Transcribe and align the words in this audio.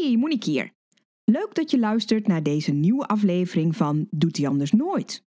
Hey, 0.00 0.16
Monique 0.16 0.50
hier. 0.50 0.72
Leuk 1.24 1.54
dat 1.54 1.70
je 1.70 1.78
luistert 1.78 2.26
naar 2.26 2.42
deze 2.42 2.72
nieuwe 2.72 3.06
aflevering 3.06 3.76
van 3.76 4.06
Doet 4.10 4.36
hij 4.36 4.48
anders 4.48 4.72
nooit. 4.72 5.24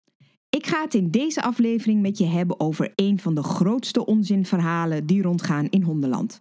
Ik 0.48 0.66
ga 0.66 0.82
het 0.82 0.94
in 0.94 1.10
deze 1.10 1.42
aflevering 1.42 2.02
met 2.02 2.18
je 2.18 2.24
hebben 2.24 2.60
over 2.60 2.92
een 2.94 3.18
van 3.18 3.34
de 3.34 3.42
grootste 3.42 4.06
onzinverhalen 4.06 5.06
die 5.06 5.22
rondgaan 5.22 5.68
in 5.68 5.82
hondenland. 5.82 6.40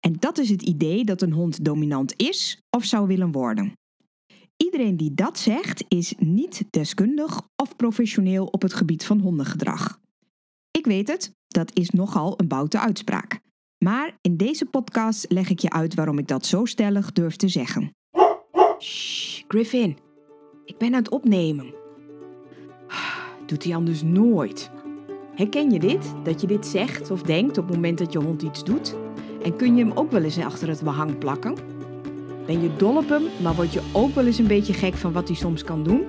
En 0.00 0.16
dat 0.18 0.38
is 0.38 0.50
het 0.50 0.62
idee 0.62 1.04
dat 1.04 1.22
een 1.22 1.32
hond 1.32 1.64
dominant 1.64 2.14
is 2.16 2.62
of 2.70 2.84
zou 2.84 3.06
willen 3.06 3.32
worden. 3.32 3.72
Iedereen 4.56 4.96
die 4.96 5.14
dat 5.14 5.38
zegt 5.38 5.84
is 5.88 6.14
niet 6.18 6.64
deskundig 6.70 7.48
of 7.56 7.76
professioneel 7.76 8.46
op 8.46 8.62
het 8.62 8.74
gebied 8.74 9.04
van 9.04 9.20
hondengedrag. 9.20 10.00
Ik 10.70 10.86
weet 10.86 11.08
het, 11.08 11.34
dat 11.46 11.76
is 11.78 11.90
nogal 11.90 12.40
een 12.40 12.48
boute 12.48 12.78
uitspraak. 12.78 13.43
Maar 13.84 14.18
in 14.20 14.36
deze 14.36 14.64
podcast 14.64 15.26
leg 15.28 15.50
ik 15.50 15.58
je 15.58 15.70
uit 15.70 15.94
waarom 15.94 16.18
ik 16.18 16.28
dat 16.28 16.46
zo 16.46 16.64
stellig 16.64 17.12
durf 17.12 17.36
te 17.36 17.48
zeggen. 17.48 17.94
Shh, 18.78 19.42
Griffin. 19.48 19.96
Ik 20.64 20.78
ben 20.78 20.88
aan 20.88 20.98
het 20.98 21.10
opnemen. 21.10 21.74
Doet 23.46 23.64
hij 23.64 23.74
anders 23.74 24.02
nooit. 24.02 24.70
Herken 25.34 25.70
je 25.70 25.78
dit? 25.78 26.14
Dat 26.22 26.40
je 26.40 26.46
dit 26.46 26.66
zegt 26.66 27.10
of 27.10 27.22
denkt 27.22 27.58
op 27.58 27.66
het 27.66 27.74
moment 27.74 27.98
dat 27.98 28.12
je 28.12 28.18
hond 28.18 28.42
iets 28.42 28.64
doet? 28.64 28.94
En 29.42 29.56
kun 29.56 29.76
je 29.76 29.84
hem 29.84 29.92
ook 29.92 30.10
wel 30.10 30.22
eens 30.22 30.38
achter 30.38 30.68
het 30.68 30.82
behang 30.82 31.18
plakken? 31.18 31.54
Ben 32.46 32.62
je 32.62 32.76
dol 32.76 32.96
op 32.96 33.08
hem, 33.08 33.22
maar 33.42 33.54
word 33.54 33.72
je 33.72 33.82
ook 33.92 34.14
wel 34.14 34.26
eens 34.26 34.38
een 34.38 34.46
beetje 34.46 34.72
gek 34.72 34.94
van 34.94 35.12
wat 35.12 35.28
hij 35.28 35.36
soms 35.36 35.64
kan 35.64 35.82
doen? 35.82 36.04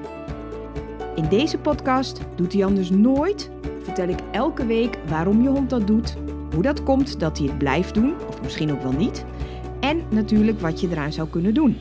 In 1.15 1.29
deze 1.29 1.57
podcast 1.57 2.19
Doet 2.35 2.53
hij 2.53 2.65
anders 2.65 2.89
nooit 2.89 3.51
vertel 3.83 4.07
ik 4.07 4.19
elke 4.31 4.65
week 4.65 4.97
waarom 5.07 5.41
je 5.41 5.49
hond 5.49 5.69
dat 5.69 5.87
doet 5.87 6.17
hoe 6.55 6.63
dat 6.63 6.83
komt 6.83 7.19
dat 7.19 7.37
hij 7.37 7.47
het 7.47 7.57
blijft 7.57 7.93
doen, 7.93 8.13
of 8.27 8.41
misschien 8.41 8.71
ook 8.71 8.81
wel 8.81 8.91
niet. 8.91 9.25
En 9.79 10.01
natuurlijk 10.09 10.59
wat 10.59 10.81
je 10.81 10.89
eraan 10.89 11.13
zou 11.13 11.29
kunnen 11.29 11.53
doen. 11.53 11.77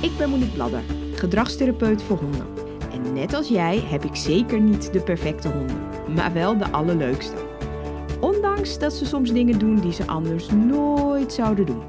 Ik 0.00 0.10
ben 0.18 0.30
Monique 0.30 0.54
Bladder, 0.54 0.82
gedragstherapeut 1.14 2.02
voor 2.02 2.18
honden. 2.18 2.46
En 2.92 3.12
net 3.12 3.34
als 3.34 3.48
jij 3.48 3.78
heb 3.78 4.04
ik 4.04 4.16
zeker 4.16 4.60
niet 4.60 4.92
de 4.92 5.00
perfecte 5.00 5.48
honden, 5.48 5.76
maar 6.14 6.32
wel 6.32 6.58
de 6.58 6.70
allerleukste. 6.70 7.36
Ondanks 8.20 8.78
dat 8.78 8.92
ze 8.92 9.06
soms 9.06 9.32
dingen 9.32 9.58
doen 9.58 9.80
die 9.80 9.92
ze 9.92 10.06
anders 10.06 10.48
nooit 10.50 11.32
zouden 11.32 11.66
doen. 11.66 11.82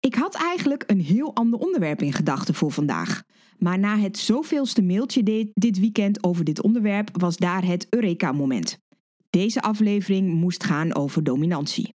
Ik 0.00 0.14
had 0.14 0.34
eigenlijk 0.34 0.84
een 0.86 1.00
heel 1.00 1.34
ander 1.34 1.60
onderwerp 1.60 2.02
in 2.02 2.12
gedachten 2.12 2.54
voor 2.54 2.72
vandaag. 2.72 3.22
Maar 3.58 3.78
na 3.78 3.98
het 3.98 4.18
zoveelste 4.18 4.82
mailtje 4.82 5.50
dit 5.54 5.78
weekend 5.78 6.24
over 6.24 6.44
dit 6.44 6.62
onderwerp 6.62 7.08
was 7.12 7.36
daar 7.36 7.64
het 7.64 7.86
Eureka-moment. 7.90 8.78
Deze 9.36 9.62
aflevering 9.62 10.34
moest 10.34 10.64
gaan 10.64 10.94
over 10.94 11.24
dominantie. 11.24 11.94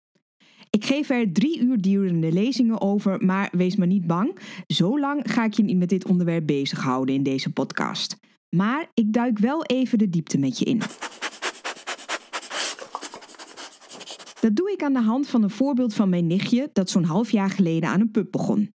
Ik 0.69 0.85
geef 0.85 1.09
er 1.09 1.31
drie 1.31 1.59
uur 1.59 1.81
durende 1.81 2.31
lezingen 2.31 2.81
over, 2.81 3.25
maar 3.25 3.49
wees 3.51 3.75
maar 3.75 3.87
niet 3.87 4.07
bang. 4.07 4.39
Zo 4.67 4.99
lang 4.99 5.21
ga 5.31 5.45
ik 5.45 5.53
je 5.53 5.63
niet 5.63 5.77
met 5.77 5.89
dit 5.89 6.07
onderwerp 6.07 6.47
bezighouden 6.47 7.15
in 7.15 7.23
deze 7.23 7.53
podcast. 7.53 8.17
Maar 8.49 8.91
ik 8.93 9.13
duik 9.13 9.39
wel 9.39 9.63
even 9.63 9.97
de 9.97 10.09
diepte 10.09 10.37
met 10.37 10.59
je 10.59 10.65
in. 10.65 10.81
Dat 14.39 14.55
doe 14.55 14.71
ik 14.71 14.83
aan 14.83 14.93
de 14.93 15.01
hand 15.01 15.27
van 15.27 15.43
een 15.43 15.49
voorbeeld 15.49 15.93
van 15.93 16.09
mijn 16.09 16.27
nichtje 16.27 16.69
dat 16.73 16.89
zo'n 16.89 17.03
half 17.03 17.31
jaar 17.31 17.49
geleden 17.49 17.89
aan 17.89 17.99
een 17.99 18.11
pup 18.11 18.31
begon. 18.31 18.73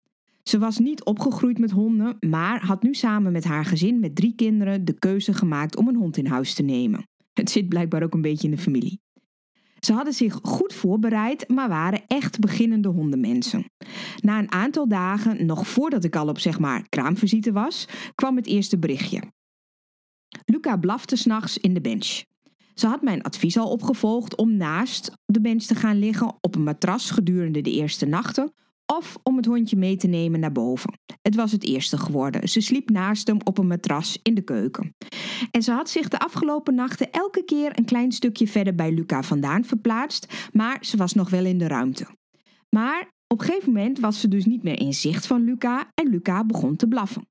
Ze 0.44 0.60
was 0.60 0.78
niet 0.78 1.04
opgegroeid 1.04 1.60
met 1.60 1.72
honden, 1.72 2.18
maar 2.20 2.66
had 2.66 2.84
nu 2.84 2.94
samen 2.94 3.32
met 3.32 3.44
haar 3.44 3.66
gezin 3.66 4.00
met 4.00 4.16
drie 4.16 4.36
kinderen 4.36 4.86
de 4.86 5.00
keuze 5.00 5.34
gemaakt 5.34 5.76
om 5.76 5.88
een 5.88 5.96
hond 5.96 6.18
in 6.18 6.28
huis 6.28 6.54
te 6.54 6.64
nemen. 6.64 7.09
Het 7.40 7.50
zit 7.50 7.70
blijkbaar 7.70 8.04
ook 8.04 8.14
een 8.14 8.22
beetje 8.22 8.48
in 8.48 8.56
de 8.56 8.62
familie. 8.62 9.00
Ze 9.80 9.94
hadden 9.94 10.14
zich 10.14 10.40
goed 10.42 10.74
voorbereid, 10.74 11.50
maar 11.50 11.70
waren 11.70 12.02
echt 12.08 12.40
beginnende 12.40 12.88
hondenmensen. 12.88 13.66
Na 14.22 14.40
een 14.40 14.52
aantal 14.52 14.88
dagen, 14.88 15.46
nog 15.46 15.68
voordat 15.68 16.04
ik 16.04 16.16
al 16.16 16.28
op 16.28 16.40
zeg 16.40 16.60
maar 16.60 16.90
kraamvisite 16.90 17.52
was, 17.52 17.88
kwam 18.16 18.36
het 18.36 18.46
eerste 18.46 18.80
berichtje. 18.80 19.22
Luca 20.46 20.78
blafte 20.78 21.16
s'nachts 21.16 21.58
in 21.58 21.74
de 21.74 21.82
bench. 21.82 22.24
Ze 22.74 22.88
had 22.88 23.02
mijn 23.02 23.22
advies 23.22 23.58
al 23.58 23.70
opgevolgd 23.70 24.36
om 24.36 24.58
naast 24.58 25.12
de 25.26 25.42
bench 25.42 25.64
te 25.64 25.76
gaan 25.76 26.00
liggen 26.00 26.38
op 26.42 26.56
een 26.56 26.64
matras 26.64 27.12
gedurende 27.12 27.62
de 27.62 27.72
eerste 27.72 28.06
nachten 28.06 28.54
of 28.98 29.18
om 29.24 29.36
het 29.36 29.46
hondje 29.46 29.78
mee 29.78 29.96
te 29.96 30.08
nemen 30.08 30.40
naar 30.40 30.52
boven. 30.52 31.00
Het 31.22 31.36
was 31.36 31.52
het 31.52 31.64
eerste 31.64 31.98
geworden. 31.98 32.50
Ze 32.50 32.62
sliep 32.62 32.90
naast 32.90 33.28
hem 33.28 33.38
op 33.44 33.58
een 33.58 33.68
matras 33.68 34.20
in 34.24 34.34
de 34.34 34.42
keuken. 34.42 34.96
En 35.52 35.64
ze 35.64 35.72
had 35.72 35.90
zich 35.90 36.08
de 36.08 36.20
afgelopen 36.20 36.76
nachten 36.76 37.12
elke 37.12 37.44
keer 37.44 37.78
een 37.78 37.86
klein 37.86 38.12
stukje 38.12 38.48
verder 38.48 38.76
bij 38.76 38.92
Luca 38.92 39.24
vandaan 39.24 39.64
verplaatst, 39.64 40.50
maar 40.54 40.78
ze 40.82 40.98
was 40.98 41.14
nog 41.14 41.30
wel 41.30 41.46
in 41.46 41.58
de 41.58 41.68
ruimte. 41.68 42.08
Maar 42.70 43.12
op 43.28 43.40
een 43.40 43.46
gegeven 43.46 43.72
moment 43.72 44.00
was 44.00 44.20
ze 44.20 44.28
dus 44.28 44.46
niet 44.46 44.64
meer 44.64 44.80
in 44.80 44.94
zicht 44.94 45.28
van 45.28 45.44
Luca 45.44 45.92
en 45.94 46.10
Luca 46.10 46.44
begon 46.44 46.76
te 46.76 46.88
blaffen. 46.88 47.28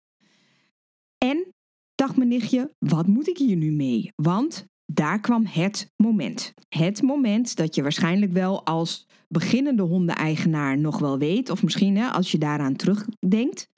En, 1.18 1.54
dacht 1.94 2.16
mijn 2.16 2.28
nichtje, 2.28 2.74
wat 2.78 3.06
moet 3.06 3.28
ik 3.28 3.38
hier 3.38 3.56
nu 3.56 3.72
mee? 3.72 4.12
Want 4.14 4.66
daar 4.92 5.20
kwam 5.20 5.46
het 5.46 5.92
moment. 5.96 6.54
Het 6.68 7.02
moment 7.02 7.56
dat 7.56 7.74
je 7.74 7.82
waarschijnlijk 7.82 8.32
wel 8.32 8.64
als 8.64 9.06
beginnende 9.28 9.82
hondeneigenaar 9.82 10.78
nog 10.78 10.98
wel 10.98 11.18
weet, 11.18 11.50
of 11.50 11.62
misschien 11.62 11.96
hè, 11.96 12.10
als 12.10 12.30
je 12.30 12.38
daaraan 12.38 12.76
terugdenkt. 12.76 13.68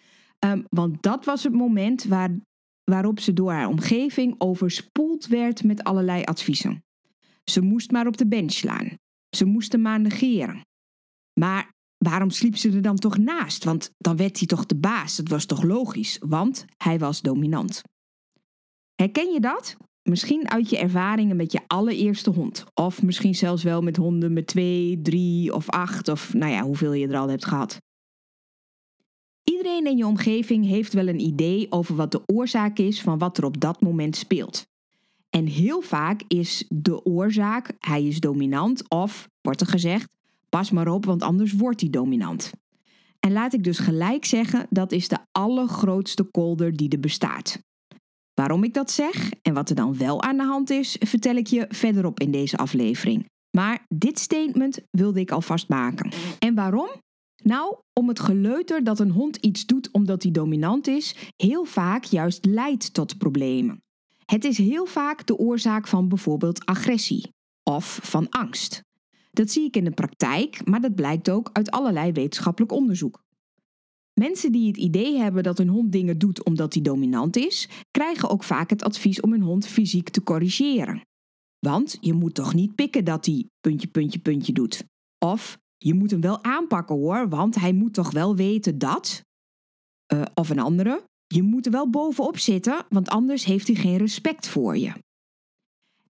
Um, 0.44 0.65
want 0.69 1.03
dat 1.03 1.25
was 1.25 1.43
het 1.43 1.53
moment 1.53 2.05
waar, 2.05 2.31
waarop 2.84 3.21
ze 3.21 3.33
door 3.33 3.53
haar 3.53 3.69
omgeving 3.69 4.34
overspoeld 4.38 5.27
werd 5.27 5.65
met 5.65 5.84
allerlei 5.84 6.25
adviezen. 6.25 6.84
Ze 7.44 7.61
moest 7.61 7.91
maar 7.91 8.06
op 8.06 8.16
de 8.16 8.27
bench 8.27 8.53
slaan. 8.53 8.88
Ze 9.37 9.44
moest 9.44 9.72
hem 9.72 9.83
maar 9.83 10.00
negeren. 10.00 10.61
Maar 11.41 11.72
waarom 11.97 12.31
sliep 12.31 12.56
ze 12.56 12.72
er 12.72 12.82
dan 12.82 12.97
toch 12.97 13.19
naast? 13.19 13.65
Want 13.65 13.91
dan 13.99 14.17
werd 14.17 14.38
hij 14.38 14.47
toch 14.47 14.67
de 14.67 14.77
baas. 14.77 15.17
Dat 15.17 15.28
was 15.28 15.44
toch 15.44 15.62
logisch, 15.62 16.19
want 16.21 16.65
hij 16.77 16.99
was 16.99 17.21
dominant. 17.21 17.82
Herken 18.94 19.32
je 19.32 19.41
dat? 19.41 19.77
Misschien 20.03 20.50
uit 20.50 20.71
je 20.71 20.78
ervaringen 20.78 21.37
met 21.37 21.53
je 21.53 21.61
allereerste 21.66 22.31
hond. 22.31 22.65
Of 22.75 23.03
misschien 23.03 23.34
zelfs 23.34 23.62
wel 23.62 23.83
met 23.83 23.97
honden 23.97 24.33
met 24.33 24.47
twee, 24.47 25.00
drie 25.03 25.55
of 25.55 25.69
acht. 25.69 26.09
Of 26.09 26.34
nou 26.34 26.53
ja, 26.53 26.62
hoeveel 26.62 26.93
je 26.93 27.09
er 27.09 27.19
al 27.19 27.28
hebt 27.28 27.44
gehad. 27.44 27.78
Iedereen 29.44 29.87
in 29.87 29.97
je 29.97 30.06
omgeving 30.06 30.66
heeft 30.66 30.93
wel 30.93 31.09
een 31.09 31.21
idee 31.21 31.72
over 31.72 31.97
wat 31.97 32.12
de 32.12 32.22
oorzaak 32.27 32.78
is 32.78 33.00
van 33.03 33.19
wat 33.19 33.38
er 33.38 33.44
op 33.44 33.61
dat 33.61 33.81
moment 33.81 34.16
speelt. 34.16 34.66
En 35.31 35.47
heel 35.47 35.81
vaak 35.81 36.22
is 36.28 36.65
de 36.69 37.05
oorzaak 37.05 37.72
hij 37.78 38.05
is 38.05 38.21
dominant 38.21 38.91
of, 38.91 39.28
wordt 39.41 39.61
er 39.61 39.67
gezegd, 39.67 40.09
pas 40.49 40.71
maar 40.71 40.88
op, 40.88 41.05
want 41.05 41.22
anders 41.22 41.53
wordt 41.53 41.81
hij 41.81 41.91
dominant. 41.91 42.53
En 43.21 43.32
laat 43.32 43.53
ik 43.53 43.65
dus 43.65 43.78
gelijk 43.78 44.25
zeggen, 44.25 44.67
dat 44.71 44.93
is 44.93 45.09
de 45.09 45.19
allergrootste 45.32 46.22
kolder 46.22 46.77
die 46.77 46.88
er 46.88 47.00
bestaat. 47.00 47.62
Waarom 48.40 48.64
ik 48.64 48.74
dat 48.74 48.90
zeg 48.90 49.32
en 49.42 49.54
wat 49.54 49.68
er 49.68 49.74
dan 49.74 49.96
wel 49.96 50.22
aan 50.22 50.36
de 50.36 50.44
hand 50.44 50.70
is, 50.70 50.96
vertel 51.00 51.34
ik 51.34 51.46
je 51.46 51.66
verderop 51.68 52.20
in 52.20 52.30
deze 52.30 52.56
aflevering. 52.56 53.28
Maar 53.50 53.84
dit 53.88 54.18
statement 54.18 54.80
wilde 54.90 55.20
ik 55.20 55.30
alvast 55.30 55.68
maken. 55.68 56.12
En 56.38 56.54
waarom? 56.54 56.88
Nou, 57.42 57.76
om 57.92 58.08
het 58.08 58.20
geleuter 58.20 58.84
dat 58.84 59.00
een 59.00 59.10
hond 59.10 59.36
iets 59.36 59.66
doet 59.66 59.90
omdat 59.90 60.22
hij 60.22 60.32
dominant 60.32 60.86
is, 60.86 61.32
heel 61.36 61.64
vaak 61.64 62.04
juist 62.04 62.44
leidt 62.44 62.94
tot 62.94 63.18
problemen. 63.18 63.82
Het 64.24 64.44
is 64.44 64.58
heel 64.58 64.86
vaak 64.86 65.26
de 65.26 65.36
oorzaak 65.36 65.88
van 65.88 66.08
bijvoorbeeld 66.08 66.64
agressie 66.64 67.32
of 67.62 68.00
van 68.02 68.28
angst. 68.28 68.82
Dat 69.30 69.50
zie 69.50 69.64
ik 69.64 69.76
in 69.76 69.84
de 69.84 69.90
praktijk, 69.90 70.66
maar 70.66 70.80
dat 70.80 70.94
blijkt 70.94 71.30
ook 71.30 71.50
uit 71.52 71.70
allerlei 71.70 72.12
wetenschappelijk 72.12 72.72
onderzoek. 72.72 73.22
Mensen 74.15 74.53
die 74.53 74.66
het 74.66 74.76
idee 74.76 75.19
hebben 75.19 75.43
dat 75.43 75.59
hun 75.59 75.69
hond 75.69 75.93
dingen 75.93 76.19
doet 76.19 76.44
omdat 76.44 76.75
hij 76.75 76.82
dominant 76.82 77.37
is, 77.37 77.69
krijgen 77.91 78.31
ook 78.31 78.44
vaak 78.44 78.71
het 78.71 78.82
advies 78.82 79.21
om 79.21 79.32
hun 79.32 79.43
hond 79.43 79.66
fysiek 79.66 80.09
te 80.09 80.22
corrigeren. 80.22 81.03
Want 81.59 81.98
je 82.00 82.12
moet 82.12 82.34
toch 82.34 82.54
niet 82.54 82.75
pikken 82.75 83.04
dat 83.04 83.26
hij 83.26 83.47
puntje, 83.60 83.88
puntje, 83.88 84.19
puntje 84.19 84.53
doet. 84.53 84.84
Of 85.19 85.59
je 85.76 85.94
moet 85.94 86.10
hem 86.10 86.20
wel 86.20 86.44
aanpakken 86.44 86.97
hoor, 86.97 87.28
want 87.28 87.54
hij 87.54 87.72
moet 87.72 87.94
toch 87.94 88.10
wel 88.10 88.37
weten 88.37 88.79
dat. 88.79 89.23
Uh, 90.12 90.23
of 90.34 90.50
een 90.50 90.58
andere. 90.58 91.05
Je 91.26 91.43
moet 91.43 91.67
er 91.67 91.73
wel 91.73 91.90
bovenop 91.90 92.38
zitten, 92.38 92.87
want 92.88 93.08
anders 93.08 93.44
heeft 93.44 93.67
hij 93.67 93.76
geen 93.76 93.96
respect 93.96 94.49
voor 94.49 94.79
je. 94.79 94.93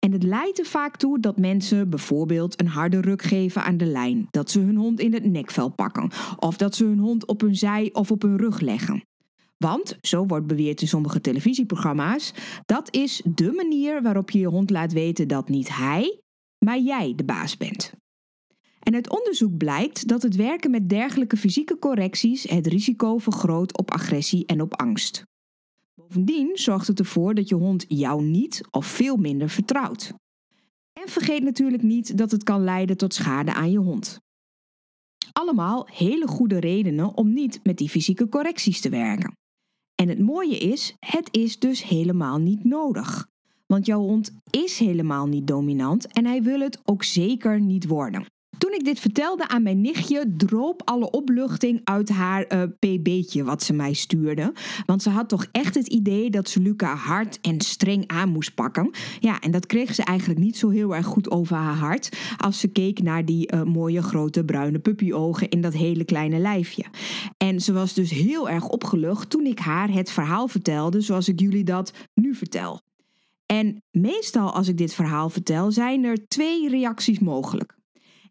En 0.01 0.13
het 0.13 0.23
leidt 0.23 0.59
er 0.59 0.65
vaak 0.65 0.97
toe 0.97 1.21
dat 1.21 1.39
mensen 1.39 1.91
bijvoorbeeld 1.91 2.61
een 2.61 2.67
harde 2.67 3.01
ruk 3.01 3.23
geven 3.23 3.63
aan 3.63 3.77
de 3.77 3.85
lijn, 3.85 4.27
dat 4.31 4.51
ze 4.51 4.61
hun 4.61 4.77
hond 4.77 5.01
in 5.01 5.13
het 5.13 5.25
nekvel 5.25 5.69
pakken, 5.69 6.11
of 6.37 6.57
dat 6.57 6.75
ze 6.75 6.85
hun 6.85 6.99
hond 6.99 7.27
op 7.27 7.41
hun 7.41 7.57
zij 7.57 7.91
of 7.93 8.11
op 8.11 8.23
hun 8.23 8.37
rug 8.37 8.61
leggen. 8.61 9.05
Want, 9.57 9.99
zo 10.01 10.27
wordt 10.27 10.47
beweerd 10.47 10.81
in 10.81 10.89
sommige 10.89 11.21
televisieprogramma's, 11.21 12.33
dat 12.67 12.95
is 12.95 13.23
de 13.25 13.53
manier 13.53 14.03
waarop 14.03 14.31
je 14.31 14.39
je 14.39 14.47
hond 14.47 14.71
laat 14.71 14.93
weten 14.93 15.29
dat 15.29 15.49
niet 15.49 15.77
hij, 15.77 16.21
maar 16.59 16.79
jij 16.79 17.13
de 17.17 17.25
baas 17.25 17.57
bent. 17.57 17.93
En 18.81 18.95
uit 18.95 19.11
onderzoek 19.11 19.57
blijkt 19.57 20.09
dat 20.09 20.23
het 20.23 20.37
werken 20.37 20.71
met 20.71 20.89
dergelijke 20.89 21.37
fysieke 21.37 21.79
correcties 21.79 22.43
het 22.43 22.67
risico 22.67 23.19
vergroot 23.19 23.79
op 23.79 23.91
agressie 23.91 24.47
en 24.47 24.61
op 24.61 24.81
angst. 24.81 25.25
Bovendien 26.11 26.51
zorgt 26.57 26.87
het 26.87 26.99
ervoor 26.99 27.35
dat 27.35 27.49
je 27.49 27.55
hond 27.55 27.85
jou 27.89 28.23
niet 28.23 28.61
of 28.71 28.87
veel 28.87 29.17
minder 29.17 29.49
vertrouwt. 29.49 30.13
En 30.93 31.09
vergeet 31.09 31.43
natuurlijk 31.43 31.83
niet 31.83 32.19
dat 32.19 32.31
het 32.31 32.43
kan 32.43 32.65
leiden 32.65 32.97
tot 32.97 33.15
schade 33.15 33.55
aan 33.55 33.71
je 33.71 33.79
hond. 33.79 34.19
allemaal 35.33 35.87
hele 35.93 36.27
goede 36.27 36.61
redenen 36.61 37.17
om 37.17 37.33
niet 37.33 37.61
met 37.63 37.79
die 37.79 37.89
fysieke 37.89 38.29
correcties 38.29 38.81
te 38.81 38.89
werken. 38.89 39.37
En 39.95 40.09
het 40.09 40.19
mooie 40.19 40.59
is, 40.59 40.95
het 40.99 41.29
is 41.31 41.59
dus 41.59 41.83
helemaal 41.83 42.39
niet 42.39 42.65
nodig. 42.65 43.27
Want 43.67 43.87
jouw 43.87 44.01
hond 44.01 44.33
is 44.51 44.79
helemaal 44.79 45.27
niet 45.27 45.47
dominant 45.47 46.07
en 46.07 46.27
hij 46.27 46.43
wil 46.43 46.61
het 46.61 46.81
ook 46.85 47.05
zeker 47.05 47.61
niet 47.61 47.87
worden. 47.87 48.27
Toen 48.61 48.73
ik 48.73 48.85
dit 48.85 49.01
vertelde 49.01 49.49
aan 49.49 49.63
mijn 49.63 49.81
nichtje, 49.81 50.35
droop 50.37 50.83
alle 50.85 51.11
opluchting 51.11 51.81
uit 51.85 52.09
haar 52.09 52.45
uh, 52.53 52.63
pb'tje 52.79 53.45
wat 53.45 53.63
ze 53.63 53.73
mij 53.73 53.93
stuurde. 53.93 54.53
Want 54.87 55.03
ze 55.03 55.11
had 55.11 55.29
toch 55.29 55.47
echt 55.53 55.75
het 55.75 55.87
idee 55.87 56.31
dat 56.31 56.49
ze 56.49 56.61
Luca 56.61 56.95
hard 56.95 57.41
en 57.41 57.61
streng 57.61 58.07
aan 58.07 58.29
moest 58.29 58.55
pakken. 58.55 58.91
Ja, 59.21 59.41
en 59.41 59.51
dat 59.51 59.67
kreeg 59.67 59.95
ze 59.95 60.03
eigenlijk 60.03 60.41
niet 60.41 60.57
zo 60.57 60.69
heel 60.69 60.95
erg 60.95 61.07
goed 61.07 61.31
over 61.31 61.57
haar 61.57 61.77
hart. 61.77 62.17
Als 62.37 62.61
ze 62.61 62.69
keek 62.69 63.03
naar 63.03 63.25
die 63.25 63.55
uh, 63.55 63.63
mooie 63.63 64.03
grote 64.03 64.45
bruine 64.45 64.79
puppyogen 64.79 65.49
in 65.49 65.61
dat 65.61 65.73
hele 65.73 66.05
kleine 66.05 66.39
lijfje. 66.39 66.85
En 67.37 67.61
ze 67.61 67.73
was 67.73 67.95
dus 67.95 68.11
heel 68.11 68.49
erg 68.49 68.69
opgelucht 68.69 69.31
toen 69.31 69.47
ik 69.47 69.59
haar 69.59 69.91
het 69.91 70.11
verhaal 70.11 70.49
vertelde 70.49 71.01
zoals 71.01 71.29
ik 71.29 71.41
jullie 71.41 71.65
dat 71.65 71.93
nu 72.15 72.35
vertel. 72.35 72.81
En 73.47 73.83
meestal 73.91 74.53
als 74.53 74.69
ik 74.69 74.79
dit 74.79 74.95
verhaal 74.95 75.31
vertel, 75.31 75.73
zijn 75.73 76.05
er 76.05 76.29
twee 76.29 76.69
reacties 76.69 77.19
mogelijk. 77.19 77.79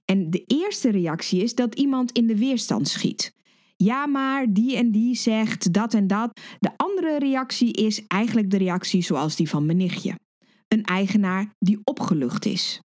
En 0.09 0.29
de 0.29 0.43
eerste 0.47 0.89
reactie 0.89 1.43
is 1.43 1.55
dat 1.55 1.75
iemand 1.75 2.11
in 2.11 2.27
de 2.27 2.37
weerstand 2.37 2.87
schiet. 2.87 3.33
Ja, 3.75 4.05
maar 4.05 4.53
die 4.53 4.75
en 4.75 4.91
die 4.91 5.15
zegt 5.15 5.73
dat 5.73 5.93
en 5.93 6.07
dat. 6.07 6.39
De 6.59 6.71
andere 6.77 7.19
reactie 7.19 7.73
is 7.73 8.07
eigenlijk 8.07 8.49
de 8.49 8.57
reactie 8.57 9.01
zoals 9.01 9.35
die 9.35 9.49
van 9.49 9.65
mijn 9.65 9.77
nichtje. 9.77 10.15
Een 10.67 10.83
eigenaar 10.83 11.53
die 11.59 11.79
opgelucht 11.83 12.45
is. 12.45 12.81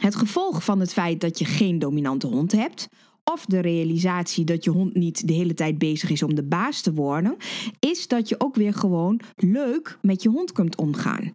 Het 0.00 0.14
gevolg 0.14 0.64
van 0.64 0.80
het 0.80 0.92
feit 0.92 1.20
dat 1.20 1.38
je 1.38 1.44
geen 1.44 1.78
dominante 1.78 2.26
hond 2.26 2.52
hebt, 2.52 2.86
of 3.24 3.44
de 3.44 3.60
realisatie 3.60 4.44
dat 4.44 4.64
je 4.64 4.70
hond 4.70 4.94
niet 4.94 5.26
de 5.26 5.32
hele 5.32 5.54
tijd 5.54 5.78
bezig 5.78 6.10
is 6.10 6.22
om 6.22 6.34
de 6.34 6.44
baas 6.44 6.80
te 6.80 6.92
worden, 6.92 7.36
is 7.78 8.08
dat 8.08 8.28
je 8.28 8.40
ook 8.40 8.54
weer 8.54 8.74
gewoon 8.74 9.20
leuk 9.36 9.98
met 10.02 10.22
je 10.22 10.28
hond 10.28 10.52
kunt 10.52 10.76
omgaan. 10.76 11.32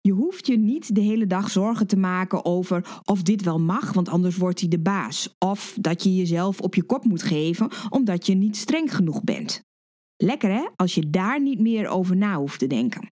Je 0.00 0.12
hoeft 0.12 0.46
je 0.46 0.58
niet 0.58 0.94
de 0.94 1.00
hele 1.00 1.26
dag 1.26 1.50
zorgen 1.50 1.86
te 1.86 1.96
maken 1.96 2.44
over 2.44 3.00
of 3.04 3.22
dit 3.22 3.42
wel 3.42 3.60
mag, 3.60 3.92
want 3.92 4.08
anders 4.08 4.36
wordt 4.36 4.60
hij 4.60 4.68
de 4.68 4.80
baas. 4.80 5.34
Of 5.38 5.76
dat 5.80 6.02
je 6.02 6.14
jezelf 6.14 6.60
op 6.60 6.74
je 6.74 6.82
kop 6.82 7.04
moet 7.04 7.22
geven 7.22 7.70
omdat 7.90 8.26
je 8.26 8.34
niet 8.34 8.56
streng 8.56 8.94
genoeg 8.94 9.24
bent. 9.24 9.64
Lekker 10.16 10.50
hè, 10.50 10.68
als 10.76 10.94
je 10.94 11.10
daar 11.10 11.42
niet 11.42 11.60
meer 11.60 11.88
over 11.88 12.16
na 12.16 12.36
hoeft 12.36 12.58
te 12.58 12.66
denken. 12.66 13.10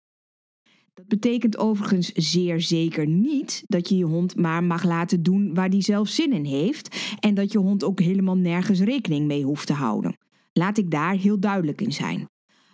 Dat 0.94 1.07
betekent 1.07 1.57
overigens 1.57 2.12
zeer 2.12 2.62
zeker 2.62 3.07
niet 3.07 3.63
dat 3.68 3.89
je 3.89 3.97
je 3.97 4.06
hond 4.06 4.35
maar 4.35 4.63
mag 4.63 4.83
laten 4.83 5.23
doen 5.23 5.53
waar 5.53 5.69
die 5.69 5.81
zelf 5.81 6.07
zin 6.07 6.33
in 6.33 6.45
heeft 6.45 7.15
en 7.19 7.33
dat 7.33 7.51
je 7.51 7.57
hond 7.57 7.83
ook 7.83 8.00
helemaal 8.00 8.38
nergens 8.38 8.80
rekening 8.80 9.27
mee 9.27 9.44
hoeft 9.44 9.68
te 9.68 9.73
houden. 9.73 10.18
Laat 10.53 10.77
ik 10.77 10.91
daar 10.91 11.15
heel 11.15 11.39
duidelijk 11.39 11.81
in 11.81 11.91
zijn. 11.91 12.30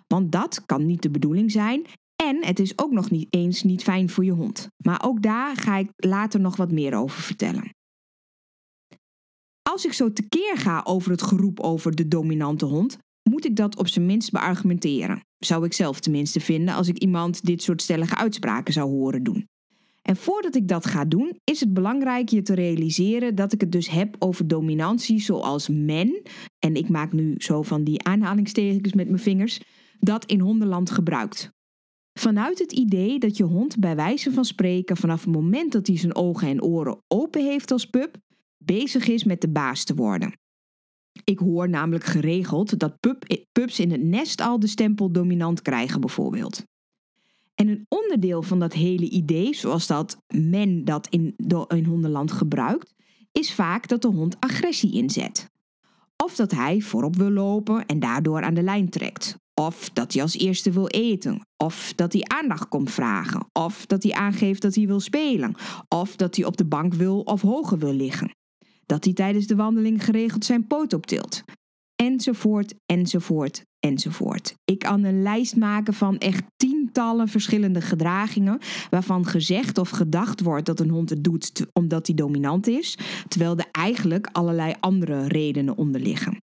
Want 0.08 0.32
dat 0.32 0.66
kan 0.66 0.86
niet 0.86 1.02
de 1.02 1.10
bedoeling 1.10 1.52
zijn 1.52 1.86
en 2.28 2.46
het 2.46 2.60
is 2.60 2.78
ook 2.78 2.92
nog 2.92 3.12
niet 3.12 3.28
eens 3.30 3.64
niet 3.64 3.84
fijn 3.84 4.10
voor 4.10 4.26
je 4.26 4.32
hond. 4.32 4.68
Maar 4.78 5.02
ook 5.06 5.22
daar 5.22 5.58
ga 5.58 5.78
ik 5.78 5.90
later 5.96 6.40
nog 6.40 6.56
wat 6.56 6.72
meer 6.72 6.96
over 6.96 7.22
vertellen. 7.22 7.70
Als 9.62 9.86
ik 9.86 9.94
zo 9.94 10.14
tekeer 10.14 10.58
ga 10.58 10.82
over 10.84 11.12
het 11.12 11.22
geroep 11.22 11.60
over 11.60 11.96
de 11.96 12.08
dominante 12.08 12.66
hond, 12.66 12.98
moet 13.30 13.46
ik 13.46 13.56
dat 13.56 13.78
op 13.78 13.88
zijn 13.88 14.06
minst 14.06 14.32
beargumenteren. 14.32 15.26
Zou 15.38 15.66
ik 15.66 15.74
zelf 15.74 16.00
tenminste 16.00 16.40
vinden 16.40 16.76
als 16.76 16.88
ik 16.88 16.98
iemand 16.98 17.46
dit 17.46 17.62
soort 17.62 17.82
stellige 17.82 18.16
uitspraken 18.16 18.74
zou 18.74 18.90
horen 18.90 19.24
doen. 19.24 19.48
En 20.02 20.16
voordat 20.16 20.56
ik 20.56 20.68
dat 20.68 20.86
ga 20.86 21.06
doen, 21.06 21.40
is 21.44 21.60
het 21.60 21.74
belangrijk 21.74 22.30
je 22.30 22.42
te 22.42 22.54
realiseren 22.54 23.36
dat 23.36 23.54
ik 23.54 23.62
het 23.62 23.72
dus 23.72 23.90
heb 23.90 24.16
over 24.20 24.48
dominantie 24.48 25.22
zoals 25.22 25.68
men, 25.70 26.22
en 26.60 26.76
ik 26.76 26.90
maak 26.90 27.14
nu 27.14 27.36
zo 27.38 27.62
van 27.62 27.84
die 27.84 28.04
aanhalingstekens 28.04 28.94
met 28.94 29.08
mijn 29.08 29.20
vingers, 29.20 29.62
dat 30.00 30.26
in 30.26 30.40
hondenland 30.40 30.92
gebruikt. 30.92 31.52
Vanuit 32.14 32.60
het 32.60 32.72
idee 32.72 33.20
dat 33.20 33.38
je 33.38 33.44
hond 33.44 33.80
bij 33.80 33.96
wijze 33.96 34.32
van 34.32 34.46
spreken 34.46 34.98
vanaf 34.98 35.24
het 35.24 35.34
moment 35.34 35.72
dat 35.72 35.88
hij 35.88 35.98
zijn 35.98 36.16
ogen 36.16 36.48
en 36.48 36.64
oren 36.64 37.04
open 37.08 37.46
heeft 37.46 37.72
als 37.72 37.86
pup, 37.86 38.18
bezig 38.58 39.08
is 39.08 39.24
met 39.24 39.42
de 39.42 39.50
baas 39.50 39.84
te 39.84 39.96
worden. 39.96 40.38
Ik 41.24 41.40
hoor 41.40 41.70
namelijk 41.70 42.04
geregeld 42.04 42.80
dat 42.80 43.00
pup, 43.00 43.26
pups 43.52 43.80
in 43.80 43.92
het 43.92 44.04
nest 44.04 44.42
al 44.42 44.60
de 44.60 44.68
stempel 44.68 45.12
dominant 45.12 45.62
krijgen 45.62 46.02
bijvoorbeeld. 46.02 46.64
En 47.56 47.68
een 47.68 47.86
onderdeel 47.90 48.42
van 48.42 48.60
dat 48.60 48.74
hele 48.74 49.10
idee, 49.10 49.54
zoals 49.54 49.88
dat 49.88 50.18
men 50.28 50.86
dat 50.86 51.08
in, 51.08 51.34
in 51.68 51.86
hondenland 51.86 52.32
gebruikt, 52.32 52.94
is 53.32 53.54
vaak 53.54 53.88
dat 53.88 54.02
de 54.02 54.08
hond 54.08 54.40
agressie 54.40 54.94
inzet. 54.94 55.50
Of 56.24 56.36
dat 56.36 56.52
hij 56.52 56.82
voorop 56.82 57.16
wil 57.16 57.32
lopen 57.32 57.86
en 57.86 58.00
daardoor 58.00 58.42
aan 58.42 58.54
de 58.54 58.64
lijn 58.64 58.90
trekt. 58.90 59.38
Of 59.62 59.90
dat 59.90 60.14
hij 60.14 60.22
als 60.22 60.38
eerste 60.38 60.72
wil 60.72 60.88
eten. 60.88 61.48
Of 61.58 61.94
dat 61.96 62.14
hij 62.14 62.22
aandacht 62.24 62.68
komt 62.68 62.92
vragen. 62.92 63.46
Of 63.52 63.86
dat 63.86 64.04
hij 64.04 64.14
aangeeft 64.14 64.62
dat 64.62 64.76
hij 64.76 64.88
wil 64.88 65.00
spelen. 65.00 65.56
Of 65.88 66.16
dat 66.16 66.36
hij 66.36 66.46
op 66.46 66.58
de 66.58 66.66
bank 66.66 66.94
wil 66.94 67.20
of 67.20 67.42
hoger 67.42 67.78
wil 67.78 67.94
liggen. 67.94 68.36
Dat 68.86 69.04
hij 69.04 69.14
tijdens 69.14 69.48
de 69.48 69.56
wandeling 69.56 70.04
geregeld 70.04 70.46
zijn 70.46 70.68
poot 70.68 70.94
optilt. 70.94 71.44
Enzovoort, 71.96 72.74
enzovoort, 72.86 73.64
enzovoort. 73.80 74.54
Ik 74.64 74.80
kan 74.80 75.04
een 75.04 75.22
lijst 75.22 75.56
maken 75.56 75.94
van 75.94 76.18
echt 76.18 76.44
tientallen 76.56 77.28
verschillende 77.28 77.82
gedragingen 77.82 78.60
waarvan 78.90 79.26
gezegd 79.26 79.78
of 79.78 79.90
gedacht 79.90 80.42
wordt 80.42 80.66
dat 80.66 80.80
een 80.80 80.90
hond 80.90 81.10
het 81.10 81.24
doet 81.24 81.66
omdat 81.74 82.08
hij 82.08 82.16
dominant 82.16 82.68
is, 82.68 82.98
terwijl 83.28 83.58
er 83.58 83.68
eigenlijk 83.72 84.30
allerlei 84.32 84.74
andere 84.80 85.28
redenen 85.28 85.78
onder 85.78 86.02
liggen. 86.02 86.43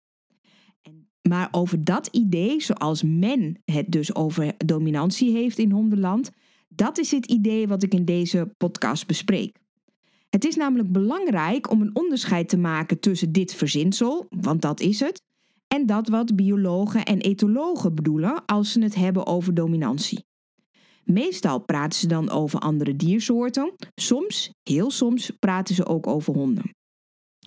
Maar 1.30 1.48
over 1.50 1.84
dat 1.84 2.06
idee, 2.06 2.60
zoals 2.60 3.02
men 3.02 3.62
het 3.64 3.86
dus 3.88 4.14
over 4.14 4.52
dominantie 4.56 5.32
heeft 5.32 5.58
in 5.58 5.70
hondenland, 5.70 6.30
dat 6.68 6.98
is 6.98 7.10
het 7.10 7.26
idee 7.26 7.68
wat 7.68 7.82
ik 7.82 7.94
in 7.94 8.04
deze 8.04 8.54
podcast 8.56 9.06
bespreek. 9.06 9.56
Het 10.30 10.44
is 10.44 10.56
namelijk 10.56 10.92
belangrijk 10.92 11.70
om 11.70 11.80
een 11.80 11.96
onderscheid 11.96 12.48
te 12.48 12.56
maken 12.56 13.00
tussen 13.00 13.32
dit 13.32 13.54
verzinsel, 13.54 14.26
want 14.30 14.62
dat 14.62 14.80
is 14.80 15.00
het, 15.00 15.22
en 15.68 15.86
dat 15.86 16.08
wat 16.08 16.36
biologen 16.36 17.04
en 17.04 17.20
etologen 17.20 17.94
bedoelen 17.94 18.44
als 18.46 18.72
ze 18.72 18.82
het 18.82 18.94
hebben 18.94 19.26
over 19.26 19.54
dominantie. 19.54 20.24
Meestal 21.04 21.58
praten 21.58 21.98
ze 21.98 22.06
dan 22.06 22.30
over 22.30 22.58
andere 22.58 22.96
diersoorten, 22.96 23.74
soms, 23.94 24.52
heel 24.62 24.90
soms, 24.90 25.30
praten 25.38 25.74
ze 25.74 25.86
ook 25.86 26.06
over 26.06 26.34
honden. 26.34 26.78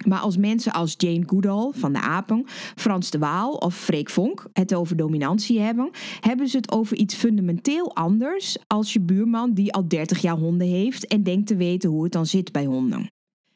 Maar 0.06 0.20
als 0.20 0.38
mensen 0.38 0.74
als 0.74 0.94
Jane 0.98 1.24
Goodall 1.26 1.72
van 1.72 1.94
de 1.94 2.00
apen, 2.00 2.44
Frans 2.76 3.10
de 3.10 3.18
Waal 3.18 3.54
of 3.54 3.76
Freek 3.76 4.10
Vonk 4.10 4.50
het 4.54 4.74
over 4.74 4.96
dominantie 4.96 5.60
hebben, 5.60 5.90
hebben 6.20 6.48
ze 6.48 6.58
het 6.58 6.72
over 6.72 6.98
iets 6.98 7.16
fundamenteel 7.16 7.96
anders 7.96 8.58
als 8.68 8.94
je 8.94 9.00
buurman 9.00 9.54
die 9.54 9.74
al 9.74 9.88
30 9.88 10.22
jaar 10.22 10.38
honden 10.38 10.68
heeft 10.68 11.08
en 11.08 11.24
denkt 11.24 11.48
te 11.48 11.56
weten 11.56 11.90
hoe 11.90 12.04
het 12.04 12.12
dan 12.12 12.26
zit 12.26 12.52
bij 12.52 12.66
honden. 12.66 13.12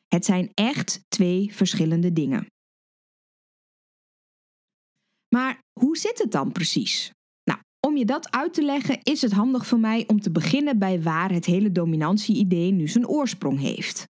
Het 0.08 0.26
zijn 0.26 0.52
echt 0.54 1.02
twee 1.08 1.54
verschillende 1.54 2.14
dingen. 2.14 2.46
Maar 5.30 5.60
hoe 5.80 5.98
zit 5.98 6.18
het 6.18 6.32
dan 6.32 6.52
precies? 6.52 7.12
Nou, 7.44 7.60
om 7.88 7.98
je 7.98 8.06
dat 8.06 8.32
uit 8.32 8.54
te 8.54 8.64
leggen 8.64 9.00
is 9.04 9.22
het 9.22 9.32
handig 9.32 9.68
voor 9.68 9.80
mij 9.80 10.04
om 10.08 10.22
te 10.22 10.32
beginnen 10.32 10.80
bij 10.80 11.02
waar 11.02 11.32
het 11.32 11.46
hele 11.46 11.72
dominantie-idee 11.72 12.72
nu 12.72 12.88
zijn 12.88 13.08
oorsprong 13.08 13.60
heeft. 13.60 14.06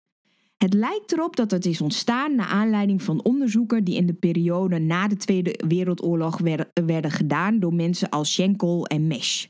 Het 0.63 0.73
lijkt 0.73 1.11
erop 1.11 1.35
dat 1.35 1.51
het 1.51 1.65
is 1.65 1.81
ontstaan 1.81 2.35
naar 2.35 2.47
aanleiding 2.47 3.01
van 3.01 3.23
onderzoeken 3.23 3.83
die 3.83 3.95
in 3.95 4.05
de 4.05 4.13
periode 4.13 4.79
na 4.79 5.07
de 5.07 5.15
Tweede 5.15 5.59
Wereldoorlog 5.67 6.39
werden, 6.73 7.11
gedaan 7.11 7.59
door 7.59 7.73
mensen 7.73 8.09
als 8.09 8.33
Schenkel 8.33 8.85
en 8.85 9.07
Mesh. 9.07 9.45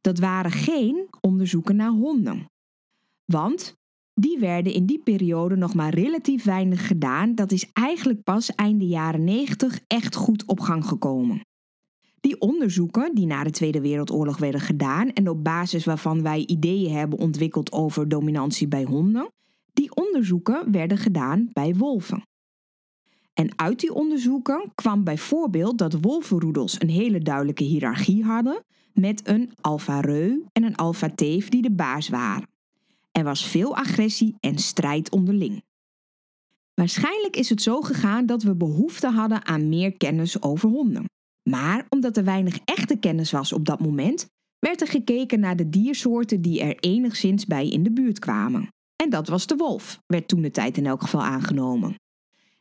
Dat 0.00 0.18
waren 0.18 0.50
geen 0.50 1.08
onderzoeken 1.20 1.76
naar 1.76 1.90
honden. 1.90 2.50
Want 3.24 3.76
die 4.14 4.38
werden 4.38 4.72
in 4.72 4.86
die 4.86 4.98
periode 4.98 5.56
nog 5.56 5.74
maar 5.74 5.94
relatief 5.94 6.44
weinig 6.44 6.86
gedaan. 6.86 7.34
Dat 7.34 7.52
is 7.52 7.70
eigenlijk 7.72 8.22
pas 8.22 8.54
einde 8.54 8.86
jaren 8.86 9.24
90 9.24 9.80
echt 9.86 10.14
goed 10.14 10.46
op 10.46 10.60
gang 10.60 10.86
gekomen. 10.86 11.40
Die 12.20 12.40
onderzoeken 12.40 13.14
die 13.14 13.26
na 13.26 13.44
de 13.44 13.50
Tweede 13.50 13.80
Wereldoorlog 13.80 14.38
werden 14.38 14.60
gedaan 14.60 15.12
en 15.12 15.28
op 15.28 15.44
basis 15.44 15.84
waarvan 15.84 16.22
wij 16.22 16.46
ideeën 16.46 16.92
hebben 16.92 17.18
ontwikkeld 17.18 17.72
over 17.72 18.08
dominantie 18.08 18.68
bij 18.68 18.84
honden, 18.84 19.30
die 19.72 19.94
onderzoeken 19.94 20.72
werden 20.72 20.98
gedaan 20.98 21.50
bij 21.52 21.74
wolven. 21.74 22.22
En 23.34 23.58
uit 23.58 23.80
die 23.80 23.94
onderzoeken 23.94 24.72
kwam 24.74 25.04
bijvoorbeeld 25.04 25.78
dat 25.78 26.00
wolvenroedels 26.00 26.80
een 26.80 26.90
hele 26.90 27.18
duidelijke 27.18 27.64
hiërarchie 27.64 28.24
hadden 28.24 28.64
met 28.92 29.28
een 29.28 29.52
alfa-reu 29.60 30.42
en 30.52 30.62
een 30.62 30.76
alfa-teef 30.76 31.48
die 31.48 31.62
de 31.62 31.72
baas 31.72 32.08
waren. 32.08 32.48
Er 33.12 33.24
was 33.24 33.46
veel 33.46 33.76
agressie 33.76 34.34
en 34.40 34.58
strijd 34.58 35.10
onderling. 35.10 35.62
Waarschijnlijk 36.74 37.36
is 37.36 37.48
het 37.48 37.62
zo 37.62 37.80
gegaan 37.80 38.26
dat 38.26 38.42
we 38.42 38.54
behoefte 38.54 39.10
hadden 39.10 39.46
aan 39.46 39.68
meer 39.68 39.96
kennis 39.96 40.42
over 40.42 40.68
honden. 40.68 41.04
Maar 41.42 41.86
omdat 41.88 42.16
er 42.16 42.24
weinig 42.24 42.58
echte 42.64 42.96
kennis 42.96 43.30
was 43.30 43.52
op 43.52 43.64
dat 43.64 43.80
moment, 43.80 44.26
werd 44.58 44.80
er 44.80 44.86
gekeken 44.86 45.40
naar 45.40 45.56
de 45.56 45.68
diersoorten 45.68 46.42
die 46.42 46.60
er 46.60 46.76
enigszins 46.78 47.46
bij 47.46 47.68
in 47.68 47.82
de 47.82 47.92
buurt 47.92 48.18
kwamen. 48.18 48.68
En 49.02 49.10
dat 49.10 49.28
was 49.28 49.46
de 49.46 49.56
wolf, 49.56 50.00
werd 50.06 50.28
toen 50.28 50.42
de 50.42 50.50
tijd 50.50 50.76
in 50.76 50.86
elk 50.86 51.02
geval 51.02 51.22
aangenomen. 51.22 51.94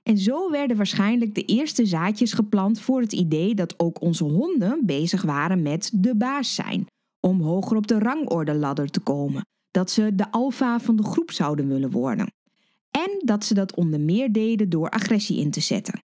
En 0.04 0.18
zo 0.18 0.50
werden 0.50 0.78
waarschijnlijk 0.78 1.36
de 1.36 1.46
eerste 1.46 1.86
zaadjes 1.86 2.34
geplant 2.34 2.80
voor 2.80 3.02
het 3.02 3.14
idee 3.14 3.56
dat 3.56 3.80
ook 3.80 4.02
onze 4.02 4.24
honden 4.24 4.86
bezig 4.86 5.22
waren 5.22 5.62
met 5.62 5.92
de 5.94 6.16
baas 6.16 6.56
zijn, 6.56 6.86
om 7.20 7.42
hoger 7.42 7.78
op 7.78 7.88
de 7.88 8.00
rangorde 8.00 8.56
ladder 8.56 8.90
te 8.90 9.00
komen, 9.00 9.46
dat 9.72 9.92
ze 9.92 10.16
de 10.16 10.32
alfa 10.32 10.80
van 10.80 10.96
de 10.96 11.04
groep 11.04 11.32
zouden 11.32 11.68
willen 11.68 11.92
worden. 11.92 12.34
En 12.92 13.22
dat 13.26 13.46
ze 13.46 13.54
dat 13.54 13.76
onder 13.76 14.00
meer 14.00 14.32
deden 14.32 14.70
door 14.70 14.90
agressie 14.90 15.40
in 15.40 15.52
te 15.52 15.62
zetten. 15.62 16.04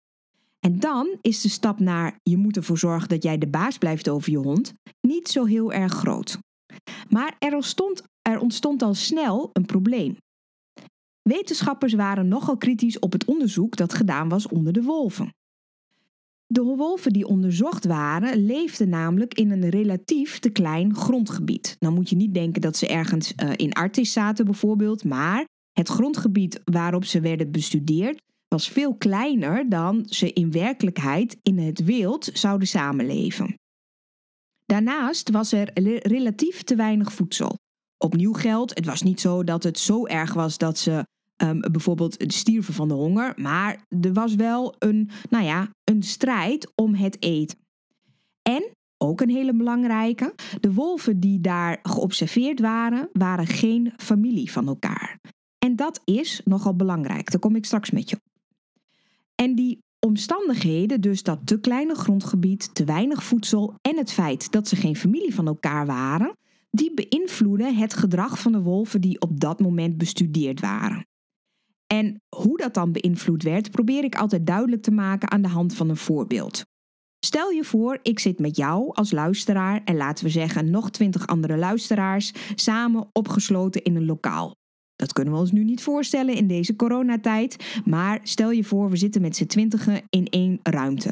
En 0.60 0.80
dan 0.80 1.18
is 1.20 1.40
de 1.40 1.48
stap 1.48 1.78
naar 1.78 2.18
je 2.22 2.36
moet 2.36 2.56
ervoor 2.56 2.78
zorgen 2.78 3.08
dat 3.08 3.22
jij 3.22 3.38
de 3.38 3.48
baas 3.48 3.78
blijft 3.78 4.08
over 4.08 4.30
je 4.30 4.38
hond 4.38 4.72
niet 5.00 5.28
zo 5.28 5.44
heel 5.44 5.72
erg 5.72 5.92
groot. 5.92 6.38
Maar 7.08 7.36
er 7.38 7.54
ontstond, 7.54 8.02
er 8.22 8.40
ontstond 8.40 8.82
al 8.82 8.94
snel 8.94 9.50
een 9.52 9.66
probleem. 9.66 10.16
Wetenschappers 11.22 11.92
waren 11.92 12.28
nogal 12.28 12.56
kritisch 12.56 12.98
op 12.98 13.12
het 13.12 13.24
onderzoek 13.24 13.76
dat 13.76 13.94
gedaan 13.94 14.28
was 14.28 14.48
onder 14.48 14.72
de 14.72 14.82
wolven. 14.82 15.34
De 16.46 16.62
wolven 16.62 17.12
die 17.12 17.26
onderzocht 17.26 17.84
waren, 17.84 18.46
leefden 18.46 18.88
namelijk 18.88 19.34
in 19.34 19.50
een 19.50 19.68
relatief 19.68 20.38
te 20.38 20.50
klein 20.50 20.94
grondgebied. 20.94 21.76
Nou 21.78 21.94
moet 21.94 22.08
je 22.08 22.16
niet 22.16 22.34
denken 22.34 22.60
dat 22.60 22.76
ze 22.76 22.86
ergens 22.86 23.32
uh, 23.36 23.50
in 23.56 23.72
Artis 23.72 24.12
zaten 24.12 24.44
bijvoorbeeld, 24.44 25.04
maar 25.04 25.44
het 25.72 25.88
grondgebied 25.88 26.60
waarop 26.64 27.04
ze 27.04 27.20
werden 27.20 27.50
bestudeerd 27.50 28.22
was 28.48 28.68
veel 28.68 28.94
kleiner 28.94 29.68
dan 29.68 30.06
ze 30.08 30.32
in 30.32 30.52
werkelijkheid 30.52 31.36
in 31.42 31.58
het 31.58 31.84
wild 31.84 32.30
zouden 32.32 32.68
samenleven. 32.68 33.54
Daarnaast 34.74 35.30
was 35.30 35.52
er 35.52 35.70
relatief 36.08 36.62
te 36.62 36.74
weinig 36.74 37.12
voedsel. 37.12 37.58
Opnieuw 37.98 38.32
geldt, 38.32 38.74
het 38.74 38.84
was 38.84 39.02
niet 39.02 39.20
zo 39.20 39.44
dat 39.44 39.62
het 39.62 39.78
zo 39.78 40.06
erg 40.06 40.34
was 40.34 40.58
dat 40.58 40.78
ze 40.78 41.06
um, 41.42 41.60
bijvoorbeeld 41.60 42.24
stierven 42.26 42.74
van 42.74 42.88
de 42.88 42.94
honger, 42.94 43.32
maar 43.36 43.84
er 44.00 44.12
was 44.12 44.34
wel 44.34 44.74
een, 44.78 45.10
nou 45.30 45.44
ja, 45.44 45.68
een 45.84 46.02
strijd 46.02 46.72
om 46.74 46.94
het 46.94 47.22
eten. 47.22 47.58
En 48.42 48.70
ook 48.98 49.20
een 49.20 49.30
hele 49.30 49.54
belangrijke, 49.54 50.34
de 50.60 50.72
wolven 50.72 51.20
die 51.20 51.40
daar 51.40 51.78
geobserveerd 51.82 52.60
waren, 52.60 53.08
waren 53.12 53.46
geen 53.46 53.92
familie 53.96 54.52
van 54.52 54.66
elkaar. 54.66 55.20
En 55.58 55.76
dat 55.76 56.00
is 56.04 56.40
nogal 56.44 56.76
belangrijk, 56.76 57.30
daar 57.30 57.40
kom 57.40 57.56
ik 57.56 57.64
straks 57.64 57.90
met 57.90 58.10
je 58.10 58.16
op. 58.16 58.22
En 59.34 59.54
die 59.54 59.78
omstandigheden, 60.04 61.00
dus 61.00 61.22
dat 61.22 61.38
te 61.44 61.60
kleine 61.60 61.94
grondgebied, 61.94 62.74
te 62.74 62.84
weinig 62.84 63.24
voedsel 63.24 63.74
en 63.80 63.96
het 63.96 64.12
feit 64.12 64.52
dat 64.52 64.68
ze 64.68 64.76
geen 64.76 64.96
familie 64.96 65.34
van 65.34 65.46
elkaar 65.46 65.86
waren, 65.86 66.36
die 66.70 66.94
beïnvloeden 66.94 67.76
het 67.76 67.94
gedrag 67.94 68.38
van 68.40 68.52
de 68.52 68.60
wolven 68.60 69.00
die 69.00 69.20
op 69.20 69.40
dat 69.40 69.60
moment 69.60 69.98
bestudeerd 69.98 70.60
waren. 70.60 71.06
En 71.86 72.22
hoe 72.36 72.56
dat 72.56 72.74
dan 72.74 72.92
beïnvloed 72.92 73.42
werd, 73.42 73.70
probeer 73.70 74.04
ik 74.04 74.16
altijd 74.16 74.46
duidelijk 74.46 74.82
te 74.82 74.90
maken 74.90 75.30
aan 75.30 75.42
de 75.42 75.48
hand 75.48 75.74
van 75.74 75.88
een 75.88 75.96
voorbeeld. 75.96 76.62
Stel 77.24 77.50
je 77.50 77.64
voor, 77.64 77.98
ik 78.02 78.18
zit 78.18 78.38
met 78.38 78.56
jou 78.56 78.94
als 78.94 79.12
luisteraar 79.12 79.80
en 79.84 79.96
laten 79.96 80.24
we 80.24 80.30
zeggen 80.30 80.70
nog 80.70 80.90
twintig 80.90 81.26
andere 81.26 81.56
luisteraars 81.56 82.32
samen 82.54 83.08
opgesloten 83.12 83.82
in 83.82 83.96
een 83.96 84.06
lokaal. 84.06 84.54
Dat 84.96 85.12
kunnen 85.12 85.32
we 85.32 85.40
ons 85.40 85.52
nu 85.52 85.64
niet 85.64 85.82
voorstellen 85.82 86.34
in 86.34 86.46
deze 86.46 86.76
coronatijd, 86.76 87.80
maar 87.84 88.20
stel 88.22 88.50
je 88.50 88.64
voor, 88.64 88.90
we 88.90 88.96
zitten 88.96 89.22
met 89.22 89.36
z'n 89.36 89.46
twintigen 89.46 90.02
in 90.10 90.26
één 90.26 90.58
ruimte. 90.62 91.10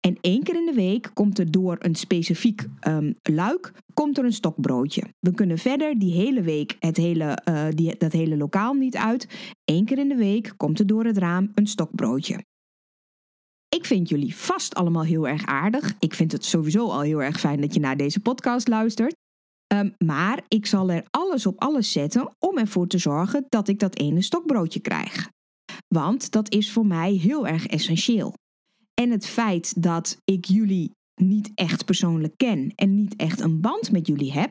En 0.00 0.18
één 0.20 0.42
keer 0.42 0.56
in 0.56 0.66
de 0.66 0.74
week 0.74 1.10
komt 1.14 1.38
er 1.38 1.50
door 1.50 1.76
een 1.78 1.94
specifiek 1.94 2.66
um, 2.88 3.14
luik 3.22 3.72
komt 3.94 4.18
er 4.18 4.24
een 4.24 4.32
stokbroodje. 4.32 5.02
We 5.20 5.34
kunnen 5.34 5.58
verder 5.58 5.98
die 5.98 6.12
hele 6.12 6.42
week 6.42 6.76
het 6.78 6.96
hele, 6.96 7.38
uh, 7.48 7.64
die, 7.70 7.96
dat 7.96 8.12
hele 8.12 8.36
lokaal 8.36 8.74
niet 8.74 8.96
uit. 8.96 9.26
Eén 9.64 9.84
keer 9.84 9.98
in 9.98 10.08
de 10.08 10.16
week 10.16 10.52
komt 10.56 10.78
er 10.78 10.86
door 10.86 11.04
het 11.04 11.18
raam 11.18 11.50
een 11.54 11.66
stokbroodje. 11.66 12.44
Ik 13.68 13.84
vind 13.84 14.08
jullie 14.08 14.36
vast 14.36 14.74
allemaal 14.74 15.04
heel 15.04 15.28
erg 15.28 15.46
aardig. 15.46 15.94
Ik 15.98 16.14
vind 16.14 16.32
het 16.32 16.44
sowieso 16.44 16.88
al 16.88 17.00
heel 17.00 17.22
erg 17.22 17.40
fijn 17.40 17.60
dat 17.60 17.74
je 17.74 17.80
naar 17.80 17.96
deze 17.96 18.20
podcast 18.20 18.68
luistert. 18.68 19.14
Um, 19.74 19.94
maar 19.98 20.42
ik 20.48 20.66
zal 20.66 20.90
er 20.90 21.04
alles 21.10 21.46
op 21.46 21.60
alles 21.60 21.92
zetten 21.92 22.34
om 22.38 22.58
ervoor 22.58 22.86
te 22.86 22.98
zorgen 22.98 23.46
dat 23.48 23.68
ik 23.68 23.78
dat 23.78 23.98
ene 23.98 24.22
stokbroodje 24.22 24.80
krijg. 24.80 25.30
Want 25.88 26.30
dat 26.30 26.52
is 26.52 26.72
voor 26.72 26.86
mij 26.86 27.12
heel 27.12 27.46
erg 27.46 27.66
essentieel. 27.66 28.34
En 28.94 29.10
het 29.10 29.26
feit 29.26 29.82
dat 29.82 30.18
ik 30.24 30.44
jullie 30.44 30.90
niet 31.14 31.50
echt 31.54 31.84
persoonlijk 31.84 32.36
ken 32.36 32.72
en 32.74 32.94
niet 32.94 33.16
echt 33.16 33.40
een 33.40 33.60
band 33.60 33.92
met 33.92 34.06
jullie 34.06 34.32
heb, 34.32 34.50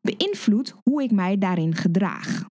beïnvloedt 0.00 0.74
hoe 0.82 1.02
ik 1.02 1.10
mij 1.10 1.38
daarin 1.38 1.74
gedraag. 1.74 2.44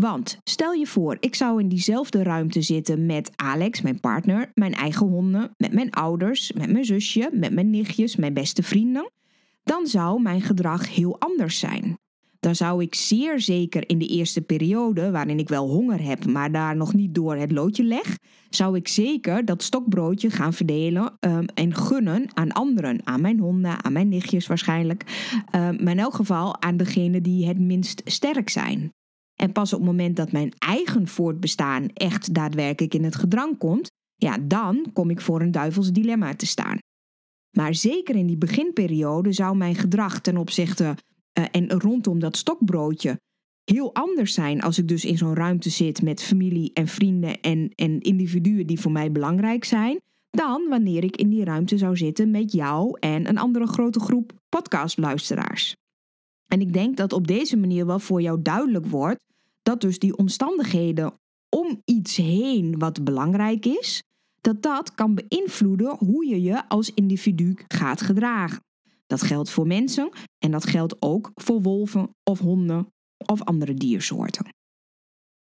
Want 0.00 0.38
stel 0.44 0.72
je 0.72 0.86
voor, 0.86 1.16
ik 1.20 1.34
zou 1.34 1.60
in 1.60 1.68
diezelfde 1.68 2.22
ruimte 2.22 2.62
zitten 2.62 3.06
met 3.06 3.30
Alex, 3.36 3.80
mijn 3.80 4.00
partner, 4.00 4.50
mijn 4.54 4.74
eigen 4.74 5.06
honden, 5.06 5.50
met 5.56 5.72
mijn 5.72 5.90
ouders, 5.90 6.52
met 6.52 6.70
mijn 6.72 6.84
zusje, 6.84 7.30
met 7.32 7.52
mijn 7.52 7.70
nichtjes, 7.70 8.16
mijn 8.16 8.34
beste 8.34 8.62
vrienden, 8.62 9.10
dan 9.62 9.86
zou 9.86 10.22
mijn 10.22 10.40
gedrag 10.40 10.94
heel 10.94 11.20
anders 11.20 11.58
zijn 11.58 11.98
dan 12.40 12.54
zou 12.54 12.82
ik 12.82 12.94
zeer 12.94 13.40
zeker 13.40 13.88
in 13.88 13.98
de 13.98 14.06
eerste 14.06 14.40
periode, 14.40 15.10
waarin 15.10 15.38
ik 15.38 15.48
wel 15.48 15.68
honger 15.68 16.02
heb, 16.02 16.26
maar 16.26 16.52
daar 16.52 16.76
nog 16.76 16.94
niet 16.94 17.14
door 17.14 17.36
het 17.36 17.52
loodje 17.52 17.84
leg, 17.84 18.18
zou 18.50 18.76
ik 18.76 18.88
zeker 18.88 19.44
dat 19.44 19.62
stokbroodje 19.62 20.30
gaan 20.30 20.52
verdelen 20.52 21.16
um, 21.20 21.44
en 21.54 21.74
gunnen 21.74 22.26
aan 22.34 22.52
anderen. 22.52 23.00
Aan 23.04 23.20
mijn 23.20 23.38
honden, 23.38 23.84
aan 23.84 23.92
mijn 23.92 24.08
nichtjes 24.08 24.46
waarschijnlijk. 24.46 25.30
Um, 25.54 25.60
maar 25.60 25.92
in 25.92 25.98
elk 25.98 26.14
geval 26.14 26.62
aan 26.62 26.76
degenen 26.76 27.22
die 27.22 27.46
het 27.46 27.58
minst 27.58 28.02
sterk 28.04 28.48
zijn. 28.48 28.92
En 29.34 29.52
pas 29.52 29.72
op 29.72 29.78
het 29.78 29.88
moment 29.88 30.16
dat 30.16 30.32
mijn 30.32 30.52
eigen 30.58 31.08
voortbestaan 31.08 31.88
echt 31.88 32.34
daadwerkelijk 32.34 32.94
in 32.94 33.04
het 33.04 33.16
gedrang 33.16 33.58
komt, 33.58 33.90
ja, 34.16 34.38
dan 34.42 34.90
kom 34.92 35.10
ik 35.10 35.20
voor 35.20 35.40
een 35.40 35.50
duivels 35.50 35.90
dilemma 35.90 36.34
te 36.34 36.46
staan. 36.46 36.78
Maar 37.50 37.74
zeker 37.74 38.16
in 38.16 38.26
die 38.26 38.38
beginperiode 38.38 39.32
zou 39.32 39.56
mijn 39.56 39.74
gedrag 39.74 40.20
ten 40.20 40.36
opzichte 40.36 40.84
uh, 41.38 41.44
en 41.50 41.70
rondom 41.70 42.18
dat 42.18 42.36
stokbroodje 42.36 43.20
heel 43.64 43.94
anders 43.94 44.34
zijn 44.34 44.60
als 44.60 44.78
ik 44.78 44.88
dus 44.88 45.04
in 45.04 45.16
zo'n 45.16 45.34
ruimte 45.34 45.70
zit 45.70 46.02
met 46.02 46.22
familie 46.22 46.70
en 46.72 46.88
vrienden 46.88 47.40
en, 47.40 47.72
en 47.74 48.00
individuen 48.00 48.66
die 48.66 48.80
voor 48.80 48.92
mij 48.92 49.12
belangrijk 49.12 49.64
zijn, 49.64 50.00
dan 50.30 50.68
wanneer 50.68 51.04
ik 51.04 51.16
in 51.16 51.28
die 51.28 51.44
ruimte 51.44 51.78
zou 51.78 51.96
zitten 51.96 52.30
met 52.30 52.52
jou 52.52 52.96
en 52.98 53.28
een 53.28 53.38
andere 53.38 53.66
grote 53.66 54.00
groep 54.00 54.32
podcastluisteraars. 54.48 55.76
En 56.46 56.60
ik 56.60 56.72
denk 56.72 56.96
dat 56.96 57.12
op 57.12 57.26
deze 57.26 57.56
manier 57.56 57.86
wel 57.86 57.98
voor 57.98 58.22
jou 58.22 58.42
duidelijk 58.42 58.86
wordt 58.86 59.24
dat 59.62 59.80
dus 59.80 59.98
die 59.98 60.16
omstandigheden 60.16 61.12
om 61.48 61.82
iets 61.84 62.16
heen 62.16 62.78
wat 62.78 63.04
belangrijk 63.04 63.66
is, 63.66 64.02
dat 64.40 64.62
dat 64.62 64.94
kan 64.94 65.14
beïnvloeden 65.14 65.96
hoe 65.98 66.26
je 66.26 66.42
je 66.42 66.68
als 66.68 66.94
individu 66.94 67.56
gaat 67.68 68.00
gedragen. 68.00 68.62
Dat 69.06 69.22
geldt 69.22 69.50
voor 69.50 69.66
mensen 69.66 70.08
en 70.38 70.50
dat 70.50 70.66
geldt 70.66 71.02
ook 71.02 71.30
voor 71.34 71.62
wolven 71.62 72.08
of 72.30 72.38
honden 72.38 72.86
of 73.26 73.42
andere 73.42 73.74
diersoorten. 73.74 74.48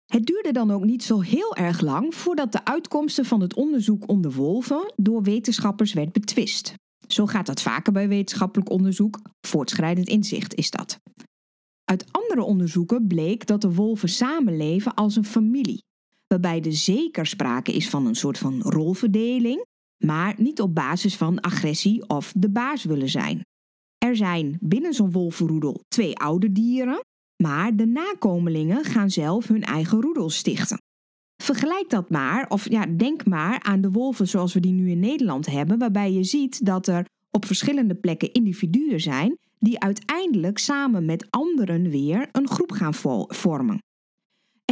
Het 0.06 0.26
duurde 0.26 0.52
dan 0.52 0.70
ook 0.70 0.84
niet 0.84 1.02
zo 1.02 1.20
heel 1.20 1.56
erg 1.56 1.80
lang 1.80 2.14
voordat 2.14 2.52
de 2.52 2.64
uitkomsten 2.64 3.24
van 3.24 3.40
het 3.40 3.54
onderzoek 3.54 4.08
onder 4.08 4.32
wolven 4.32 4.92
door 4.96 5.22
wetenschappers 5.22 5.92
werd 5.92 6.12
betwist. 6.12 6.74
Zo 7.06 7.26
gaat 7.26 7.46
dat 7.46 7.62
vaker 7.62 7.92
bij 7.92 8.08
wetenschappelijk 8.08 8.70
onderzoek, 8.70 9.20
voortschrijdend 9.46 10.08
inzicht 10.08 10.54
is 10.54 10.70
dat. 10.70 10.98
Uit 11.84 12.12
andere 12.12 12.42
onderzoeken 12.42 13.06
bleek 13.06 13.46
dat 13.46 13.60
de 13.60 13.74
wolven 13.74 14.08
samenleven 14.08 14.94
als 14.94 15.16
een 15.16 15.24
familie, 15.24 15.84
waarbij 16.28 16.62
er 16.62 16.72
zeker 16.72 17.26
sprake 17.26 17.72
is 17.72 17.88
van 17.88 18.06
een 18.06 18.14
soort 18.14 18.38
van 18.38 18.60
rolverdeling, 18.62 19.64
maar 20.04 20.34
niet 20.36 20.60
op 20.60 20.74
basis 20.74 21.16
van 21.16 21.40
agressie 21.40 22.08
of 22.08 22.32
de 22.36 22.50
baas 22.50 22.84
willen 22.84 23.08
zijn. 23.08 23.40
Er 23.98 24.16
zijn 24.16 24.56
binnen 24.60 24.94
zo'n 24.94 25.12
wolvenroedel 25.12 25.80
twee 25.88 26.16
oude 26.16 26.52
dieren, 26.52 27.00
maar 27.42 27.76
de 27.76 27.86
nakomelingen 27.86 28.84
gaan 28.84 29.10
zelf 29.10 29.48
hun 29.48 29.64
eigen 29.64 30.00
roedel 30.00 30.30
stichten. 30.30 30.78
Vergelijk 31.42 31.90
dat 31.90 32.10
maar, 32.10 32.48
of 32.48 32.70
ja, 32.70 32.86
denk 32.86 33.26
maar 33.26 33.62
aan 33.62 33.80
de 33.80 33.90
wolven 33.90 34.28
zoals 34.28 34.54
we 34.54 34.60
die 34.60 34.72
nu 34.72 34.90
in 34.90 35.00
Nederland 35.00 35.46
hebben, 35.46 35.78
waarbij 35.78 36.12
je 36.12 36.24
ziet 36.24 36.66
dat 36.66 36.86
er 36.86 37.04
op 37.30 37.44
verschillende 37.44 37.94
plekken 37.94 38.32
individuen 38.32 39.00
zijn 39.00 39.36
die 39.58 39.80
uiteindelijk 39.80 40.58
samen 40.58 41.04
met 41.04 41.26
anderen 41.30 41.90
weer 41.90 42.28
een 42.32 42.48
groep 42.48 42.72
gaan 42.72 42.94
vormen. 43.28 43.78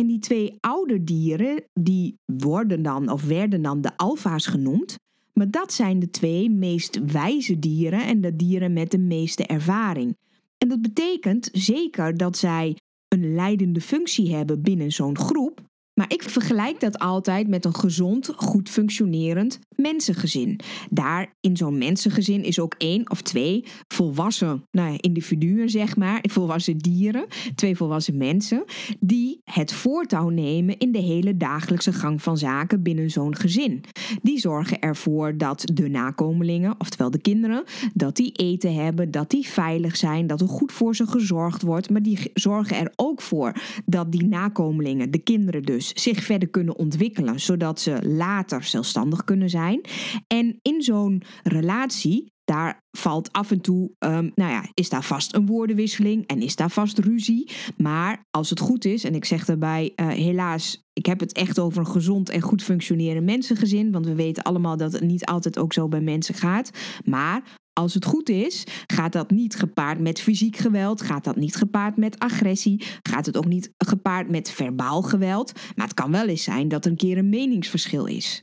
En 0.00 0.07
die 0.07 0.19
twee 0.19 0.57
oude 0.61 1.05
dieren, 1.05 1.65
die 1.73 2.19
worden 2.25 2.83
dan 2.83 3.11
of 3.11 3.25
werden 3.25 3.62
dan 3.62 3.81
de 3.81 3.97
alfa's 3.97 4.47
genoemd, 4.47 4.99
maar 5.33 5.50
dat 5.50 5.73
zijn 5.73 5.99
de 5.99 6.11
twee 6.11 6.50
meest 6.50 7.12
wijze 7.12 7.59
dieren 7.59 8.07
en 8.07 8.21
de 8.21 8.37
dieren 8.37 8.73
met 8.73 8.91
de 8.91 8.99
meeste 8.99 9.47
ervaring. 9.47 10.17
En 10.59 10.69
dat 10.69 10.83
betekent 10.83 11.49
zeker 11.53 12.17
dat 12.17 12.37
zij 12.37 12.76
een 13.09 13.35
leidende 13.35 13.81
functie 13.81 14.35
hebben 14.35 14.62
binnen 14.62 14.93
zo'n 14.93 15.19
groep, 15.19 15.65
Maar 15.99 16.12
ik 16.12 16.23
vergelijk 16.23 16.81
dat 16.81 16.99
altijd 16.99 17.49
met 17.49 17.65
een 17.65 17.75
gezond, 17.75 18.31
goed 18.37 18.69
functionerend 18.69 19.59
mensengezin. 19.76 20.61
Daar 20.91 21.35
in 21.41 21.57
zo'n 21.57 21.79
mensengezin 21.79 22.43
is 22.43 22.61
ook 22.61 22.75
één 22.79 23.11
of 23.11 23.23
twee 23.23 23.65
volwassen 23.88 24.65
nou 24.71 24.97
individuen, 25.00 25.69
zeg 25.69 25.97
maar, 25.97 26.19
volwassen 26.23 26.79
dieren, 26.79 27.26
twee 27.55 27.76
volwassen 27.76 28.17
mensen, 28.17 28.65
die 29.00 29.41
het 29.45 29.73
voortouw 29.73 30.29
nemen 30.29 30.79
in 30.79 30.93
de 30.93 30.99
hele 30.99 31.37
dagelijkse 31.37 31.93
gang 31.93 32.23
van 32.23 32.38
zaken 32.38 32.83
binnen 32.83 33.11
zo'n 33.11 33.37
gezin. 33.37 33.85
Die 34.23 34.38
zorgen 34.38 34.81
ervoor 34.81 35.37
dat 35.37 35.62
de 35.73 35.88
nakomelingen, 35.88 36.75
oftewel 36.79 37.11
de 37.11 37.21
kinderen, 37.21 37.65
dat 37.95 38.17
die 38.17 38.33
eten 38.33 38.75
hebben, 38.75 39.11
dat 39.11 39.31
die 39.31 39.47
veilig 39.47 39.97
zijn, 39.97 40.26
dat 40.26 40.41
er 40.41 40.49
goed 40.49 40.73
voor 40.73 40.97
ze 40.97 41.07
gezorgd 41.07 41.62
wordt, 41.62 41.91
maar 41.91 42.03
die 42.03 42.31
zorgen 42.35 42.76
er 42.76 42.93
ook 42.97 43.21
voor 43.21 43.53
dat 43.85 44.12
die 44.12 44.25
nakomelingen, 44.25 45.11
de 45.11 45.19
kinderen 45.19 45.62
dus, 45.62 45.86
zich 45.95 46.25
verder 46.25 46.49
kunnen 46.49 46.76
ontwikkelen, 46.76 47.40
zodat 47.40 47.81
ze 47.81 48.09
later 48.09 48.64
zelfstandig 48.64 49.25
kunnen 49.25 49.50
zijn. 49.50 49.81
En 50.26 50.59
in 50.62 50.83
zo'n 50.83 51.23
relatie 51.43 52.35
daar 52.47 52.85
valt 52.90 53.33
af 53.33 53.50
en 53.50 53.61
toe, 53.61 53.90
um, 53.99 54.33
nou 54.35 54.50
ja, 54.50 54.69
is 54.75 54.88
daar 54.88 55.05
vast 55.05 55.35
een 55.35 55.47
woordenwisseling 55.47 56.26
en 56.26 56.43
is 56.43 56.57
daar 56.57 56.71
vast 56.71 56.99
ruzie. 56.99 57.50
Maar 57.76 58.25
als 58.31 58.50
het 58.50 58.61
goed 58.61 58.85
is, 58.85 59.05
en 59.05 59.14
ik 59.14 59.25
zeg 59.25 59.45
daarbij 59.45 59.93
uh, 59.97 60.09
helaas, 60.09 60.85
ik 60.93 61.07
heb 61.07 61.21
het 61.21 61.33
echt 61.33 61.59
over 61.59 61.78
een 61.78 61.87
gezond 61.87 62.28
en 62.28 62.40
goed 62.40 62.62
functionerend 62.62 63.25
mensengezin, 63.25 63.93
want 63.93 64.07
we 64.07 64.14
weten 64.14 64.43
allemaal 64.43 64.76
dat 64.76 64.93
het 64.93 65.02
niet 65.02 65.26
altijd 65.26 65.59
ook 65.59 65.73
zo 65.73 65.88
bij 65.88 66.00
mensen 66.00 66.35
gaat. 66.35 66.71
Maar 67.05 67.43
als 67.78 67.95
het 67.95 68.04
goed 68.04 68.28
is, 68.28 68.64
gaat 68.87 69.12
dat 69.12 69.30
niet 69.30 69.56
gepaard 69.56 70.00
met 70.00 70.21
fysiek 70.21 70.56
geweld, 70.56 71.02
gaat 71.02 71.25
dat 71.25 71.37
niet 71.37 71.56
gepaard 71.56 71.97
met 71.97 72.18
agressie, 72.18 72.85
gaat 73.02 73.26
het 73.26 73.37
ook 73.37 73.47
niet 73.47 73.73
gepaard 73.76 74.30
met 74.30 74.50
verbaal 74.50 75.02
geweld, 75.02 75.52
maar 75.75 75.87
het 75.87 75.95
kan 75.95 76.11
wel 76.11 76.28
eens 76.28 76.42
zijn 76.42 76.68
dat 76.68 76.85
er 76.85 76.90
een 76.90 76.97
keer 76.97 77.18
een 77.18 77.28
meningsverschil 77.28 78.06
is. 78.06 78.42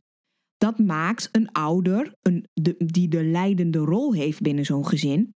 Dat 0.58 0.80
maakt 0.80 1.30
een 1.32 1.52
ouder, 1.52 2.16
een, 2.22 2.48
die 2.78 3.08
de 3.08 3.24
leidende 3.24 3.80
rol 3.80 4.13
heeft 4.13 4.42
binnen 4.42 4.66
zo'n 4.66 4.88
gezin, 4.88 5.34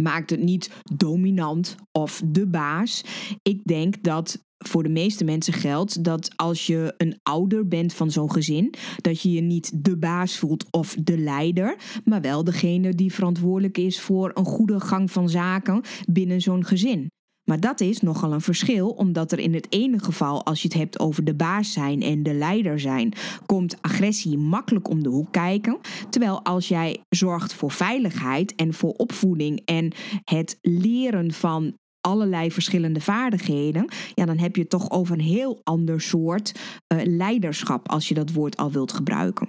maakt 0.00 0.30
het 0.30 0.42
niet 0.42 0.70
dominant 0.96 1.76
of 1.98 2.22
de 2.26 2.46
baas. 2.46 3.04
Ik 3.42 3.64
denk 3.64 4.02
dat 4.02 4.44
voor 4.68 4.82
de 4.82 4.88
meeste 4.88 5.24
mensen 5.24 5.52
geldt 5.52 6.04
dat 6.04 6.36
als 6.36 6.66
je 6.66 6.94
een 6.96 7.18
ouder 7.22 7.68
bent 7.68 7.92
van 7.94 8.10
zo'n 8.10 8.32
gezin, 8.32 8.74
dat 9.00 9.22
je 9.22 9.32
je 9.32 9.40
niet 9.40 9.84
de 9.84 9.96
baas 9.96 10.38
voelt 10.38 10.66
of 10.70 10.96
de 11.02 11.18
leider, 11.18 11.76
maar 12.04 12.20
wel 12.20 12.44
degene 12.44 12.94
die 12.94 13.12
verantwoordelijk 13.12 13.78
is 13.78 14.00
voor 14.00 14.30
een 14.34 14.44
goede 14.44 14.80
gang 14.80 15.10
van 15.10 15.28
zaken 15.28 15.80
binnen 16.08 16.40
zo'n 16.40 16.64
gezin. 16.64 17.10
Maar 17.44 17.60
dat 17.60 17.80
is 17.80 18.00
nogal 18.00 18.32
een 18.32 18.40
verschil, 18.40 18.88
omdat 18.88 19.32
er 19.32 19.38
in 19.38 19.54
het 19.54 19.66
ene 19.72 19.98
geval, 19.98 20.44
als 20.44 20.62
je 20.62 20.68
het 20.68 20.76
hebt 20.76 20.98
over 20.98 21.24
de 21.24 21.34
baas 21.34 21.72
zijn 21.72 22.02
en 22.02 22.22
de 22.22 22.34
leider 22.34 22.80
zijn, 22.80 23.12
komt 23.46 23.82
agressie 23.82 24.38
makkelijk 24.38 24.88
om 24.88 25.02
de 25.02 25.08
hoek 25.08 25.32
kijken. 25.32 25.78
Terwijl 26.10 26.44
als 26.44 26.68
jij 26.68 27.00
zorgt 27.08 27.54
voor 27.54 27.70
veiligheid 27.70 28.54
en 28.54 28.74
voor 28.74 28.92
opvoeding 28.92 29.60
en 29.64 29.92
het 30.24 30.58
leren 30.60 31.32
van 31.32 31.74
allerlei 32.02 32.50
verschillende 32.50 33.00
vaardigheden, 33.00 33.88
ja, 34.14 34.24
dan 34.24 34.38
heb 34.38 34.56
je 34.56 34.66
toch 34.66 34.90
over 34.90 35.14
een 35.14 35.24
heel 35.24 35.60
ander 35.62 36.00
soort 36.00 36.52
uh, 36.94 37.00
leiderschap, 37.04 37.88
als 37.88 38.08
je 38.08 38.14
dat 38.14 38.32
woord 38.32 38.56
al 38.56 38.70
wilt 38.70 38.92
gebruiken. 38.92 39.48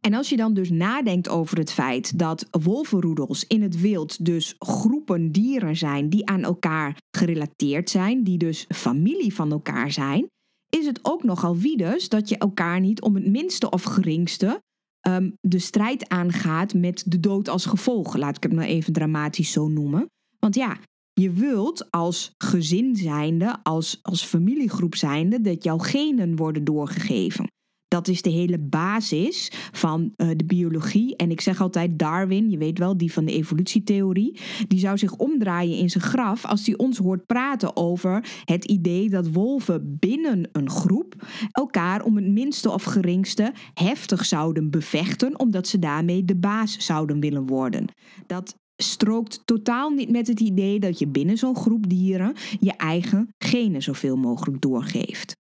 En 0.00 0.14
als 0.14 0.28
je 0.28 0.36
dan 0.36 0.54
dus 0.54 0.70
nadenkt 0.70 1.28
over 1.28 1.58
het 1.58 1.72
feit 1.72 2.18
dat 2.18 2.48
wolvenroedels 2.50 3.46
in 3.46 3.62
het 3.62 3.80
wild 3.80 4.24
dus 4.24 4.54
groepen 4.58 5.32
dieren 5.32 5.76
zijn 5.76 6.08
die 6.08 6.26
aan 6.26 6.42
elkaar 6.42 6.96
gerelateerd 7.16 7.90
zijn, 7.90 8.24
die 8.24 8.38
dus 8.38 8.64
familie 8.68 9.34
van 9.34 9.50
elkaar 9.50 9.90
zijn, 9.90 10.26
is 10.68 10.86
het 10.86 10.98
ook 11.02 11.24
nogal 11.24 11.56
wiedes 11.56 12.08
dat 12.08 12.28
je 12.28 12.38
elkaar 12.38 12.80
niet 12.80 13.00
om 13.00 13.14
het 13.14 13.26
minste 13.26 13.70
of 13.70 13.82
geringste 13.82 14.60
um, 15.08 15.34
de 15.40 15.58
strijd 15.58 16.08
aangaat 16.08 16.74
met 16.74 17.04
de 17.06 17.20
dood 17.20 17.48
als 17.48 17.66
gevolg. 17.66 18.16
Laat 18.16 18.36
ik 18.36 18.42
het 18.42 18.52
maar 18.52 18.64
even 18.64 18.92
dramatisch 18.92 19.52
zo 19.52 19.68
noemen. 19.68 20.06
Want 20.38 20.54
ja, 20.54 20.78
je 21.20 21.32
wilt 21.32 21.90
als 21.90 22.34
gezin 22.38 22.96
zijnde, 22.96 23.56
als, 23.62 23.98
als 24.02 24.24
familiegroep 24.24 24.94
zijnde, 24.94 25.40
dat 25.40 25.64
jouw 25.64 25.78
genen 25.78 26.36
worden 26.36 26.64
doorgegeven. 26.64 27.48
Dat 27.88 28.08
is 28.08 28.22
de 28.22 28.30
hele 28.30 28.58
basis 28.58 29.52
van 29.72 30.12
uh, 30.16 30.28
de 30.36 30.44
biologie. 30.44 31.16
En 31.16 31.30
ik 31.30 31.40
zeg 31.40 31.60
altijd 31.60 31.98
Darwin, 31.98 32.50
je 32.50 32.58
weet 32.58 32.78
wel, 32.78 32.96
die 32.96 33.12
van 33.12 33.24
de 33.24 33.32
evolutietheorie. 33.32 34.40
Die 34.68 34.78
zou 34.78 34.98
zich 34.98 35.16
omdraaien 35.16 35.76
in 35.76 35.90
zijn 35.90 36.04
graf 36.04 36.44
als 36.44 36.66
hij 36.66 36.76
ons 36.76 36.98
hoort 36.98 37.26
praten 37.26 37.76
over 37.76 38.24
het 38.44 38.64
idee 38.64 39.08
dat 39.08 39.32
wolven 39.32 39.96
binnen 39.98 40.48
een 40.52 40.70
groep 40.70 41.14
elkaar 41.50 42.02
om 42.02 42.16
het 42.16 42.28
minste 42.28 42.70
of 42.70 42.82
geringste 42.82 43.52
heftig 43.74 44.24
zouden 44.24 44.70
bevechten, 44.70 45.38
omdat 45.38 45.68
ze 45.68 45.78
daarmee 45.78 46.24
de 46.24 46.36
baas 46.36 46.78
zouden 46.78 47.20
willen 47.20 47.46
worden. 47.46 47.84
Dat 48.26 48.54
strookt 48.82 49.42
totaal 49.44 49.90
niet 49.90 50.10
met 50.10 50.26
het 50.26 50.40
idee 50.40 50.80
dat 50.80 50.98
je 50.98 51.06
binnen 51.06 51.36
zo'n 51.36 51.56
groep 51.56 51.88
dieren 51.88 52.34
je 52.60 52.72
eigen 52.72 53.34
genen 53.38 53.82
zoveel 53.82 54.16
mogelijk 54.16 54.60
doorgeeft. 54.60 55.36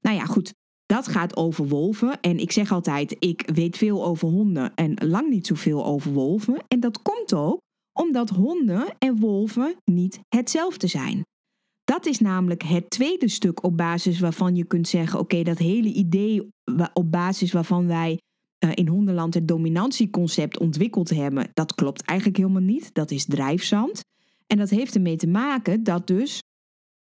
Nou 0.00 0.16
ja, 0.16 0.24
goed. 0.24 0.52
Dat 0.86 1.08
gaat 1.08 1.36
over 1.36 1.68
wolven. 1.68 2.20
En 2.20 2.38
ik 2.38 2.52
zeg 2.52 2.72
altijd, 2.72 3.16
ik 3.18 3.50
weet 3.54 3.76
veel 3.76 4.04
over 4.04 4.28
honden 4.28 4.74
en 4.74 4.94
lang 4.94 5.30
niet 5.30 5.46
zoveel 5.46 5.84
over 5.84 6.12
wolven. 6.12 6.64
En 6.68 6.80
dat 6.80 7.02
komt 7.02 7.34
ook 7.34 7.60
omdat 7.92 8.28
honden 8.28 8.94
en 8.98 9.18
wolven 9.18 9.74
niet 9.84 10.20
hetzelfde 10.28 10.86
zijn. 10.86 11.22
Dat 11.84 12.06
is 12.06 12.18
namelijk 12.18 12.62
het 12.62 12.90
tweede 12.90 13.28
stuk 13.28 13.64
op 13.64 13.76
basis 13.76 14.20
waarvan 14.20 14.56
je 14.56 14.64
kunt 14.64 14.88
zeggen: 14.88 15.18
oké, 15.18 15.42
dat 15.42 15.58
hele 15.58 15.92
idee 15.92 16.48
op 16.92 17.10
basis 17.10 17.52
waarvan 17.52 17.86
wij 17.86 18.20
uh, 18.64 18.70
in 18.74 18.88
hondenland 18.88 19.34
het 19.34 19.48
dominantieconcept 19.48 20.58
ontwikkeld 20.58 21.10
hebben, 21.10 21.50
dat 21.54 21.74
klopt 21.74 22.02
eigenlijk 22.02 22.38
helemaal 22.38 22.62
niet. 22.62 22.94
Dat 22.94 23.10
is 23.10 23.24
drijfzand. 23.24 24.04
En 24.46 24.58
dat 24.58 24.70
heeft 24.70 24.94
ermee 24.94 25.16
te 25.16 25.26
maken 25.26 25.82
dat 25.82 26.06
dus 26.06 26.42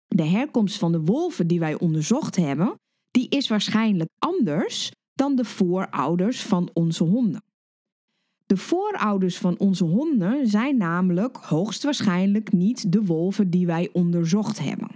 de 0.06 0.24
herkomst 0.24 0.78
van 0.78 0.92
de 0.92 1.00
wolven 1.00 1.46
die 1.46 1.58
wij 1.58 1.78
onderzocht 1.78 2.36
hebben, 2.36 2.74
die 3.10 3.28
is 3.28 3.48
waarschijnlijk 3.48 4.10
anders 4.18 4.90
dan 5.14 5.36
de 5.36 5.44
voorouders 5.44 6.42
van 6.42 6.70
onze 6.72 7.04
honden. 7.04 7.42
De 8.46 8.56
voorouders 8.56 9.38
van 9.38 9.58
onze 9.58 9.84
honden 9.84 10.46
zijn 10.46 10.76
namelijk 10.76 11.36
hoogstwaarschijnlijk 11.36 12.52
niet 12.52 12.92
de 12.92 13.04
wolven 13.04 13.50
die 13.50 13.66
wij 13.66 13.90
onderzocht 13.92 14.58
hebben. 14.58 14.88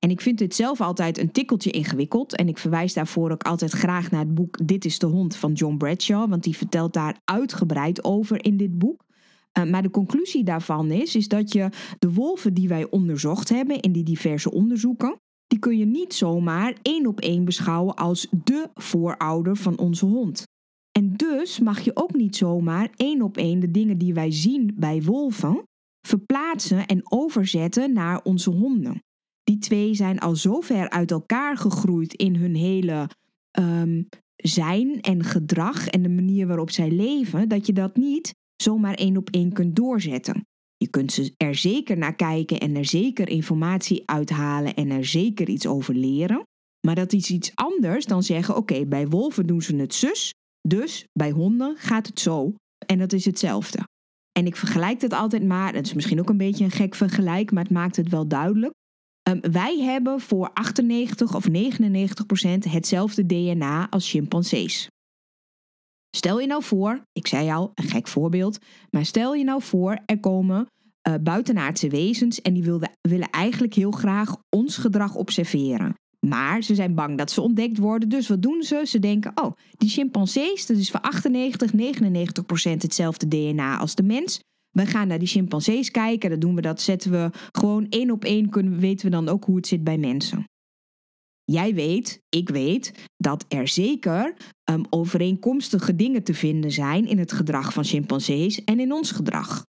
En 0.00 0.10
ik 0.10 0.20
vind 0.20 0.38
dit 0.38 0.54
zelf 0.54 0.80
altijd 0.80 1.18
een 1.18 1.32
tikkeltje 1.32 1.70
ingewikkeld. 1.70 2.36
En 2.36 2.48
ik 2.48 2.58
verwijs 2.58 2.94
daarvoor 2.94 3.30
ook 3.30 3.42
altijd 3.42 3.70
graag 3.70 4.10
naar 4.10 4.20
het 4.20 4.34
boek 4.34 4.66
Dit 4.66 4.84
is 4.84 4.98
de 4.98 5.06
hond 5.06 5.36
van 5.36 5.52
John 5.52 5.76
Bradshaw. 5.76 6.30
Want 6.30 6.42
die 6.42 6.56
vertelt 6.56 6.92
daar 6.92 7.20
uitgebreid 7.24 8.04
over 8.04 8.44
in 8.44 8.56
dit 8.56 8.78
boek. 8.78 9.04
Uh, 9.58 9.64
maar 9.64 9.82
de 9.82 9.90
conclusie 9.90 10.44
daarvan 10.44 10.90
is, 10.90 11.16
is 11.16 11.28
dat 11.28 11.52
je 11.52 11.68
de 11.98 12.12
wolven 12.12 12.54
die 12.54 12.68
wij 12.68 12.90
onderzocht 12.90 13.48
hebben 13.48 13.80
in 13.80 13.92
die 13.92 14.04
diverse 14.04 14.50
onderzoeken, 14.50 15.20
die 15.46 15.58
kun 15.58 15.78
je 15.78 15.84
niet 15.84 16.14
zomaar 16.14 16.76
één 16.82 17.06
op 17.06 17.20
één 17.20 17.44
beschouwen 17.44 17.94
als 17.94 18.26
de 18.44 18.68
voorouder 18.74 19.56
van 19.56 19.78
onze 19.78 20.06
hond. 20.06 20.42
En 20.92 21.16
dus 21.16 21.58
mag 21.58 21.80
je 21.80 21.96
ook 21.96 22.14
niet 22.14 22.36
zomaar 22.36 22.90
één 22.96 23.22
op 23.22 23.36
één 23.36 23.60
de 23.60 23.70
dingen 23.70 23.98
die 23.98 24.14
wij 24.14 24.30
zien 24.30 24.74
bij 24.76 25.02
wolven 25.02 25.62
verplaatsen 26.06 26.86
en 26.86 27.12
overzetten 27.12 27.92
naar 27.92 28.22
onze 28.22 28.50
honden. 28.50 29.02
Die 29.44 29.58
twee 29.58 29.94
zijn 29.94 30.18
al 30.18 30.36
zo 30.36 30.60
ver 30.60 30.90
uit 30.90 31.10
elkaar 31.10 31.56
gegroeid 31.56 32.14
in 32.14 32.36
hun 32.36 32.54
hele 32.54 33.08
um, 33.58 34.08
zijn 34.36 35.00
en 35.00 35.24
gedrag 35.24 35.88
en 35.88 36.02
de 36.02 36.08
manier 36.08 36.46
waarop 36.46 36.70
zij 36.70 36.90
leven, 36.90 37.48
dat 37.48 37.66
je 37.66 37.72
dat 37.72 37.96
niet 37.96 38.34
zomaar 38.62 38.94
één 38.94 39.16
op 39.16 39.30
één 39.30 39.52
kunt 39.52 39.76
doorzetten. 39.76 40.46
Je 40.76 40.88
kunt 40.88 41.12
ze 41.12 41.34
er 41.36 41.54
zeker 41.54 41.98
naar 41.98 42.16
kijken 42.16 42.60
en 42.60 42.76
er 42.76 42.84
zeker 42.84 43.28
informatie 43.28 44.02
uithalen 44.04 44.74
en 44.74 44.90
er 44.90 45.04
zeker 45.04 45.48
iets 45.48 45.66
over 45.66 45.94
leren. 45.94 46.42
Maar 46.86 46.94
dat 46.94 47.12
is 47.12 47.30
iets 47.30 47.52
anders 47.54 48.06
dan 48.06 48.22
zeggen: 48.22 48.56
oké, 48.56 48.86
bij 48.86 49.08
wolven 49.08 49.46
doen 49.46 49.62
ze 49.62 49.76
het 49.76 49.94
zus, 49.94 50.34
dus 50.68 51.04
bij 51.12 51.30
honden 51.30 51.76
gaat 51.76 52.06
het 52.06 52.20
zo. 52.20 52.54
En 52.86 52.98
dat 52.98 53.12
is 53.12 53.24
hetzelfde. 53.24 53.78
En 54.32 54.46
ik 54.46 54.56
vergelijk 54.56 55.00
het 55.00 55.12
altijd 55.12 55.44
maar, 55.44 55.74
het 55.74 55.86
is 55.86 55.92
misschien 55.92 56.20
ook 56.20 56.28
een 56.28 56.36
beetje 56.36 56.64
een 56.64 56.70
gek 56.70 56.94
vergelijk, 56.94 57.52
maar 57.52 57.62
het 57.62 57.72
maakt 57.72 57.96
het 57.96 58.08
wel 58.08 58.28
duidelijk. 58.28 58.72
Um, 59.28 59.40
wij 59.52 59.78
hebben 59.78 60.20
voor 60.20 60.50
98 60.52 61.34
of 61.34 61.48
99 61.48 62.26
procent 62.26 62.64
hetzelfde 62.64 63.26
DNA 63.26 63.90
als 63.90 64.10
chimpansees. 64.10 64.88
Stel 66.16 66.40
je 66.40 66.46
nou 66.46 66.62
voor, 66.62 67.02
ik 67.12 67.26
zei 67.26 67.50
al, 67.50 67.70
een 67.74 67.88
gek 67.88 68.08
voorbeeld, 68.08 68.58
maar 68.90 69.04
stel 69.04 69.34
je 69.34 69.44
nou 69.44 69.62
voor, 69.62 69.98
er 70.06 70.20
komen 70.20 70.66
uh, 71.08 71.14
buitenaardse 71.20 71.88
wezens 71.88 72.42
en 72.42 72.54
die 72.54 72.62
wilden, 72.62 72.90
willen 73.00 73.30
eigenlijk 73.30 73.74
heel 73.74 73.90
graag 73.90 74.36
ons 74.56 74.76
gedrag 74.76 75.14
observeren. 75.14 75.94
Maar 76.26 76.62
ze 76.62 76.74
zijn 76.74 76.94
bang 76.94 77.18
dat 77.18 77.30
ze 77.30 77.40
ontdekt 77.40 77.78
worden, 77.78 78.08
dus 78.08 78.28
wat 78.28 78.42
doen 78.42 78.62
ze? 78.62 78.82
Ze 78.84 78.98
denken, 78.98 79.32
oh, 79.34 79.52
die 79.70 79.88
chimpansees, 79.88 80.66
dat 80.66 80.76
is 80.76 80.90
voor 80.90 81.00
98, 81.00 81.72
99 81.72 82.46
procent 82.46 82.82
hetzelfde 82.82 83.28
DNA 83.28 83.78
als 83.78 83.94
de 83.94 84.02
mens. 84.02 84.40
We 84.70 84.86
gaan 84.86 85.08
naar 85.08 85.18
die 85.18 85.28
chimpansees 85.28 85.90
kijken, 85.90 86.30
dat 86.30 86.40
doen 86.40 86.54
we, 86.54 86.60
dat 86.60 86.80
zetten 86.80 87.10
we 87.10 87.30
gewoon 87.52 87.86
één 87.88 88.10
op 88.10 88.24
één, 88.24 88.48
kunnen, 88.48 88.78
weten 88.78 89.04
we 89.04 89.10
dan 89.10 89.28
ook 89.28 89.44
hoe 89.44 89.56
het 89.56 89.66
zit 89.66 89.84
bij 89.84 89.98
mensen. 89.98 90.44
jij 91.44 91.74
weet, 91.74 92.20
ik 92.28 92.48
weet, 92.48 93.08
dat 93.16 93.44
er 93.48 93.68
zeker 93.68 94.34
um, 94.70 94.82
overeenkomstige 94.90 95.96
dingen 95.96 96.22
te 96.22 96.34
vinden 96.34 96.70
zijn 96.70 97.06
in 97.06 97.18
het 97.18 97.32
gedrag 97.32 97.72
van 97.72 97.84
chimpansees 97.84 98.64
en 98.64 98.80
in 98.80 98.92
ons 98.92 99.10
gedrag. 99.10 99.64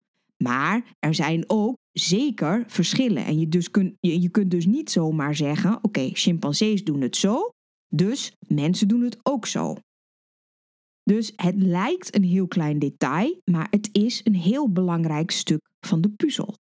Maar 0.44 0.96
er 1.00 1.14
zijn 1.16 1.44
ook 1.48 1.76
zeker 1.92 2.64
verschillen. 2.68 3.26
En 3.26 3.40
je, 3.40 3.48
dus 3.48 3.72
kun, 3.72 3.98
je, 4.00 4.22
je 4.22 4.30
kunt 4.30 4.52
dus 4.52 4.66
niet 4.66 4.92
zomaar 4.92 5.36
zeggen: 5.36 5.80
oké, 5.82 6.10
chimpansees 6.14 6.84
doen 6.84 7.02
het 7.02 7.16
zo, 7.16 7.50
dus 7.96 8.32
mensen 8.48 8.88
doen 8.88 9.02
het 9.02 9.18
ook 9.24 9.46
zo. 9.46 9.76
Dus 11.10 11.34
het 11.36 11.56
lijkt 11.62 12.16
een 12.16 12.24
heel 12.24 12.48
klein 12.48 12.80
detail, 12.80 13.42
maar 13.46 13.68
het 13.70 13.90
is 13.92 14.22
een 14.24 14.36
heel 14.36 14.72
belangrijk 14.72 15.32
stuk 15.32 15.70
van 15.80 16.02
de 16.02 16.10
puzzel. 16.10 16.58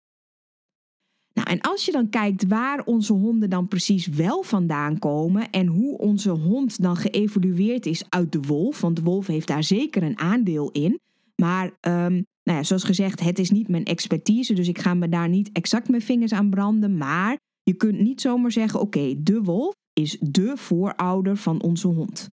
Nou, 1.32 1.48
en 1.48 1.61
als 1.61 1.85
je 1.85 1.92
dan 1.92 2.09
kijkt 2.09 2.46
waar 2.46 2.85
onze 2.85 3.12
honden 3.12 3.50
dan 3.50 3.68
precies 3.68 4.06
wel 4.06 4.42
vandaan 4.42 4.98
komen 4.98 5.50
en 5.50 5.66
hoe 5.66 5.98
onze 5.98 6.30
hond 6.30 6.82
dan 6.82 6.96
geëvolueerd 6.96 7.87
is 7.87 8.04
uit 8.09 8.32
de 8.32 8.40
wolf, 8.40 8.80
want 8.80 8.96
de 8.96 9.02
wolf 9.02 9.26
heeft 9.26 9.46
daar 9.46 9.64
zeker 9.64 10.02
een 10.02 10.18
aandeel 10.18 10.70
in. 10.70 11.00
Maar 11.42 11.64
um, 11.64 12.24
nou 12.42 12.59
ja, 12.59 12.62
zoals 12.62 12.85
gezegd, 12.85 13.20
het 13.20 13.38
is 13.38 13.50
niet 13.50 13.68
mijn 13.68 13.85
expertise, 13.85 14.54
dus 14.54 14.68
ik 14.68 14.78
ga 14.78 14.94
me 14.94 15.09
daar 15.09 15.28
niet 15.28 15.50
exact 15.52 15.88
mijn 15.88 16.02
vingers 16.02 16.32
aan 16.32 16.50
branden. 16.50 16.96
Maar 16.96 17.38
je 17.62 17.74
kunt 17.74 18.00
niet 18.00 18.20
zomaar 18.20 18.52
zeggen: 18.52 18.80
oké, 18.80 19.14
de 19.22 19.42
wolf 19.42 19.74
is 19.92 20.18
de 20.20 20.56
voorouder 20.56 21.37
van 21.37 21.62
onze 21.62 21.88
hond. 21.88 22.35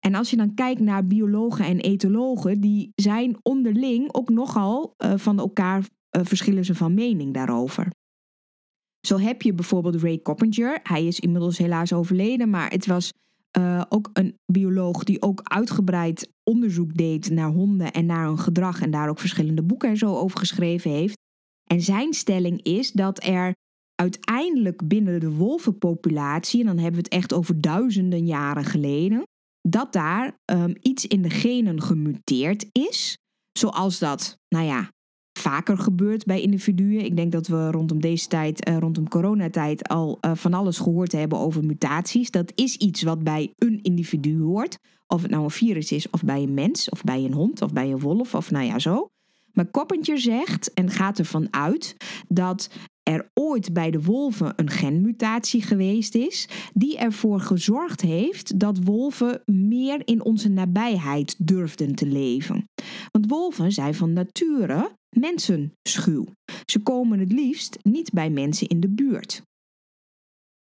En 0.00 0.14
als 0.14 0.30
je 0.30 0.36
dan 0.36 0.54
kijkt 0.54 0.80
naar 0.80 1.06
biologen 1.06 1.64
en 1.64 1.80
etologen, 1.80 2.60
die 2.60 2.92
zijn 2.94 3.36
onderling 3.42 4.14
ook 4.14 4.28
nogal 4.28 4.94
uh, 4.98 5.12
van 5.16 5.38
elkaar 5.38 5.78
uh, 5.78 6.22
verschillen 6.24 6.64
ze 6.64 6.74
van 6.74 6.94
mening 6.94 7.34
daarover. 7.34 7.90
Zo 9.06 9.18
heb 9.18 9.42
je 9.42 9.54
bijvoorbeeld 9.54 10.02
Ray 10.02 10.22
Coppinger. 10.22 10.80
Hij 10.82 11.06
is 11.06 11.20
inmiddels 11.20 11.58
helaas 11.58 11.92
overleden, 11.92 12.50
maar 12.50 12.70
het 12.70 12.86
was 12.86 13.12
uh, 13.58 13.82
ook 13.88 14.10
een 14.12 14.34
bioloog 14.52 15.04
die 15.04 15.22
ook 15.22 15.40
uitgebreid 15.42 16.32
onderzoek 16.42 16.94
deed 16.94 17.30
naar 17.30 17.50
honden 17.50 17.92
en 17.92 18.06
naar 18.06 18.26
hun 18.26 18.38
gedrag 18.38 18.80
en 18.80 18.90
daar 18.90 19.08
ook 19.08 19.18
verschillende 19.18 19.62
boeken 19.62 19.88
en 19.88 19.96
zo 19.96 20.14
over 20.14 20.38
geschreven 20.38 20.90
heeft. 20.90 21.16
En 21.64 21.80
zijn 21.80 22.12
stelling 22.12 22.62
is 22.62 22.92
dat 22.92 23.24
er 23.24 23.54
uiteindelijk 23.94 24.88
binnen 24.88 25.20
de 25.20 25.30
wolvenpopulatie, 25.30 26.60
en 26.60 26.66
dan 26.66 26.78
hebben 26.78 27.00
we 27.00 27.06
het 27.10 27.12
echt 27.12 27.32
over 27.32 27.60
duizenden 27.60 28.26
jaren 28.26 28.64
geleden, 28.64 29.22
dat 29.70 29.92
daar 29.92 30.38
um, 30.44 30.74
iets 30.82 31.06
in 31.06 31.22
de 31.22 31.30
genen 31.30 31.82
gemuteerd 31.82 32.66
is. 32.72 33.18
Zoals 33.52 33.98
dat, 33.98 34.38
nou 34.48 34.64
ja, 34.64 34.90
vaker 35.38 35.78
gebeurt 35.78 36.24
bij 36.24 36.40
individuen. 36.40 37.04
Ik 37.04 37.16
denk 37.16 37.32
dat 37.32 37.46
we 37.46 37.70
rondom 37.70 38.00
deze 38.00 38.28
tijd, 38.28 38.68
uh, 38.68 38.76
rondom 38.78 39.08
coronatijd, 39.08 39.88
al 39.88 40.18
uh, 40.20 40.34
van 40.34 40.54
alles 40.54 40.78
gehoord 40.78 41.12
hebben 41.12 41.38
over 41.38 41.64
mutaties. 41.64 42.30
Dat 42.30 42.52
is 42.54 42.76
iets 42.76 43.02
wat 43.02 43.24
bij 43.24 43.52
een 43.56 43.82
individu 43.82 44.40
hoort. 44.40 44.78
Of 45.06 45.22
het 45.22 45.30
nou 45.30 45.44
een 45.44 45.50
virus 45.50 45.92
is, 45.92 46.10
of 46.10 46.24
bij 46.24 46.42
een 46.42 46.54
mens, 46.54 46.88
of 46.88 47.04
bij 47.04 47.24
een 47.24 47.32
hond, 47.32 47.62
of 47.62 47.72
bij 47.72 47.90
een 47.90 48.00
wolf, 48.00 48.34
of 48.34 48.50
nou 48.50 48.64
ja, 48.64 48.78
zo. 48.78 49.08
Maar 49.52 49.70
Koppentje 49.70 50.16
zegt 50.16 50.72
en 50.74 50.90
gaat 50.90 51.18
ervan 51.18 51.46
uit 51.50 51.96
dat 52.28 52.70
er 53.08 53.30
ooit 53.34 53.72
bij 53.72 53.90
de 53.90 54.02
wolven 54.02 54.52
een 54.56 54.70
genmutatie 54.70 55.62
geweest 55.62 56.14
is, 56.14 56.48
die 56.74 56.98
ervoor 56.98 57.40
gezorgd 57.40 58.00
heeft 58.00 58.58
dat 58.58 58.78
wolven 58.84 59.42
meer 59.44 60.02
in 60.04 60.24
onze 60.24 60.48
nabijheid 60.48 61.34
durfden 61.38 61.94
te 61.94 62.06
leven. 62.06 62.68
Want 63.10 63.28
wolven 63.28 63.72
zijn 63.72 63.94
van 63.94 64.12
nature 64.12 64.90
mensenschuw. 65.16 66.24
Ze 66.64 66.82
komen 66.82 67.18
het 67.18 67.32
liefst 67.32 67.78
niet 67.82 68.10
bij 68.12 68.30
mensen 68.30 68.68
in 68.68 68.80
de 68.80 68.88
buurt. 68.88 69.42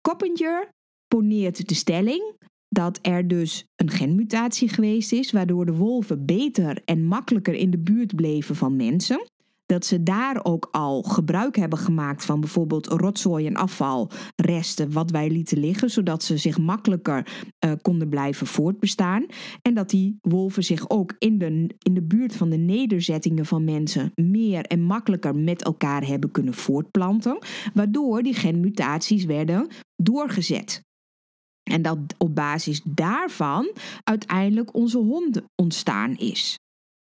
Coppinger 0.01 0.69
poneert 1.07 1.67
de 1.67 1.75
stelling 1.75 2.33
dat 2.67 2.99
er 3.01 3.27
dus 3.27 3.65
een 3.75 3.89
genmutatie 3.89 4.69
geweest 4.69 5.11
is, 5.11 5.31
waardoor 5.31 5.65
de 5.65 5.75
wolven 5.75 6.25
beter 6.25 6.81
en 6.85 7.05
makkelijker 7.05 7.53
in 7.53 7.71
de 7.71 7.79
buurt 7.79 8.15
bleven 8.15 8.55
van 8.55 8.75
mensen 8.75 9.25
dat 9.65 9.85
ze 9.85 10.03
daar 10.03 10.39
ook 10.43 10.67
al 10.71 11.01
gebruik 11.01 11.55
hebben 11.55 11.79
gemaakt 11.79 12.25
van 12.25 12.39
bijvoorbeeld 12.39 12.87
rotzooi 12.87 13.47
en 13.47 13.55
afvalresten 13.55 14.91
wat 14.91 15.11
wij 15.11 15.29
lieten 15.29 15.59
liggen, 15.59 15.89
zodat 15.89 16.23
ze 16.23 16.37
zich 16.37 16.57
makkelijker 16.57 17.27
uh, 17.65 17.71
konden 17.81 18.09
blijven 18.09 18.47
voortbestaan. 18.47 19.25
En 19.61 19.73
dat 19.73 19.89
die 19.89 20.17
wolven 20.21 20.63
zich 20.63 20.89
ook 20.89 21.15
in 21.19 21.37
de, 21.37 21.75
in 21.79 21.93
de 21.93 22.03
buurt 22.03 22.35
van 22.35 22.49
de 22.49 22.57
nederzettingen 22.57 23.45
van 23.45 23.63
mensen 23.63 24.11
meer 24.15 24.65
en 24.65 24.81
makkelijker 24.81 25.35
met 25.35 25.63
elkaar 25.63 26.05
hebben 26.05 26.31
kunnen 26.31 26.53
voortplanten, 26.53 27.37
waardoor 27.73 28.23
die 28.23 28.33
genmutaties 28.33 29.25
werden 29.25 29.67
doorgezet. 29.95 30.83
En 31.63 31.81
dat 31.81 31.97
op 32.17 32.35
basis 32.35 32.81
daarvan 32.83 33.71
uiteindelijk 34.03 34.75
onze 34.75 34.97
hond 34.97 35.41
ontstaan 35.55 36.15
is. 36.15 36.57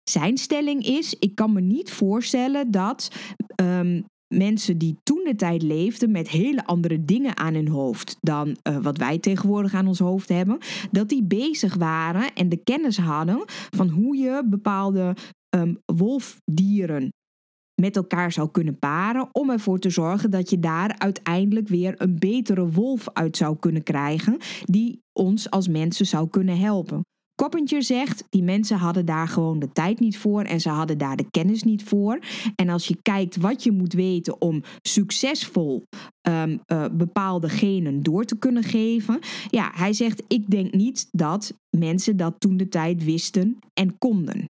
Zijn 0.09 0.37
stelling 0.37 0.85
is: 0.85 1.15
ik 1.19 1.35
kan 1.35 1.53
me 1.53 1.61
niet 1.61 1.91
voorstellen 1.91 2.71
dat 2.71 3.11
um, 3.61 4.05
mensen 4.33 4.77
die 4.77 4.97
toen 5.03 5.21
de 5.23 5.35
tijd 5.35 5.61
leefden 5.61 6.11
met 6.11 6.29
hele 6.29 6.65
andere 6.65 7.05
dingen 7.05 7.37
aan 7.37 7.53
hun 7.53 7.67
hoofd 7.67 8.17
dan 8.21 8.47
uh, 8.47 8.77
wat 8.77 8.97
wij 8.97 9.19
tegenwoordig 9.19 9.73
aan 9.73 9.87
ons 9.87 9.99
hoofd 9.99 10.29
hebben, 10.29 10.57
dat 10.91 11.09
die 11.09 11.23
bezig 11.23 11.75
waren 11.75 12.33
en 12.33 12.49
de 12.49 12.63
kennis 12.63 12.97
hadden 12.97 13.43
van 13.75 13.89
hoe 13.89 14.17
je 14.17 14.43
bepaalde 14.45 15.15
um, 15.55 15.77
wolfdieren 15.85 17.09
met 17.81 17.95
elkaar 17.95 18.31
zou 18.31 18.51
kunnen 18.51 18.79
paren 18.79 19.29
om 19.31 19.49
ervoor 19.49 19.79
te 19.79 19.89
zorgen 19.89 20.31
dat 20.31 20.49
je 20.49 20.59
daar 20.59 20.95
uiteindelijk 20.97 21.67
weer 21.67 21.93
een 21.97 22.19
betere 22.19 22.71
wolf 22.71 23.09
uit 23.13 23.37
zou 23.37 23.57
kunnen 23.59 23.83
krijgen 23.83 24.37
die 24.63 25.01
ons 25.13 25.49
als 25.49 25.67
mensen 25.67 26.05
zou 26.05 26.29
kunnen 26.29 26.57
helpen. 26.57 27.01
Koppentje 27.35 27.81
zegt, 27.81 28.23
die 28.29 28.43
mensen 28.43 28.77
hadden 28.77 29.05
daar 29.05 29.27
gewoon 29.27 29.59
de 29.59 29.71
tijd 29.71 29.99
niet 29.99 30.17
voor 30.17 30.41
en 30.41 30.59
ze 30.59 30.69
hadden 30.69 30.97
daar 30.97 31.15
de 31.15 31.29
kennis 31.31 31.63
niet 31.63 31.83
voor. 31.83 32.19
En 32.55 32.69
als 32.69 32.87
je 32.87 32.97
kijkt 33.01 33.35
wat 33.35 33.63
je 33.63 33.71
moet 33.71 33.93
weten 33.93 34.41
om 34.41 34.63
succesvol 34.81 35.83
um, 36.27 36.59
uh, 36.67 36.85
bepaalde 36.91 37.49
genen 37.49 38.03
door 38.03 38.25
te 38.25 38.37
kunnen 38.37 38.63
geven. 38.63 39.19
Ja, 39.49 39.71
hij 39.73 39.93
zegt, 39.93 40.23
ik 40.27 40.49
denk 40.49 40.73
niet 40.73 41.07
dat 41.11 41.53
mensen 41.77 42.17
dat 42.17 42.35
toen 42.39 42.57
de 42.57 42.67
tijd 42.67 43.03
wisten 43.03 43.57
en 43.73 43.97
konden. 43.97 44.45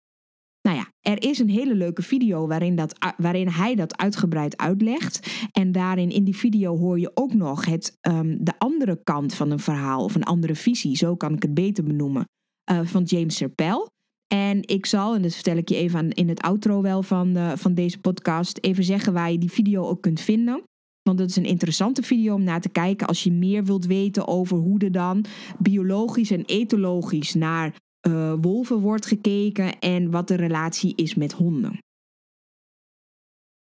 Nou 0.61 0.77
ja, 0.77 0.87
er 0.99 1.23
is 1.23 1.39
een 1.39 1.49
hele 1.49 1.75
leuke 1.75 2.01
video 2.01 2.47
waarin, 2.47 2.75
dat, 2.75 3.13
waarin 3.17 3.47
hij 3.47 3.75
dat 3.75 3.97
uitgebreid 3.97 4.57
uitlegt. 4.57 5.47
En 5.51 5.71
daarin 5.71 6.09
in 6.09 6.23
die 6.23 6.37
video 6.37 6.77
hoor 6.77 6.99
je 6.99 7.11
ook 7.13 7.33
nog 7.33 7.65
het, 7.65 7.97
um, 8.01 8.43
de 8.43 8.53
andere 8.57 8.99
kant 9.03 9.33
van 9.33 9.51
een 9.51 9.59
verhaal 9.59 10.03
of 10.03 10.15
een 10.15 10.23
andere 10.23 10.55
visie, 10.55 10.97
zo 10.97 11.15
kan 11.15 11.33
ik 11.33 11.41
het 11.41 11.53
beter 11.53 11.83
benoemen 11.83 12.25
uh, 12.71 12.85
van 12.85 13.03
James 13.03 13.35
Serpel. 13.35 13.87
En 14.27 14.67
ik 14.67 14.85
zal, 14.85 15.15
en 15.15 15.21
dat 15.21 15.33
vertel 15.33 15.57
ik 15.57 15.69
je 15.69 15.75
even 15.75 15.99
aan, 15.99 16.09
in 16.09 16.29
het 16.29 16.41
outro 16.41 16.81
wel 16.81 17.03
van, 17.03 17.37
uh, 17.37 17.51
van 17.55 17.73
deze 17.73 17.99
podcast, 17.99 18.57
even 18.61 18.83
zeggen 18.83 19.13
waar 19.13 19.31
je 19.31 19.37
die 19.37 19.51
video 19.51 19.87
ook 19.87 20.01
kunt 20.01 20.21
vinden. 20.21 20.63
Want 21.01 21.19
het 21.19 21.29
is 21.29 21.35
een 21.35 21.45
interessante 21.45 22.03
video 22.03 22.33
om 22.33 22.43
naar 22.43 22.61
te 22.61 22.69
kijken 22.69 23.07
als 23.07 23.23
je 23.23 23.31
meer 23.31 23.63
wilt 23.63 23.85
weten 23.85 24.27
over 24.27 24.57
hoe 24.57 24.79
er 24.79 24.91
dan 24.91 25.25
biologisch 25.59 26.31
en 26.31 26.45
etologisch 26.45 27.33
naar 27.33 27.75
uh, 28.07 28.33
wolven 28.41 28.79
wordt 28.79 29.05
gekeken 29.05 29.79
en 29.79 30.11
wat 30.11 30.27
de 30.27 30.35
relatie 30.35 30.93
is 30.95 31.15
met 31.15 31.31
honden. 31.31 31.77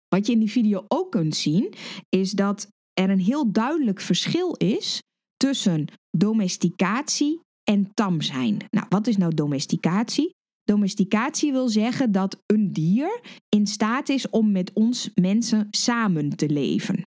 Wat 0.09 0.27
je 0.27 0.33
in 0.33 0.39
die 0.39 0.51
video 0.51 0.85
ook 0.89 1.11
kunt 1.11 1.37
zien, 1.37 1.75
is 2.09 2.31
dat 2.31 2.69
er 2.93 3.11
een 3.11 3.21
heel 3.21 3.53
duidelijk 3.53 4.01
verschil 4.01 4.53
is 4.53 5.03
tussen 5.37 5.85
domesticatie 6.17 7.41
en 7.69 7.91
tam 7.95 8.21
zijn. 8.21 8.57
Nou, 8.71 8.87
wat 8.89 9.07
is 9.07 9.17
nou 9.17 9.35
domesticatie? 9.35 10.35
Domesticatie 10.65 11.53
wil 11.53 11.69
zeggen 11.69 12.13
dat 12.13 12.43
een 12.47 12.73
dier 12.73 13.21
in 13.49 13.67
staat 13.67 14.09
is 14.09 14.31
om 14.31 14.53
met 14.53 14.73
ons 14.73 15.11
mensen 15.15 15.67
samen 15.71 16.37
te 16.37 16.49
leven. 16.49 17.03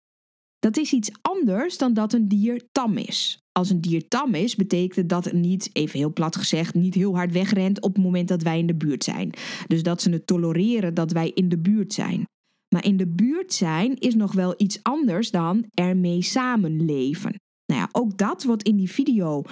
Dat 0.59 0.77
is 0.77 0.93
iets 0.93 1.11
anders 1.21 1.77
dan 1.77 1.93
dat 1.93 2.13
een 2.13 2.27
dier 2.27 2.67
tam 2.71 2.97
is. 2.97 3.39
Als 3.51 3.69
een 3.69 3.81
dier 3.81 4.07
tam 4.07 4.33
is, 4.33 4.55
betekent 4.55 5.09
dat 5.09 5.25
het 5.25 5.33
niet, 5.33 5.69
even 5.73 5.99
heel 5.99 6.13
plat 6.13 6.35
gezegd, 6.35 6.73
niet 6.73 6.93
heel 6.93 7.15
hard 7.15 7.31
wegrent 7.31 7.81
op 7.81 7.93
het 7.95 8.03
moment 8.03 8.27
dat 8.27 8.41
wij 8.41 8.59
in 8.59 8.67
de 8.67 8.75
buurt 8.75 9.03
zijn. 9.03 9.29
Dus 9.67 9.83
dat 9.83 10.01
ze 10.01 10.09
het 10.09 10.27
tolereren 10.27 10.93
dat 10.93 11.11
wij 11.11 11.31
in 11.33 11.49
de 11.49 11.59
buurt 11.59 11.93
zijn. 11.93 12.23
Maar 12.69 12.85
in 12.85 12.97
de 12.97 13.07
buurt 13.07 13.53
zijn 13.53 13.95
is 13.97 14.15
nog 14.15 14.33
wel 14.33 14.53
iets 14.57 14.79
anders 14.81 15.31
dan 15.31 15.65
ermee 15.73 16.21
samenleven. 16.21 17.39
Nou 17.65 17.81
ja, 17.81 17.89
ook 17.91 18.17
dat 18.17 18.43
wordt 18.43 18.63
in 18.63 18.75
die 18.75 18.91
video 18.91 19.43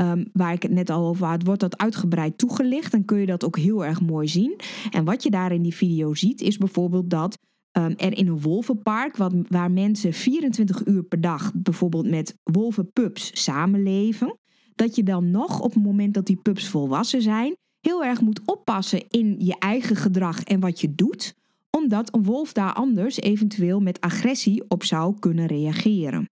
Um, 0.00 0.28
waar 0.32 0.52
ik 0.52 0.62
het 0.62 0.72
net 0.72 0.90
al 0.90 1.06
over 1.06 1.26
had, 1.26 1.42
wordt 1.42 1.60
dat 1.60 1.78
uitgebreid 1.78 2.38
toegelicht. 2.38 2.92
Dan 2.92 3.04
kun 3.04 3.18
je 3.18 3.26
dat 3.26 3.44
ook 3.44 3.56
heel 3.56 3.84
erg 3.84 4.00
mooi 4.00 4.28
zien. 4.28 4.56
En 4.90 5.04
wat 5.04 5.22
je 5.22 5.30
daar 5.30 5.52
in 5.52 5.62
die 5.62 5.74
video 5.74 6.14
ziet, 6.14 6.40
is 6.40 6.56
bijvoorbeeld 6.56 7.10
dat 7.10 7.38
um, 7.72 7.94
er 7.96 8.16
in 8.16 8.28
een 8.28 8.40
wolvenpark, 8.40 9.16
wat, 9.16 9.34
waar 9.48 9.70
mensen 9.70 10.12
24 10.12 10.86
uur 10.86 11.02
per 11.02 11.20
dag 11.20 11.52
bijvoorbeeld 11.54 12.10
met 12.10 12.34
wolvenpups 12.42 13.42
samenleven, 13.42 14.38
dat 14.74 14.96
je 14.96 15.02
dan 15.02 15.30
nog 15.30 15.60
op 15.60 15.74
het 15.74 15.82
moment 15.82 16.14
dat 16.14 16.26
die 16.26 16.40
pups 16.42 16.68
volwassen 16.68 17.22
zijn, 17.22 17.56
heel 17.80 18.04
erg 18.04 18.20
moet 18.20 18.40
oppassen 18.44 19.08
in 19.08 19.34
je 19.38 19.58
eigen 19.58 19.96
gedrag 19.96 20.42
en 20.42 20.60
wat 20.60 20.80
je 20.80 20.94
doet, 20.94 21.34
omdat 21.70 22.14
een 22.14 22.24
wolf 22.24 22.52
daar 22.52 22.72
anders 22.72 23.16
eventueel 23.16 23.80
met 23.80 24.00
agressie 24.00 24.64
op 24.68 24.84
zou 24.84 25.18
kunnen 25.18 25.46
reageren. 25.46 26.28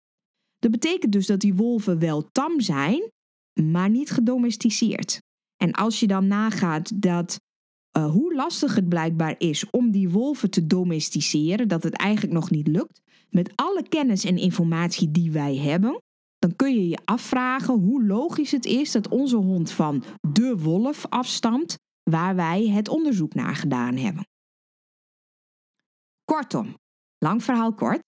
Dat 0.60 0.72
betekent 0.72 1.12
dus 1.12 1.28
dat 1.28 1.40
die 1.40 1.54
wolven 1.54 2.00
wel 2.00 2.30
tam 2.32 2.62
zijn, 2.62 3.12
maar 3.64 3.90
niet 3.90 4.12
gedomesticeerd. 4.12 5.22
En 5.58 5.72
als 5.72 6.00
je 6.00 6.08
dan 6.08 6.28
nagaat 6.28 7.02
dat 7.02 7.40
uh, 7.98 8.12
hoe 8.12 8.36
lastig 8.36 8.76
het 8.76 8.90
blijkbaar 8.90 9.36
is 9.38 9.70
om 9.70 9.92
die 9.92 10.10
wolven 10.10 10.50
te 10.50 10.68
domesticeren, 10.68 11.68
dat 11.68 11.84
het 11.84 11.94
eigenlijk 11.94 12.34
nog 12.34 12.50
niet 12.50 12.68
lukt, 12.68 13.02
met 13.30 13.52
alle 13.56 13.88
kennis 13.88 14.24
en 14.24 14.38
informatie 14.38 15.12
die 15.12 15.32
wij 15.32 15.56
hebben, 15.56 16.02
dan 16.38 16.56
kun 16.56 16.74
je 16.74 16.88
je 16.88 17.00
afvragen 17.06 17.74
hoe 17.74 18.06
logisch 18.06 18.52
het 18.52 18.66
is 18.66 18.92
dat 18.92 19.08
onze 19.08 19.36
hond 19.36 19.72
van 19.72 20.04
de 20.22 20.58
wolf 20.58 21.06
afstamt, 21.10 21.76
waar 22.04 22.36
wij 22.36 22.68
het 22.68 22.90
onderzoek 22.90 23.34
naar 23.34 23.56
gedaan 23.56 23.96
hebben. 23.96 24.26
Kortom, 26.24 26.78
lang 27.18 27.44
verhaal 27.44 27.74
kort. 27.74 28.00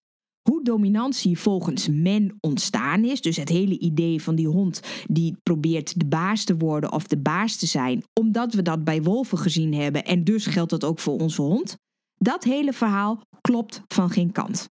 Hoe 0.48 0.64
dominantie 0.64 1.38
volgens 1.38 1.88
men 1.88 2.36
ontstaan 2.40 3.04
is, 3.04 3.20
dus 3.20 3.36
het 3.36 3.48
hele 3.48 3.78
idee 3.78 4.22
van 4.22 4.34
die 4.34 4.48
hond 4.48 4.80
die 5.06 5.36
probeert 5.42 5.98
de 5.98 6.06
baas 6.06 6.44
te 6.44 6.56
worden 6.56 6.92
of 6.92 7.06
de 7.06 7.18
baas 7.18 7.56
te 7.56 7.66
zijn, 7.66 8.02
omdat 8.20 8.54
we 8.54 8.62
dat 8.62 8.84
bij 8.84 9.02
wolven 9.02 9.38
gezien 9.38 9.74
hebben 9.74 10.04
en 10.04 10.24
dus 10.24 10.46
geldt 10.46 10.70
dat 10.70 10.84
ook 10.84 10.98
voor 10.98 11.18
onze 11.18 11.42
hond, 11.42 11.76
dat 12.14 12.44
hele 12.44 12.72
verhaal 12.72 13.20
klopt 13.40 13.82
van 13.86 14.10
geen 14.10 14.32
kant. 14.32 14.68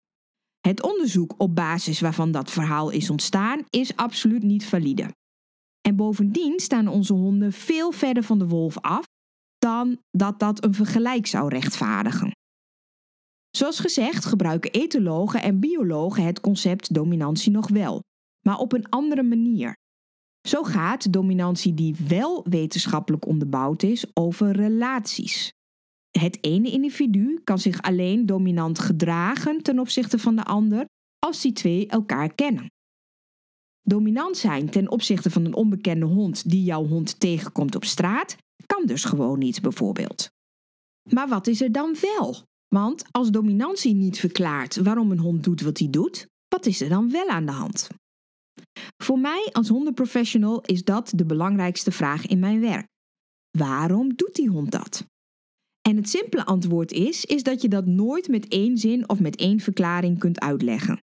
Het 0.60 0.82
onderzoek 0.82 1.34
op 1.36 1.54
basis 1.54 2.00
waarvan 2.00 2.30
dat 2.30 2.50
verhaal 2.50 2.90
is 2.90 3.10
ontstaan 3.10 3.64
is 3.70 3.96
absoluut 3.96 4.42
niet 4.42 4.66
valide. 4.66 5.14
En 5.80 5.96
bovendien 5.96 6.60
staan 6.60 6.88
onze 6.88 7.12
honden 7.12 7.52
veel 7.52 7.92
verder 7.92 8.22
van 8.22 8.38
de 8.38 8.46
wolf 8.46 8.78
af 8.78 9.04
dan 9.58 9.98
dat 10.10 10.38
dat 10.38 10.64
een 10.64 10.74
vergelijk 10.74 11.26
zou 11.26 11.48
rechtvaardigen. 11.48 12.32
Zoals 13.56 13.80
gezegd 13.80 14.24
gebruiken 14.24 14.70
etologen 14.70 15.42
en 15.42 15.60
biologen 15.60 16.24
het 16.24 16.40
concept 16.40 16.94
dominantie 16.94 17.52
nog 17.52 17.68
wel, 17.68 18.02
maar 18.46 18.58
op 18.58 18.72
een 18.72 18.88
andere 18.88 19.22
manier. 19.22 19.76
Zo 20.48 20.62
gaat 20.62 21.12
dominantie 21.12 21.74
die 21.74 21.96
wel 22.08 22.44
wetenschappelijk 22.48 23.26
onderbouwd 23.26 23.82
is 23.82 24.06
over 24.14 24.52
relaties. 24.52 25.52
Het 26.10 26.44
ene 26.44 26.70
individu 26.70 27.40
kan 27.44 27.58
zich 27.58 27.82
alleen 27.82 28.26
dominant 28.26 28.78
gedragen 28.78 29.62
ten 29.62 29.78
opzichte 29.78 30.18
van 30.18 30.36
de 30.36 30.44
ander 30.44 30.84
als 31.18 31.40
die 31.40 31.52
twee 31.52 31.86
elkaar 31.86 32.34
kennen. 32.34 32.66
Dominant 33.82 34.36
zijn 34.36 34.70
ten 34.70 34.90
opzichte 34.90 35.30
van 35.30 35.44
een 35.44 35.54
onbekende 35.54 36.06
hond 36.06 36.50
die 36.50 36.64
jouw 36.64 36.86
hond 36.86 37.20
tegenkomt 37.20 37.74
op 37.74 37.84
straat 37.84 38.36
kan 38.66 38.86
dus 38.86 39.04
gewoon 39.04 39.38
niet, 39.38 39.62
bijvoorbeeld. 39.62 40.30
Maar 41.10 41.28
wat 41.28 41.46
is 41.46 41.60
er 41.60 41.72
dan 41.72 41.96
wel? 42.00 42.42
Want 42.74 43.04
als 43.10 43.30
dominantie 43.30 43.94
niet 43.94 44.18
verklaart 44.18 44.76
waarom 44.76 45.10
een 45.10 45.18
hond 45.18 45.44
doet 45.44 45.60
wat 45.60 45.78
hij 45.78 45.90
doet, 45.90 46.26
wat 46.48 46.66
is 46.66 46.80
er 46.80 46.88
dan 46.88 47.10
wel 47.10 47.28
aan 47.28 47.46
de 47.46 47.52
hand? 47.52 47.88
Voor 49.02 49.18
mij 49.18 49.48
als 49.52 49.68
hondenprofessional 49.68 50.60
is 50.60 50.84
dat 50.84 51.12
de 51.14 51.24
belangrijkste 51.24 51.90
vraag 51.90 52.26
in 52.26 52.38
mijn 52.38 52.60
werk. 52.60 52.86
Waarom 53.58 54.14
doet 54.14 54.34
die 54.34 54.48
hond 54.48 54.70
dat? 54.70 55.06
En 55.88 55.96
het 55.96 56.08
simpele 56.08 56.44
antwoord 56.44 56.92
is, 56.92 57.24
is 57.24 57.42
dat 57.42 57.62
je 57.62 57.68
dat 57.68 57.86
nooit 57.86 58.28
met 58.28 58.48
één 58.48 58.78
zin 58.78 59.08
of 59.08 59.20
met 59.20 59.36
één 59.36 59.60
verklaring 59.60 60.18
kunt 60.18 60.40
uitleggen. 60.40 60.98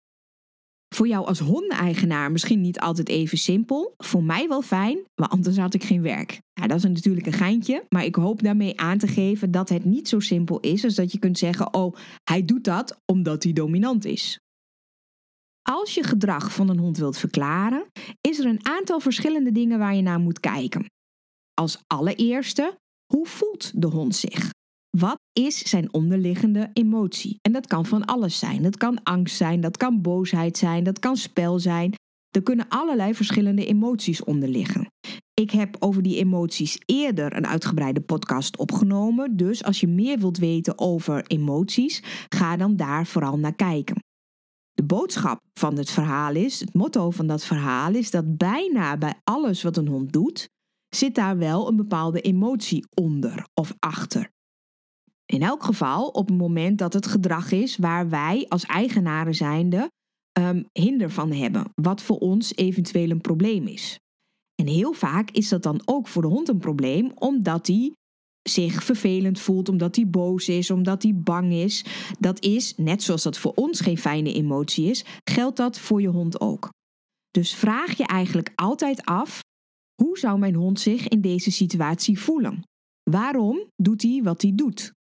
Voor 0.96 1.08
jou 1.08 1.26
als 1.26 1.40
hondeneigenaar 1.40 2.32
misschien 2.32 2.62
niet 2.62 2.80
altijd 2.80 3.10
even 3.10 3.38
simpel. 3.38 3.94
Voor 3.98 4.24
mij 4.24 4.48
wel 4.48 4.62
fijn, 4.62 5.00
maar 5.16 5.30
anders 5.30 5.58
had 5.58 5.74
ik 5.74 5.84
geen 5.84 6.02
werk. 6.02 6.42
Ja, 6.54 6.68
dat 6.68 6.78
is 6.78 6.84
natuurlijk 6.84 7.26
een 7.26 7.34
geintje, 7.34 7.86
maar 7.90 8.06
ik 8.06 8.16
hoop 8.16 8.44
daarmee 8.44 8.80
aan 8.80 8.98
te 8.98 9.08
geven 9.08 9.52
dat 9.52 9.70
het 9.70 9.86
niet 9.86 10.08
zo 10.08 10.20
simpel 10.20 10.60
is 10.60 10.84
als 10.84 10.96
dat 10.96 11.12
je 11.12 11.20
kunt 11.20 11.38
zeggen: 11.38 11.74
oh, 11.74 11.96
hij 12.24 12.46
doet 12.46 12.64
dat 12.64 13.00
omdat 13.06 13.44
hij 13.44 13.54
dominant 13.54 14.06
is. 14.06 14.40
Als 15.62 15.94
je 15.94 16.04
gedrag 16.04 16.54
van 16.54 16.70
een 16.70 16.80
hond 16.80 16.98
wilt 16.98 17.18
verklaren, 17.18 17.86
is 18.22 18.40
er 18.40 18.46
een 18.46 18.66
aantal 18.66 19.00
verschillende 19.00 19.52
dingen 19.52 19.80
waar 19.80 19.96
je 19.96 20.02
naar 20.02 20.20
moet 20.20 20.40
kijken. 20.40 20.86
Als 21.54 21.80
allereerste, 21.88 22.78
hoe 23.14 23.28
voelt 23.28 23.82
de 23.82 23.88
hond 23.88 24.16
zich? 24.16 24.50
Wat 24.98 25.20
is 25.34 25.58
zijn 25.58 25.94
onderliggende 25.94 26.70
emotie? 26.74 27.40
En 27.42 27.52
dat 27.52 27.68
kan 27.68 27.86
van 27.86 28.06
alles 28.06 28.40
zijn. 28.40 28.64
Dat 28.64 28.78
kan 28.78 29.04
angst 29.04 29.36
zijn, 29.36 29.62
dat 29.62 29.78
kan 29.78 30.02
boosheid 30.02 30.58
zijn, 30.58 30.84
dat 30.84 31.00
kan 31.00 31.18
spel 31.18 31.60
zijn. 31.60 31.94
Er 32.30 32.44
kunnen 32.44 32.68
allerlei 32.70 33.14
verschillende 33.16 33.66
emoties 33.66 34.24
onder 34.24 34.50
liggen. 34.50 34.92
Ik 35.34 35.52
heb 35.52 35.76
over 35.80 36.02
die 36.02 36.18
emoties 36.18 36.78
eerder 36.86 37.36
een 37.36 37.48
uitgebreide 37.48 38.02
podcast 38.02 38.58
opgenomen. 38.58 39.38
Dus 39.38 39.64
als 39.64 39.80
je 39.80 39.88
meer 39.88 40.20
wilt 40.20 40.38
weten 40.38 40.80
over 40.80 41.28
emoties, 41.28 42.04
ga 42.30 42.58
dan 42.58 42.76
daar 42.76 43.06
vooral 43.06 43.38
naar 43.38 43.56
kijken. 43.56 44.04
De 44.74 44.84
boodschap 44.84 45.40
van 45.54 45.78
het 45.78 45.90
verhaal 45.90 46.36
is, 46.36 46.60
het 46.60 46.74
motto 46.74 47.12
van 47.12 47.28
dat 47.28 47.46
verhaal 47.46 47.94
is 47.94 48.12
dat 48.12 48.38
bijna 48.38 48.98
bij 48.98 49.14
alles 49.24 49.64
wat 49.64 49.78
een 49.78 49.88
hond 49.88 50.14
doet, 50.14 50.50
zit 50.90 51.16
daar 51.16 51.38
wel 51.38 51.68
een 51.68 51.76
bepaalde 51.76 52.22
emotie 52.22 52.86
onder 52.94 53.48
of 53.54 53.74
achter. 53.80 54.30
In 55.34 55.42
elk 55.42 55.64
geval 55.64 56.08
op 56.08 56.28
het 56.28 56.38
moment 56.38 56.78
dat 56.78 56.94
het 56.94 57.08
gedrag 57.08 57.52
is 57.52 57.78
waar 57.78 58.10
wij 58.10 58.46
als 58.48 58.66
eigenaren 58.66 59.36
zijnde 59.36 59.92
um, 60.40 60.66
hinder 60.72 61.12
van 61.12 61.32
hebben, 61.32 61.72
wat 61.76 62.02
voor 62.02 62.18
ons 62.18 62.56
eventueel 62.56 63.10
een 63.10 63.22
probleem 63.22 63.68
is. 63.68 64.00
En 64.56 64.68
heel 64.68 64.94
vaak 64.94 65.32
is 65.32 65.50
dat 65.50 65.64
dan 65.64 65.82
ook 65.86 66.08
voor 66.08 66.22
de 66.22 66.28
hond 66.28 66.50
een 66.50 66.58
probleem, 66.58 67.12
omdat 67.16 67.68
hij 67.68 67.94
zich 68.50 68.84
vervelend 68.84 69.40
voelt, 69.40 69.70
omdat 69.70 69.96
hij 69.96 70.10
boos 70.10 70.50
is, 70.50 70.72
omdat 70.72 71.04
hij 71.04 71.16
bang 71.16 71.54
is. 71.54 71.86
Dat 72.20 72.44
is, 72.44 72.74
net 72.78 73.04
zoals 73.04 73.24
dat 73.24 73.38
voor 73.38 73.54
ons 73.54 73.80
geen 73.80 73.98
fijne 73.98 74.34
emotie 74.34 74.86
is, 74.86 75.06
geldt 75.24 75.58
dat 75.58 75.80
voor 75.80 76.02
je 76.02 76.08
hond 76.08 76.42
ook. 76.42 76.70
Dus 77.32 77.56
vraag 77.56 77.98
je 77.98 78.06
eigenlijk 78.06 78.52
altijd 78.56 79.06
af: 79.06 79.40
hoe 80.04 80.18
zou 80.18 80.40
mijn 80.40 80.56
hond 80.56 80.80
zich 80.80 81.08
in 81.08 81.22
deze 81.22 81.52
situatie 81.52 82.20
voelen? 82.20 82.64
Waarom 83.10 83.70
doet 83.76 84.02
hij 84.02 84.22
wat 84.24 84.42
hij 84.42 84.52
doet? 84.56 84.98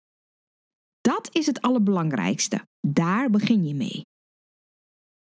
Dat 1.02 1.28
is 1.32 1.46
het 1.46 1.60
allerbelangrijkste. 1.60 2.66
Daar 2.86 3.30
begin 3.30 3.64
je 3.64 3.74
mee. 3.74 4.02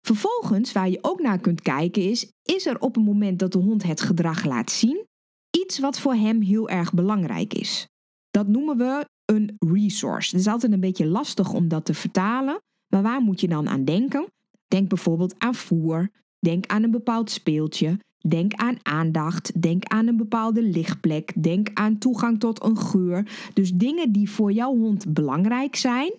Vervolgens, 0.05 0.71
waar 0.71 0.89
je 0.89 0.99
ook 1.01 1.21
naar 1.21 1.39
kunt 1.39 1.61
kijken, 1.61 2.09
is: 2.09 2.31
is 2.43 2.65
er 2.65 2.79
op 2.79 2.95
het 2.95 3.05
moment 3.05 3.39
dat 3.39 3.51
de 3.51 3.57
hond 3.57 3.83
het 3.83 4.01
gedrag 4.01 4.45
laat 4.45 4.71
zien, 4.71 5.05
iets 5.49 5.79
wat 5.79 5.99
voor 5.99 6.13
hem 6.13 6.41
heel 6.41 6.69
erg 6.69 6.93
belangrijk 6.93 7.53
is? 7.53 7.87
Dat 8.29 8.47
noemen 8.47 8.77
we 8.77 9.05
een 9.25 9.55
resource. 9.59 10.29
Het 10.29 10.39
is 10.39 10.51
altijd 10.51 10.71
een 10.71 10.79
beetje 10.79 11.05
lastig 11.05 11.53
om 11.53 11.67
dat 11.67 11.85
te 11.85 11.93
vertalen, 11.93 12.61
maar 12.87 13.01
waar 13.01 13.21
moet 13.21 13.41
je 13.41 13.47
dan 13.47 13.69
aan 13.69 13.85
denken? 13.85 14.27
Denk 14.67 14.89
bijvoorbeeld 14.89 15.35
aan 15.37 15.55
voer, 15.55 16.09
denk 16.39 16.65
aan 16.65 16.83
een 16.83 16.91
bepaald 16.91 17.31
speeltje, 17.31 17.99
Denk 18.27 18.53
aan 18.53 18.77
aandacht, 18.81 19.61
denk 19.61 19.83
aan 19.85 20.07
een 20.07 20.17
bepaalde 20.17 20.63
lichtplek, 20.63 21.43
denk 21.43 21.69
aan 21.73 21.97
toegang 21.97 22.39
tot 22.39 22.63
een 22.63 22.77
geur. 22.77 23.49
Dus 23.53 23.71
dingen 23.71 24.11
die 24.11 24.29
voor 24.29 24.51
jouw 24.51 24.75
hond 24.75 25.13
belangrijk 25.13 25.75
zijn. 25.75 26.13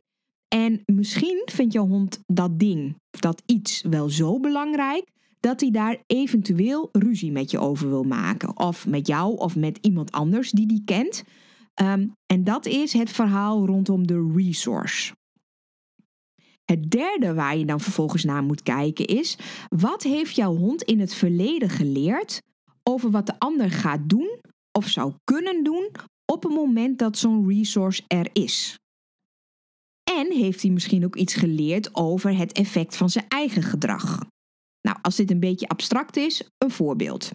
En 0.48 0.82
misschien 0.86 1.42
vindt 1.44 1.72
jouw 1.72 1.86
hond 1.86 2.20
dat 2.26 2.58
ding, 2.58 2.96
dat 3.10 3.42
iets 3.46 3.82
wel 3.82 4.08
zo 4.08 4.40
belangrijk 4.40 5.04
dat 5.40 5.60
hij 5.60 5.70
daar 5.70 6.02
eventueel 6.06 6.88
ruzie 6.92 7.32
met 7.32 7.50
je 7.50 7.58
over 7.58 7.88
wil 7.88 8.02
maken. 8.02 8.58
Of 8.58 8.86
met 8.86 9.06
jou 9.06 9.36
of 9.36 9.56
met 9.56 9.78
iemand 9.80 10.12
anders 10.12 10.50
die 10.50 10.66
die 10.66 10.82
kent. 10.84 11.24
Um, 11.82 12.12
en 12.26 12.44
dat 12.44 12.66
is 12.66 12.92
het 12.92 13.10
verhaal 13.10 13.66
rondom 13.66 14.06
de 14.06 14.32
resource. 14.36 15.14
Het 16.64 16.90
derde 16.90 17.34
waar 17.34 17.56
je 17.56 17.64
dan 17.64 17.80
vervolgens 17.80 18.24
naar 18.24 18.42
moet 18.42 18.62
kijken 18.62 19.06
is: 19.06 19.38
wat 19.68 20.02
heeft 20.02 20.36
jouw 20.36 20.56
hond 20.56 20.82
in 20.82 21.00
het 21.00 21.14
verleden 21.14 21.70
geleerd 21.70 22.42
over 22.82 23.10
wat 23.10 23.26
de 23.26 23.38
ander 23.38 23.70
gaat 23.70 24.08
doen 24.08 24.40
of 24.72 24.88
zou 24.88 25.14
kunnen 25.24 25.64
doen 25.64 25.90
op 26.32 26.42
het 26.42 26.52
moment 26.52 26.98
dat 26.98 27.18
zo'n 27.18 27.48
resource 27.48 28.02
er 28.06 28.28
is? 28.32 28.78
En 30.04 30.32
heeft 30.32 30.62
hij 30.62 30.70
misschien 30.70 31.04
ook 31.04 31.16
iets 31.16 31.34
geleerd 31.34 31.94
over 31.94 32.36
het 32.36 32.52
effect 32.52 32.96
van 32.96 33.10
zijn 33.10 33.24
eigen 33.28 33.62
gedrag? 33.62 34.24
Nou, 34.80 34.98
als 35.02 35.16
dit 35.16 35.30
een 35.30 35.40
beetje 35.40 35.68
abstract 35.68 36.16
is, 36.16 36.48
een 36.58 36.70
voorbeeld. 36.70 37.30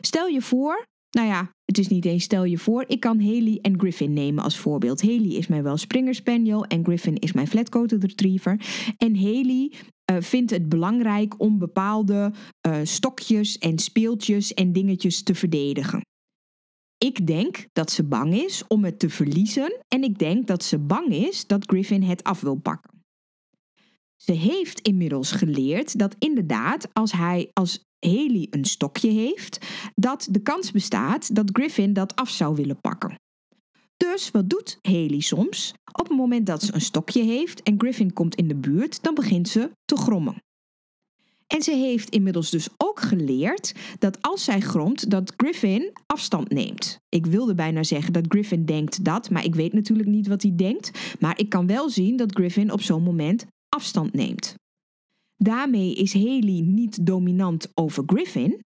Stel 0.00 0.26
je 0.26 0.42
voor 0.42 0.84
nou 1.12 1.28
ja, 1.28 1.52
het 1.64 1.78
is 1.78 1.88
niet 1.88 2.04
eens 2.04 2.24
stel 2.24 2.44
je 2.44 2.58
voor. 2.58 2.84
Ik 2.86 3.00
kan 3.00 3.20
Haley 3.20 3.58
en 3.62 3.78
Griffin 3.78 4.12
nemen 4.12 4.44
als 4.44 4.58
voorbeeld. 4.58 5.02
Haley 5.02 5.28
is 5.28 5.46
mijn 5.46 5.62
wel 5.62 5.76
Springer 5.76 6.14
Spaniel 6.14 6.64
en 6.64 6.84
Griffin 6.84 7.16
is 7.18 7.32
mijn 7.32 7.48
Flat-Coated 7.48 8.04
Retriever. 8.04 8.60
En 8.96 9.16
Haley 9.16 9.72
uh, 10.10 10.16
vindt 10.20 10.50
het 10.50 10.68
belangrijk 10.68 11.40
om 11.40 11.58
bepaalde 11.58 12.32
uh, 12.66 12.80
stokjes 12.82 13.58
en 13.58 13.78
speeltjes 13.78 14.54
en 14.54 14.72
dingetjes 14.72 15.22
te 15.22 15.34
verdedigen. 15.34 16.00
Ik 16.98 17.26
denk 17.26 17.66
dat 17.72 17.90
ze 17.90 18.04
bang 18.04 18.34
is 18.34 18.64
om 18.68 18.84
het 18.84 18.98
te 18.98 19.10
verliezen 19.10 19.76
en 19.88 20.02
ik 20.02 20.18
denk 20.18 20.46
dat 20.46 20.64
ze 20.64 20.78
bang 20.78 21.08
is 21.08 21.46
dat 21.46 21.64
Griffin 21.66 22.02
het 22.02 22.24
af 22.24 22.40
wil 22.40 22.56
pakken. 22.56 22.90
Ze 24.16 24.32
heeft 24.32 24.80
inmiddels 24.80 25.32
geleerd 25.32 25.98
dat 25.98 26.16
inderdaad, 26.18 26.88
als 26.92 27.12
hij 27.12 27.50
als 27.52 27.84
Haley 28.06 28.46
een 28.50 28.64
stokje 28.64 29.10
heeft, 29.10 29.66
dat 29.94 30.28
de 30.30 30.42
kans 30.42 30.70
bestaat 30.70 31.34
dat 31.34 31.50
Griffin 31.52 31.92
dat 31.92 32.16
af 32.16 32.30
zou 32.30 32.54
willen 32.54 32.80
pakken. 32.80 33.20
Dus 33.96 34.30
wat 34.30 34.50
doet 34.50 34.78
Haley 34.82 35.20
soms? 35.20 35.74
Op 35.92 36.08
het 36.08 36.16
moment 36.16 36.46
dat 36.46 36.62
ze 36.62 36.74
een 36.74 36.80
stokje 36.80 37.22
heeft 37.22 37.62
en 37.62 37.74
Griffin 37.78 38.12
komt 38.12 38.34
in 38.34 38.48
de 38.48 38.56
buurt, 38.56 39.02
dan 39.02 39.14
begint 39.14 39.48
ze 39.48 39.70
te 39.84 39.96
grommen. 39.96 40.42
En 41.46 41.62
ze 41.62 41.70
heeft 41.70 42.08
inmiddels 42.08 42.50
dus 42.50 42.68
ook 42.76 43.00
geleerd 43.00 43.74
dat 43.98 44.22
als 44.22 44.44
zij 44.44 44.60
gromt, 44.60 45.10
dat 45.10 45.32
Griffin 45.36 45.92
afstand 46.06 46.50
neemt. 46.50 46.98
Ik 47.08 47.26
wilde 47.26 47.54
bijna 47.54 47.82
zeggen 47.82 48.12
dat 48.12 48.24
Griffin 48.28 48.64
denkt 48.64 49.04
dat, 49.04 49.30
maar 49.30 49.44
ik 49.44 49.54
weet 49.54 49.72
natuurlijk 49.72 50.08
niet 50.08 50.26
wat 50.26 50.42
hij 50.42 50.52
denkt. 50.56 51.16
Maar 51.20 51.38
ik 51.38 51.48
kan 51.48 51.66
wel 51.66 51.90
zien 51.90 52.16
dat 52.16 52.34
Griffin 52.34 52.72
op 52.72 52.82
zo'n 52.82 53.02
moment 53.02 53.46
afstand 53.68 54.12
neemt. 54.12 54.54
Daarmee 55.42 55.94
is 55.94 56.14
Haley 56.14 56.60
niet 56.64 57.06
dominant 57.06 57.68
over 57.74 58.02
Griffin. 58.06 58.64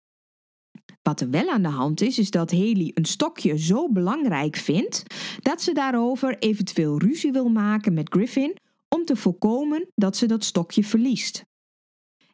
Wat 1.02 1.20
er 1.20 1.30
wel 1.30 1.48
aan 1.48 1.62
de 1.62 1.68
hand 1.68 2.00
is, 2.00 2.18
is 2.18 2.30
dat 2.30 2.50
Haley 2.50 2.90
een 2.94 3.04
stokje 3.04 3.58
zo 3.58 3.88
belangrijk 3.92 4.56
vindt 4.56 5.02
dat 5.40 5.62
ze 5.62 5.72
daarover 5.72 6.38
eventueel 6.38 6.98
ruzie 6.98 7.32
wil 7.32 7.48
maken 7.48 7.94
met 7.94 8.08
Griffin 8.08 8.56
om 8.88 9.04
te 9.04 9.16
voorkomen 9.16 9.86
dat 9.94 10.16
ze 10.16 10.26
dat 10.26 10.44
stokje 10.44 10.84
verliest. 10.84 11.42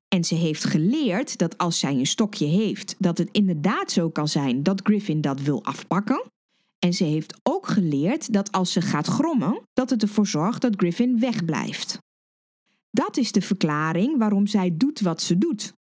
En 0.09 0.25
ze 0.25 0.35
heeft 0.35 0.65
geleerd 0.65 1.39
dat 1.39 1.59
als 1.59 1.79
zij 1.79 1.95
een 1.95 2.07
stokje 2.07 2.47
heeft, 2.47 2.95
dat 2.99 3.19
het 3.19 3.29
inderdaad 3.33 3.91
zo 3.93 4.11
kan 4.11 4.29
zijn 4.29 4.63
dat 4.63 4.81
Griffin 4.83 5.21
dat 5.21 5.41
wil 5.41 5.65
afpakken. 5.65 6.25
En 6.79 6.93
ze 6.93 7.05
heeft 7.05 7.41
ook 7.43 7.67
geleerd 7.67 8.33
dat 8.33 8.53
als 8.53 8.73
ze 8.73 8.81
gaat 8.81 9.07
grommen, 9.07 9.61
dat 9.73 9.91
het 9.91 10.03
ervoor 10.03 10.27
zorgt 10.27 10.63
dat 10.63 10.75
Griffin 10.77 11.19
wegblijft. 11.19 12.03
Dat 12.95 13.17
is 13.17 13.33
de 13.33 13.41
verklaring 13.41 14.19
waarom 14.19 14.47
zij 14.47 14.77
doet 14.77 15.01
wat 15.01 15.23
ze 15.23 15.39
doet. 15.39 15.75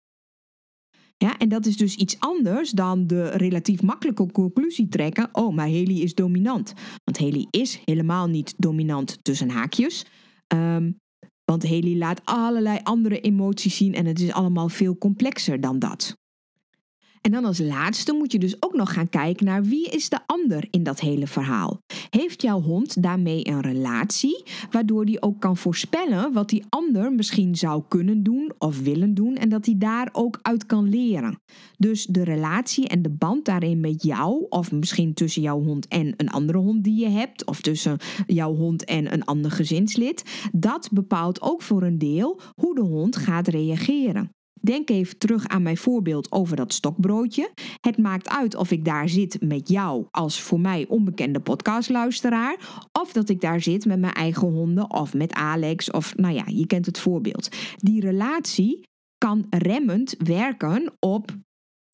Ja, 1.17 1.37
en 1.37 1.49
dat 1.49 1.65
is 1.65 1.77
dus 1.77 1.95
iets 1.95 2.19
anders 2.19 2.71
dan 2.71 3.07
de 3.07 3.29
relatief 3.29 3.81
makkelijke 3.81 4.31
conclusie 4.31 4.87
trekken: 4.87 5.29
oh, 5.31 5.55
maar 5.55 5.67
Haley 5.67 5.99
is 5.99 6.15
dominant. 6.15 6.73
Want 7.03 7.19
Haley 7.19 7.47
is 7.49 7.81
helemaal 7.85 8.27
niet 8.27 8.53
dominant 8.57 9.17
tussen 9.21 9.49
haakjes. 9.49 10.05
Um, 10.47 10.99
want 11.45 11.63
Haley 11.63 11.95
laat 11.95 12.21
allerlei 12.23 12.79
andere 12.83 13.19
emoties 13.19 13.77
zien 13.77 13.93
en 13.93 14.05
het 14.05 14.19
is 14.19 14.31
allemaal 14.31 14.69
veel 14.69 14.97
complexer 14.97 15.61
dan 15.61 15.79
dat. 15.79 16.15
En 17.21 17.31
dan 17.31 17.45
als 17.45 17.59
laatste 17.59 18.13
moet 18.13 18.31
je 18.31 18.39
dus 18.39 18.55
ook 18.59 18.73
nog 18.73 18.93
gaan 18.93 19.09
kijken 19.09 19.45
naar 19.45 19.63
wie 19.63 19.89
is 19.89 20.09
de 20.09 20.19
ander 20.25 20.67
in 20.69 20.83
dat 20.83 20.99
hele 20.99 21.27
verhaal. 21.27 21.81
Heeft 22.09 22.41
jouw 22.41 22.61
hond 22.61 23.03
daarmee 23.03 23.47
een 23.47 23.61
relatie, 23.61 24.43
waardoor 24.71 25.05
die 25.05 25.21
ook 25.21 25.39
kan 25.39 25.57
voorspellen 25.57 26.33
wat 26.33 26.49
die 26.49 26.63
ander 26.69 27.13
misschien 27.13 27.55
zou 27.55 27.83
kunnen 27.87 28.23
doen 28.23 28.51
of 28.57 28.79
willen 28.79 29.13
doen 29.13 29.35
en 29.35 29.49
dat 29.49 29.65
hij 29.65 29.75
daar 29.77 30.09
ook 30.11 30.39
uit 30.41 30.65
kan 30.65 30.89
leren. 30.89 31.39
Dus 31.77 32.05
de 32.05 32.23
relatie 32.23 32.87
en 32.87 33.01
de 33.01 33.09
band 33.09 33.45
daarin 33.45 33.79
met 33.79 34.03
jou, 34.03 34.45
of 34.49 34.71
misschien 34.71 35.13
tussen 35.13 35.41
jouw 35.41 35.61
hond 35.61 35.87
en 35.87 36.13
een 36.17 36.29
andere 36.29 36.57
hond 36.57 36.83
die 36.83 36.99
je 36.99 37.09
hebt, 37.09 37.45
of 37.45 37.61
tussen 37.61 37.97
jouw 38.27 38.55
hond 38.55 38.83
en 38.83 39.13
een 39.13 39.25
ander 39.25 39.51
gezinslid, 39.51 40.49
dat 40.51 40.89
bepaalt 40.91 41.41
ook 41.41 41.61
voor 41.61 41.83
een 41.83 41.97
deel 41.97 42.39
hoe 42.55 42.75
de 42.75 42.81
hond 42.81 43.15
gaat 43.15 43.47
reageren. 43.47 44.31
Denk 44.61 44.89
even 44.89 45.17
terug 45.17 45.47
aan 45.47 45.61
mijn 45.61 45.77
voorbeeld 45.77 46.31
over 46.31 46.55
dat 46.55 46.73
stokbroodje. 46.73 47.51
Het 47.81 47.97
maakt 47.97 48.29
uit 48.29 48.55
of 48.55 48.71
ik 48.71 48.85
daar 48.85 49.09
zit 49.09 49.41
met 49.41 49.69
jou 49.69 50.05
als 50.11 50.41
voor 50.41 50.59
mij 50.59 50.85
onbekende 50.87 51.39
podcastluisteraar, 51.39 52.89
of 53.01 53.11
dat 53.11 53.29
ik 53.29 53.41
daar 53.41 53.61
zit 53.61 53.85
met 53.85 53.99
mijn 53.99 54.13
eigen 54.13 54.47
honden 54.47 54.93
of 54.93 55.13
met 55.13 55.33
Alex 55.33 55.91
of 55.91 56.15
nou 56.15 56.33
ja, 56.33 56.43
je 56.45 56.67
kent 56.67 56.85
het 56.85 56.99
voorbeeld. 56.99 57.49
Die 57.77 58.01
relatie 58.01 58.89
kan 59.17 59.45
remmend 59.49 60.15
werken 60.17 60.93
op 60.99 61.31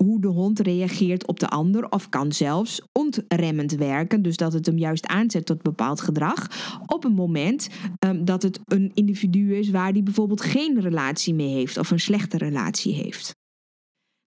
hoe 0.03 0.21
de 0.21 0.27
hond 0.27 0.60
reageert 0.60 1.27
op 1.27 1.39
de 1.39 1.47
ander 1.47 1.89
of 1.89 2.10
kan 2.10 2.31
zelfs 2.31 2.81
ontremmend 2.91 3.71
werken, 3.71 4.21
dus 4.21 4.38
dat 4.38 4.53
het 4.53 4.65
hem 4.65 4.77
juist 4.77 5.07
aanzet 5.07 5.45
tot 5.45 5.62
bepaald 5.62 6.01
gedrag, 6.01 6.47
op 6.86 7.03
een 7.03 7.13
moment 7.13 7.69
um, 8.05 8.25
dat 8.25 8.43
het 8.43 8.60
een 8.65 8.91
individu 8.93 9.55
is 9.55 9.69
waar 9.69 9.93
die 9.93 10.03
bijvoorbeeld 10.03 10.41
geen 10.41 10.79
relatie 10.79 11.33
mee 11.33 11.53
heeft 11.53 11.77
of 11.77 11.91
een 11.91 11.99
slechte 11.99 12.38
relatie 12.38 12.93
heeft. 12.93 13.36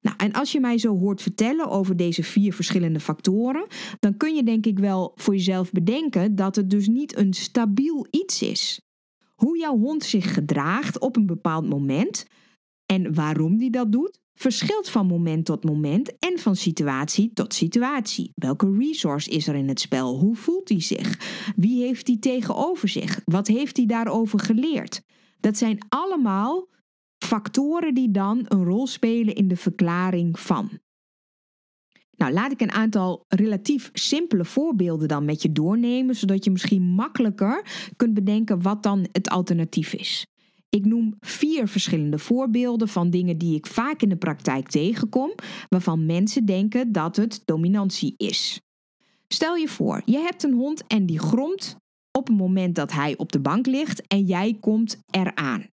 Nou, 0.00 0.16
en 0.16 0.32
als 0.32 0.52
je 0.52 0.60
mij 0.60 0.78
zo 0.78 0.98
hoort 0.98 1.22
vertellen 1.22 1.68
over 1.68 1.96
deze 1.96 2.22
vier 2.22 2.54
verschillende 2.54 3.00
factoren, 3.00 3.66
dan 3.98 4.16
kun 4.16 4.34
je 4.34 4.42
denk 4.42 4.66
ik 4.66 4.78
wel 4.78 5.12
voor 5.14 5.34
jezelf 5.34 5.70
bedenken 5.70 6.34
dat 6.34 6.56
het 6.56 6.70
dus 6.70 6.88
niet 6.88 7.16
een 7.16 7.32
stabiel 7.32 8.06
iets 8.10 8.42
is. 8.42 8.80
Hoe 9.34 9.58
jouw 9.58 9.78
hond 9.78 10.04
zich 10.04 10.34
gedraagt 10.34 10.98
op 10.98 11.16
een 11.16 11.26
bepaald 11.26 11.68
moment 11.68 12.26
en 12.86 13.14
waarom 13.14 13.56
die 13.56 13.70
dat 13.70 13.92
doet, 13.92 14.20
verschilt 14.40 14.88
van 14.88 15.06
moment 15.06 15.44
tot 15.44 15.64
moment 15.64 16.18
en 16.18 16.38
van 16.38 16.56
situatie 16.56 17.30
tot 17.32 17.54
situatie. 17.54 18.32
Welke 18.34 18.76
resource 18.78 19.30
is 19.30 19.48
er 19.48 19.54
in 19.54 19.68
het 19.68 19.80
spel? 19.80 20.18
Hoe 20.18 20.36
voelt 20.36 20.68
hij 20.68 20.80
zich? 20.80 21.18
Wie 21.56 21.84
heeft 21.84 22.06
hij 22.06 22.16
tegenover 22.18 22.88
zich? 22.88 23.20
Wat 23.24 23.46
heeft 23.46 23.76
hij 23.76 23.86
daarover 23.86 24.40
geleerd? 24.40 25.02
Dat 25.40 25.56
zijn 25.56 25.78
allemaal 25.88 26.68
factoren 27.18 27.94
die 27.94 28.10
dan 28.10 28.44
een 28.48 28.64
rol 28.64 28.86
spelen 28.86 29.34
in 29.34 29.48
de 29.48 29.56
verklaring 29.56 30.40
van. 30.40 30.70
Nou, 32.16 32.32
laat 32.32 32.52
ik 32.52 32.60
een 32.60 32.72
aantal 32.72 33.24
relatief 33.28 33.90
simpele 33.92 34.44
voorbeelden 34.44 35.08
dan 35.08 35.24
met 35.24 35.42
je 35.42 35.52
doornemen, 35.52 36.16
zodat 36.16 36.44
je 36.44 36.50
misschien 36.50 36.82
makkelijker 36.82 37.64
kunt 37.96 38.14
bedenken 38.14 38.62
wat 38.62 38.82
dan 38.82 39.08
het 39.12 39.28
alternatief 39.28 39.92
is. 39.92 40.26
Ik 40.70 40.84
noem 40.84 41.16
vier 41.20 41.68
verschillende 41.68 42.18
voorbeelden 42.18 42.88
van 42.88 43.10
dingen 43.10 43.38
die 43.38 43.56
ik 43.56 43.66
vaak 43.66 44.02
in 44.02 44.08
de 44.08 44.16
praktijk 44.16 44.68
tegenkom, 44.68 45.34
waarvan 45.68 46.06
mensen 46.06 46.44
denken 46.44 46.92
dat 46.92 47.16
het 47.16 47.42
dominantie 47.44 48.14
is. 48.16 48.60
Stel 49.28 49.56
je 49.56 49.68
voor, 49.68 50.02
je 50.04 50.18
hebt 50.18 50.42
een 50.42 50.54
hond 50.54 50.86
en 50.86 51.06
die 51.06 51.18
gromt 51.18 51.76
op 52.18 52.26
het 52.26 52.36
moment 52.36 52.74
dat 52.74 52.92
hij 52.92 53.16
op 53.16 53.32
de 53.32 53.40
bank 53.40 53.66
ligt 53.66 54.06
en 54.06 54.24
jij 54.24 54.56
komt 54.60 54.98
eraan. 55.10 55.66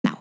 Nou, 0.00 0.16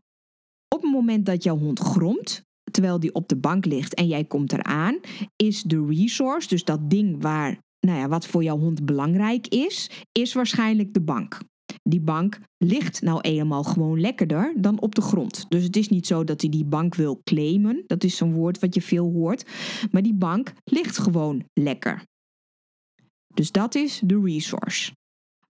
op 0.76 0.82
het 0.82 0.92
moment 0.92 1.26
dat 1.26 1.44
jouw 1.44 1.58
hond 1.58 1.80
gromt, 1.80 2.44
terwijl 2.72 3.00
die 3.00 3.14
op 3.14 3.28
de 3.28 3.38
bank 3.38 3.66
ligt 3.66 3.94
en 3.94 4.08
jij 4.08 4.24
komt 4.24 4.54
eraan, 4.54 5.00
is 5.36 5.64
de 5.64 5.86
resource, 5.86 6.48
dus 6.48 6.64
dat 6.64 6.90
ding 6.90 7.22
waar, 7.22 7.60
nou 7.80 8.00
ja, 8.00 8.08
wat 8.08 8.28
voor 8.28 8.44
jouw 8.44 8.58
hond 8.58 8.86
belangrijk 8.86 9.48
is, 9.48 9.90
is 10.12 10.34
waarschijnlijk 10.34 10.94
de 10.94 11.02
bank. 11.02 11.40
Die 11.84 12.00
bank 12.02 12.40
ligt 12.58 13.02
nou 13.02 13.22
eenmaal 13.22 13.64
gewoon 13.64 14.00
lekkerder 14.00 14.54
dan 14.58 14.82
op 14.82 14.96
de 14.96 15.02
grond. 15.02 15.46
Dus 15.50 15.64
het 15.64 15.76
is 15.76 15.90
niet 15.90 16.08
zo 16.08 16.24
dat 16.24 16.42
hij 16.42 16.50
die 16.50 16.66
bank 16.66 16.96
wil 16.96 17.22
claimen. 17.24 17.84
Dat 17.88 18.04
is 18.04 18.18
zo'n 18.18 18.34
woord 18.34 18.60
wat 18.60 18.76
je 18.76 18.82
veel 18.82 19.12
hoort. 19.12 19.46
Maar 19.92 20.02
die 20.02 20.14
bank 20.14 20.54
ligt 20.64 20.98
gewoon 20.98 21.44
lekker. 21.54 22.04
Dus 23.34 23.52
dat 23.52 23.76
is 23.76 24.02
de 24.04 24.22
resource. 24.24 24.92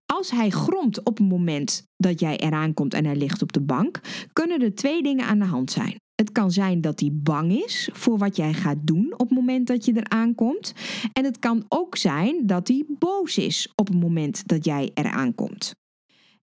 Als 0.06 0.30
hij 0.30 0.50
gromt 0.50 0.98
op 1.04 1.18
het 1.18 1.28
moment 1.28 1.86
dat 1.96 2.20
jij 2.20 2.36
eraan 2.36 2.74
komt 2.74 2.94
en 2.94 3.04
hij 3.04 3.16
ligt 3.16 3.42
op 3.42 3.52
de 3.52 3.60
bank, 3.60 4.00
kunnen 4.32 4.62
er 4.62 4.74
twee 4.74 5.02
dingen 5.02 5.26
aan 5.26 5.38
de 5.38 5.44
hand 5.44 5.70
zijn. 5.70 5.96
Het 6.14 6.32
kan 6.32 6.50
zijn 6.50 6.80
dat 6.80 7.00
hij 7.00 7.10
bang 7.12 7.52
is 7.64 7.88
voor 7.92 8.18
wat 8.18 8.36
jij 8.36 8.52
gaat 8.52 8.86
doen 8.86 9.12
op 9.12 9.28
het 9.28 9.30
moment 9.30 9.66
dat 9.66 9.84
je 9.84 9.92
eraan 9.96 10.34
komt. 10.34 10.74
En 11.12 11.24
het 11.24 11.38
kan 11.38 11.64
ook 11.68 11.96
zijn 11.96 12.46
dat 12.46 12.68
hij 12.68 12.84
boos 12.98 13.38
is 13.38 13.72
op 13.76 13.86
het 13.86 14.00
moment 14.00 14.48
dat 14.48 14.64
jij 14.64 14.90
eraan 14.94 15.34
komt. 15.34 15.72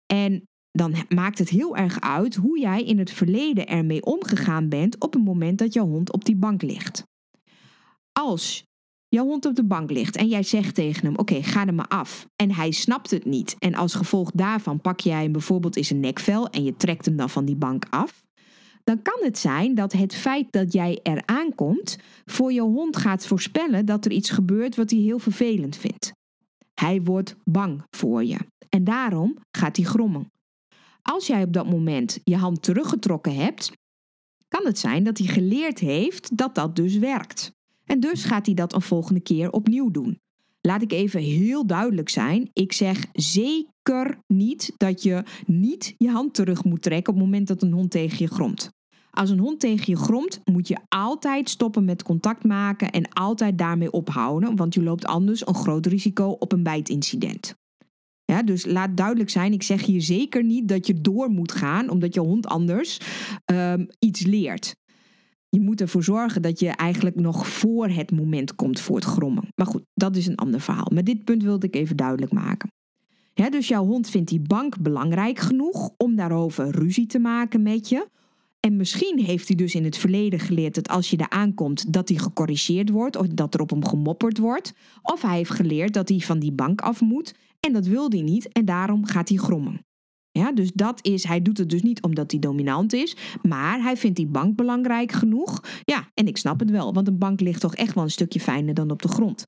En 0.08 0.48
dan 0.72 0.96
maakt 1.10 1.38
het 1.38 1.50
heel 1.50 1.76
erg 1.76 2.02
uit 2.02 2.36
hoe 2.36 2.60
jij 2.60 2.84
in 2.84 3.00
het 3.00 3.12
verleden 3.12 3.68
ermee 3.68 4.04
omgegaan 4.04 4.70
bent 4.70 5.02
op 5.02 5.14
het 5.14 5.24
moment 5.24 5.58
dat 5.58 5.74
jouw 5.74 5.88
hond 5.88 6.14
op 6.14 6.26
die 6.26 6.36
bank 6.36 6.62
ligt. 6.62 7.04
Als 8.12 8.66
jouw 9.08 9.26
hond 9.26 9.46
op 9.46 9.56
de 9.56 9.66
bank 9.66 9.92
ligt 9.92 10.16
en 10.16 10.28
jij 10.28 10.44
zegt 10.44 10.76
tegen 10.76 11.06
hem: 11.06 11.16
Oké, 11.16 11.44
ga 11.44 11.68
er 11.68 11.74
maar 11.74 11.88
af. 11.88 12.28
En 12.36 12.52
hij 12.52 12.72
snapt 12.72 13.12
het 13.12 13.26
niet. 13.26 13.56
En 13.60 13.76
als 13.76 13.94
gevolg 13.94 14.32
daarvan 14.32 14.82
pak 14.82 15.00
jij 15.00 15.22
hem 15.22 15.32
bijvoorbeeld 15.32 15.76
in 15.76 15.86
zijn 15.86 16.00
nekvel 16.00 16.50
en 16.50 16.64
je 16.64 16.76
trekt 16.76 17.06
hem 17.06 17.16
dan 17.16 17.30
van 17.30 17.46
die 17.46 17.56
bank 17.56 17.86
af. 17.90 18.26
Dan 18.84 19.02
kan 19.02 19.20
het 19.22 19.38
zijn 19.38 19.76
dat 19.76 19.92
het 19.92 20.16
feit 20.16 20.52
dat 20.52 20.74
jij 20.74 21.00
eraan 21.04 21.56
komt 21.56 21.98
voor 22.26 22.54
je 22.54 22.62
hond 22.62 22.98
gaat 22.98 23.28
voorspellen 23.28 23.86
dat 23.86 24.06
er 24.06 24.12
iets 24.12 24.30
gebeurt 24.30 24.76
wat 24.76 24.90
hij 24.90 25.00
heel 25.00 25.20
vervelend 25.20 25.78
vindt. 25.78 26.12
Hij 26.74 27.02
wordt 27.02 27.36
bang 27.44 27.84
voor 27.90 28.24
je. 28.24 28.38
En 28.70 28.84
daarom 28.84 29.38
gaat 29.52 29.76
hij 29.76 29.86
grommen. 29.86 30.32
Als 31.02 31.28
jij 31.28 31.44
op 31.44 31.54
dat 31.54 31.70
moment 31.70 32.20
je 32.24 32.36
hand 32.36 32.62
teruggetrokken 32.62 33.36
hebt, 33.36 33.72
kan 34.48 34.66
het 34.66 34.80
zijn 34.80 35.04
dat 35.04 35.18
hij 35.18 35.28
geleerd 35.28 35.80
heeft 35.80 36.38
dat 36.38 36.56
dat 36.56 36.76
dus 36.76 36.98
werkt. 36.98 37.52
En 37.86 38.00
dus 38.00 38.24
gaat 38.24 38.46
hij 38.46 38.56
dat 38.56 38.74
een 38.74 38.82
volgende 38.82 39.20
keer 39.20 39.52
opnieuw 39.52 39.92
doen. 39.92 40.20
Laat 40.62 40.82
ik 40.82 40.92
even 40.92 41.22
heel 41.22 41.66
duidelijk 41.68 42.10
zijn. 42.10 42.50
Ik 42.54 42.74
zeg 42.74 43.06
zeker 43.14 44.20
niet 44.28 44.74
dat 44.78 45.04
je 45.04 45.24
niet 45.46 45.96
je 45.98 46.10
hand 46.10 46.34
terug 46.34 46.64
moet 46.64 46.82
trekken 46.82 47.14
op 47.14 47.20
het 47.20 47.30
moment 47.30 47.48
dat 47.48 47.62
een 47.62 47.72
hond 47.72 47.92
tegen 47.92 48.18
je 48.20 48.28
gromt. 48.28 48.72
Als 49.12 49.30
een 49.30 49.40
hond 49.40 49.60
tegen 49.60 49.86
je 49.86 49.96
gromt, 49.96 50.40
moet 50.44 50.68
je 50.68 50.78
altijd 50.88 51.50
stoppen 51.50 51.86
met 51.86 52.04
contact 52.04 52.44
maken 52.44 52.92
en 52.92 53.10
altijd 53.10 53.58
daarmee 53.58 53.92
ophouden, 53.92 54.56
want 54.56 54.74
je 54.74 54.84
loopt 54.84 55.06
anders 55.06 55.48
een 55.48 55.56
groot 55.56 55.86
risico 55.86 56.30
op 56.30 56.52
een 56.52 56.64
bijtincident. 56.64 57.56
Ja, 58.38 58.44
dus 58.44 58.66
laat 58.66 58.98
duidelijk 58.98 59.30
zijn, 59.30 59.54
ik 59.54 59.64
zeg 59.64 59.86
hier 59.86 60.02
zeker 60.02 60.44
niet 60.44 60.68
dat 60.68 60.88
je 60.88 61.02
door 61.02 61.30
moet 61.30 61.52
gaan 61.52 61.90
omdat 61.90 62.14
je 62.14 62.20
hond 62.20 62.48
anders 62.48 63.00
um, 63.46 63.88
iets 64.00 64.26
leert. 64.26 64.76
Je 65.50 65.60
moet 65.60 65.82
ervoor 65.82 66.04
zorgen 66.04 66.42
dat 66.42 66.60
je 66.60 66.70
eigenlijk 66.70 67.16
nog 67.16 67.48
voor 67.48 67.90
het 67.90 68.12
moment 68.12 68.56
komt 68.56 68.80
voor 68.80 68.96
het 68.96 69.06
grommen. 69.06 69.48
Maar 69.56 69.66
goed, 69.66 69.84
dat 69.94 70.16
is 70.16 70.28
een 70.28 70.36
ander 70.36 70.62
verhaal. 70.62 70.92
Maar 70.94 71.04
dit 71.04 71.24
punt 71.24 71.44
wilde 71.44 71.68
ik 71.68 71.76
even 71.76 71.96
duidelijk 71.96 72.32
maken. 72.32 72.72
Dus 73.34 73.68
jouw 73.68 73.86
hond 73.86 74.10
vindt 74.10 74.30
die 74.30 74.42
bank 74.42 74.80
belangrijk 74.80 75.40
genoeg 75.40 75.90
om 75.98 76.16
daarover 76.16 76.70
ruzie 76.70 77.06
te 77.06 77.20
maken 77.20 77.62
met 77.62 77.90
je. 77.90 78.08
En 78.60 78.76
misschien 78.76 79.20
heeft 79.20 79.48
hij 79.48 79.58
dus 79.58 79.76
in 79.76 79.84
het 79.84 79.98
verleden 79.98 80.40
geleerd 80.40 80.76
dat 80.76 80.88
als 80.88 81.10
je 81.10 81.18
daar 81.18 81.30
aankomt, 81.30 81.94
dat 81.94 82.10
hij 82.10 82.18
gecorrigeerd 82.18 82.90
wordt 82.90 83.16
of 83.16 83.28
dat 83.28 83.54
er 83.54 83.62
op 83.62 83.70
hem 83.70 83.86
gemopperd 83.86 84.38
wordt. 84.38 84.74
Of 85.02 85.22
hij 85.22 85.38
heeft 85.38 85.50
geleerd 85.50 85.94
dat 85.94 86.10
hij 86.10 86.20
van 86.20 86.40
die 86.40 86.52
bank 86.52 86.82
af 86.82 87.02
moet 87.02 87.34
en 87.68 87.74
dat 87.74 87.86
wil 87.86 88.10
hij 88.10 88.22
niet 88.22 88.52
en 88.52 88.66
daarom 88.66 89.06
gaat 89.06 89.30
hij 89.30 89.38
grommen. 89.38 89.86
Ja, 90.32 90.52
dus 90.52 90.72
dat 90.74 91.06
is, 91.06 91.24
hij 91.24 91.42
doet 91.42 91.58
het 91.58 91.70
dus 91.70 91.82
niet 91.82 92.02
omdat 92.02 92.32
hij 92.32 92.40
dominant 92.40 92.94
is, 92.94 93.16
maar 93.42 93.82
hij 93.82 93.98
vindt 93.98 94.18
die 94.18 94.28
bank 94.28 94.56
belangrijk 94.56 95.12
genoeg. 95.12 95.64
Ja, 95.84 96.10
en 96.14 96.28
ik 96.28 96.38
snap 96.38 96.60
het 96.60 96.70
wel, 96.70 96.94
want 96.94 97.08
een 97.08 97.18
bank 97.18 97.40
ligt 97.40 97.62
toch 97.62 97.76
echt 97.76 97.94
wel 97.94 98.04
een 98.04 98.10
stukje 98.10 98.40
fijner 98.40 98.74
dan 98.74 98.92
op 98.92 99.02
de 99.02 99.08
grond. 99.08 99.46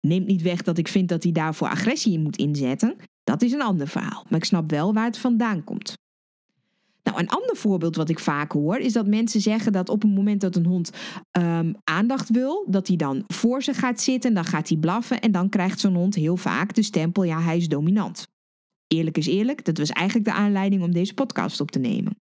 Neemt 0.00 0.26
niet 0.26 0.42
weg 0.42 0.62
dat 0.62 0.78
ik 0.78 0.88
vind 0.88 1.08
dat 1.08 1.22
hij 1.22 1.32
daarvoor 1.32 1.68
agressie 1.68 2.12
in 2.12 2.22
moet 2.22 2.36
inzetten. 2.36 2.96
Dat 3.24 3.42
is 3.42 3.52
een 3.52 3.62
ander 3.62 3.88
verhaal, 3.88 4.24
maar 4.28 4.38
ik 4.38 4.44
snap 4.44 4.70
wel 4.70 4.94
waar 4.94 5.04
het 5.04 5.18
vandaan 5.18 5.64
komt. 5.64 5.94
Nou, 7.06 7.18
een 7.18 7.28
ander 7.28 7.56
voorbeeld 7.56 7.96
wat 7.96 8.08
ik 8.08 8.18
vaak 8.18 8.52
hoor 8.52 8.76
is 8.76 8.92
dat 8.92 9.06
mensen 9.06 9.40
zeggen 9.40 9.72
dat 9.72 9.88
op 9.88 10.02
het 10.02 10.14
moment 10.14 10.40
dat 10.40 10.56
een 10.56 10.66
hond 10.66 10.90
um, 11.38 11.74
aandacht 11.84 12.30
wil, 12.30 12.66
dat 12.68 12.86
hij 12.86 12.96
dan 12.96 13.24
voor 13.26 13.62
ze 13.62 13.74
gaat 13.74 14.00
zitten, 14.00 14.34
dan 14.34 14.44
gaat 14.44 14.68
hij 14.68 14.78
blaffen 14.78 15.20
en 15.20 15.32
dan 15.32 15.48
krijgt 15.48 15.80
zo'n 15.80 15.94
hond 15.94 16.14
heel 16.14 16.36
vaak 16.36 16.74
de 16.74 16.82
stempel, 16.82 17.22
ja, 17.22 17.40
hij 17.40 17.56
is 17.56 17.68
dominant. 17.68 18.26
Eerlijk 18.86 19.18
is 19.18 19.26
eerlijk, 19.26 19.64
dat 19.64 19.78
was 19.78 19.90
eigenlijk 19.90 20.28
de 20.28 20.34
aanleiding 20.34 20.82
om 20.82 20.92
deze 20.92 21.14
podcast 21.14 21.60
op 21.60 21.70
te 21.70 21.78
nemen. 21.78 22.16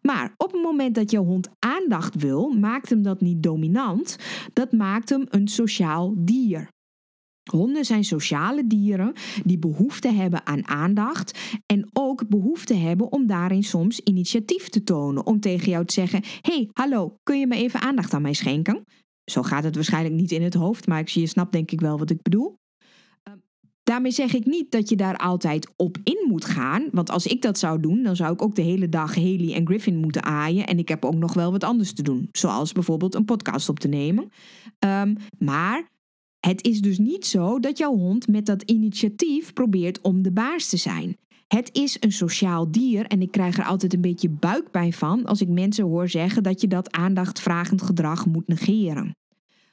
Maar 0.00 0.34
op 0.36 0.52
het 0.52 0.62
moment 0.62 0.94
dat 0.94 1.10
jouw 1.10 1.24
hond 1.24 1.48
aandacht 1.58 2.14
wil, 2.14 2.48
maakt 2.48 2.88
hem 2.88 3.02
dat 3.02 3.20
niet 3.20 3.42
dominant, 3.42 4.16
dat 4.52 4.72
maakt 4.72 5.08
hem 5.08 5.24
een 5.28 5.48
sociaal 5.48 6.14
dier. 6.16 6.68
Honden 7.50 7.84
zijn 7.84 8.04
sociale 8.04 8.66
dieren 8.66 9.12
die 9.44 9.58
behoefte 9.58 10.12
hebben 10.12 10.46
aan 10.46 10.68
aandacht 10.68 11.38
en 11.66 11.88
ook 11.92 12.05
behoefte 12.28 12.74
hebben 12.74 13.12
om 13.12 13.26
daarin 13.26 13.62
soms 13.62 14.00
initiatief 14.00 14.68
te 14.68 14.82
tonen. 14.82 15.26
Om 15.26 15.40
tegen 15.40 15.70
jou 15.70 15.84
te 15.84 15.92
zeggen: 15.92 16.22
hey, 16.40 16.68
hallo, 16.72 17.18
kun 17.22 17.38
je 17.38 17.46
me 17.46 17.54
even 17.56 17.80
aandacht 17.80 18.12
aan 18.12 18.22
mij 18.22 18.32
schenken? 18.32 18.84
Zo 19.24 19.42
gaat 19.42 19.64
het 19.64 19.74
waarschijnlijk 19.74 20.14
niet 20.14 20.32
in 20.32 20.42
het 20.42 20.54
hoofd, 20.54 20.86
maar 20.86 21.02
je 21.04 21.26
snapt 21.26 21.52
denk 21.52 21.70
ik 21.70 21.80
wel 21.80 21.98
wat 21.98 22.10
ik 22.10 22.22
bedoel. 22.22 22.58
Ehm, 23.22 23.36
daarmee 23.82 24.10
zeg 24.10 24.34
ik 24.34 24.46
niet 24.46 24.70
dat 24.70 24.88
je 24.88 24.96
daar 24.96 25.16
altijd 25.16 25.72
op 25.76 25.98
in 26.04 26.24
moet 26.28 26.44
gaan. 26.44 26.88
Want 26.92 27.10
als 27.10 27.26
ik 27.26 27.42
dat 27.42 27.58
zou 27.58 27.80
doen, 27.80 28.02
dan 28.02 28.16
zou 28.16 28.32
ik 28.32 28.42
ook 28.42 28.54
de 28.54 28.62
hele 28.62 28.88
dag 28.88 29.14
Haley 29.14 29.54
en 29.54 29.66
Griffin 29.66 29.96
moeten 29.96 30.22
aaien. 30.22 30.66
En 30.66 30.78
ik 30.78 30.88
heb 30.88 31.04
ook 31.04 31.14
nog 31.14 31.34
wel 31.34 31.50
wat 31.50 31.64
anders 31.64 31.92
te 31.92 32.02
doen. 32.02 32.28
Zoals 32.32 32.72
bijvoorbeeld 32.72 33.14
een 33.14 33.24
podcast 33.24 33.68
op 33.68 33.78
te 33.78 33.88
nemen. 33.88 34.28
Um, 34.78 35.16
maar 35.38 35.90
het 36.46 36.66
is 36.66 36.80
dus 36.80 36.98
niet 36.98 37.26
zo 37.26 37.60
dat 37.60 37.78
jouw 37.78 37.96
hond 37.96 38.28
met 38.28 38.46
dat 38.46 38.62
initiatief 38.62 39.52
probeert 39.52 40.00
om 40.00 40.22
de 40.22 40.32
baas 40.32 40.68
te 40.68 40.76
zijn. 40.76 41.16
Het 41.46 41.70
is 41.72 41.96
een 42.00 42.12
sociaal 42.12 42.70
dier 42.70 43.06
en 43.06 43.22
ik 43.22 43.30
krijg 43.30 43.58
er 43.58 43.64
altijd 43.64 43.94
een 43.94 44.00
beetje 44.00 44.28
buikpijn 44.28 44.92
van 44.92 45.24
als 45.24 45.40
ik 45.40 45.48
mensen 45.48 45.84
hoor 45.84 46.08
zeggen 46.08 46.42
dat 46.42 46.60
je 46.60 46.68
dat 46.68 46.92
aandachtvragend 46.92 47.82
gedrag 47.82 48.26
moet 48.26 48.48
negeren. 48.48 49.14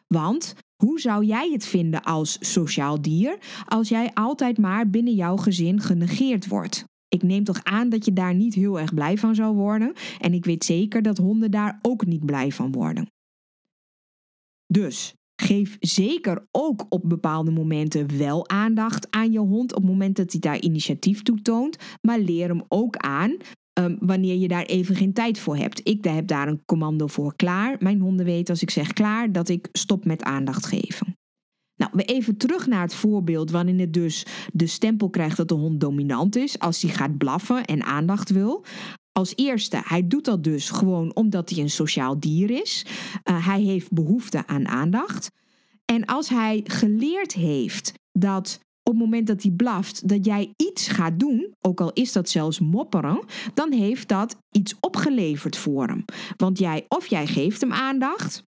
Want 0.07 0.55
hoe 0.75 0.99
zou 0.99 1.25
jij 1.25 1.49
het 1.51 1.65
vinden 1.65 2.03
als 2.03 2.37
sociaal 2.39 3.01
dier 3.01 3.37
als 3.65 3.89
jij 3.89 4.11
altijd 4.13 4.57
maar 4.57 4.89
binnen 4.89 5.13
jouw 5.13 5.37
gezin 5.37 5.79
genegeerd 5.79 6.47
wordt? 6.47 6.83
Ik 7.07 7.23
neem 7.23 7.43
toch 7.43 7.63
aan 7.63 7.89
dat 7.89 8.05
je 8.05 8.13
daar 8.13 8.35
niet 8.35 8.53
heel 8.53 8.79
erg 8.79 8.93
blij 8.93 9.17
van 9.17 9.35
zou 9.35 9.55
worden 9.55 9.93
en 10.19 10.33
ik 10.33 10.45
weet 10.45 10.63
zeker 10.63 11.01
dat 11.01 11.17
honden 11.17 11.51
daar 11.51 11.79
ook 11.81 12.05
niet 12.05 12.25
blij 12.25 12.51
van 12.51 12.71
worden. 12.71 13.07
Dus 14.67 15.13
Geef 15.35 15.77
zeker 15.79 16.47
ook 16.51 16.85
op 16.89 17.01
bepaalde 17.05 17.51
momenten 17.51 18.17
wel 18.17 18.49
aandacht 18.49 19.07
aan 19.09 19.31
je 19.31 19.39
hond 19.39 19.75
op 19.75 19.81
het 19.81 19.91
moment 19.91 20.15
dat 20.15 20.31
hij 20.31 20.39
daar 20.39 20.59
initiatief 20.59 21.21
toe 21.21 21.41
toont, 21.41 21.77
maar 22.01 22.19
leer 22.19 22.47
hem 22.47 22.63
ook 22.67 22.97
aan 22.97 23.37
um, 23.79 23.97
wanneer 23.99 24.35
je 24.35 24.47
daar 24.47 24.65
even 24.65 24.95
geen 24.95 25.13
tijd 25.13 25.39
voor 25.39 25.57
hebt. 25.57 25.81
Ik 25.83 26.03
heb 26.03 26.27
daar 26.27 26.47
een 26.47 26.63
commando 26.65 27.07
voor 27.07 27.35
klaar. 27.35 27.75
Mijn 27.79 27.99
honden 27.99 28.25
weten 28.25 28.53
als 28.53 28.61
ik 28.61 28.69
zeg 28.69 28.93
klaar 28.93 29.31
dat 29.31 29.49
ik 29.49 29.69
stop 29.71 30.05
met 30.05 30.23
aandacht 30.23 30.65
geven. 30.65 31.17
Nou, 31.75 31.91
even 31.95 32.37
terug 32.37 32.67
naar 32.67 32.81
het 32.81 32.95
voorbeeld 32.95 33.51
waarin 33.51 33.79
het 33.79 33.93
dus 33.93 34.25
de 34.53 34.67
stempel 34.67 35.09
krijgt 35.09 35.37
dat 35.37 35.47
de 35.47 35.53
hond 35.53 35.79
dominant 35.79 36.35
is 36.35 36.59
als 36.59 36.81
hij 36.81 36.91
gaat 36.91 37.17
blaffen 37.17 37.65
en 37.65 37.83
aandacht 37.83 38.29
wil. 38.29 38.65
Als 39.13 39.33
eerste, 39.35 39.81
hij 39.85 40.07
doet 40.07 40.25
dat 40.25 40.43
dus 40.43 40.69
gewoon 40.69 41.15
omdat 41.15 41.49
hij 41.49 41.59
een 41.59 41.69
sociaal 41.69 42.19
dier 42.19 42.49
is. 42.49 42.85
Uh, 43.23 43.47
hij 43.47 43.61
heeft 43.61 43.91
behoefte 43.91 44.47
aan 44.47 44.67
aandacht. 44.67 45.31
En 45.85 46.05
als 46.05 46.29
hij 46.29 46.61
geleerd 46.63 47.33
heeft 47.33 47.93
dat 48.11 48.59
op 48.83 48.93
het 48.93 49.01
moment 49.01 49.27
dat 49.27 49.41
hij 49.41 49.51
blaft, 49.51 50.07
dat 50.07 50.25
jij 50.25 50.53
iets 50.57 50.87
gaat 50.87 51.19
doen, 51.19 51.53
ook 51.61 51.81
al 51.81 51.91
is 51.93 52.11
dat 52.11 52.29
zelfs 52.29 52.59
mopperen, 52.59 53.23
dan 53.53 53.71
heeft 53.71 54.07
dat 54.07 54.37
iets 54.51 54.75
opgeleverd 54.79 55.57
voor 55.57 55.87
hem. 55.87 56.05
Want 56.37 56.59
jij, 56.59 56.85
of 56.87 57.07
jij 57.07 57.27
geeft 57.27 57.61
hem 57.61 57.73
aandacht, 57.73 58.43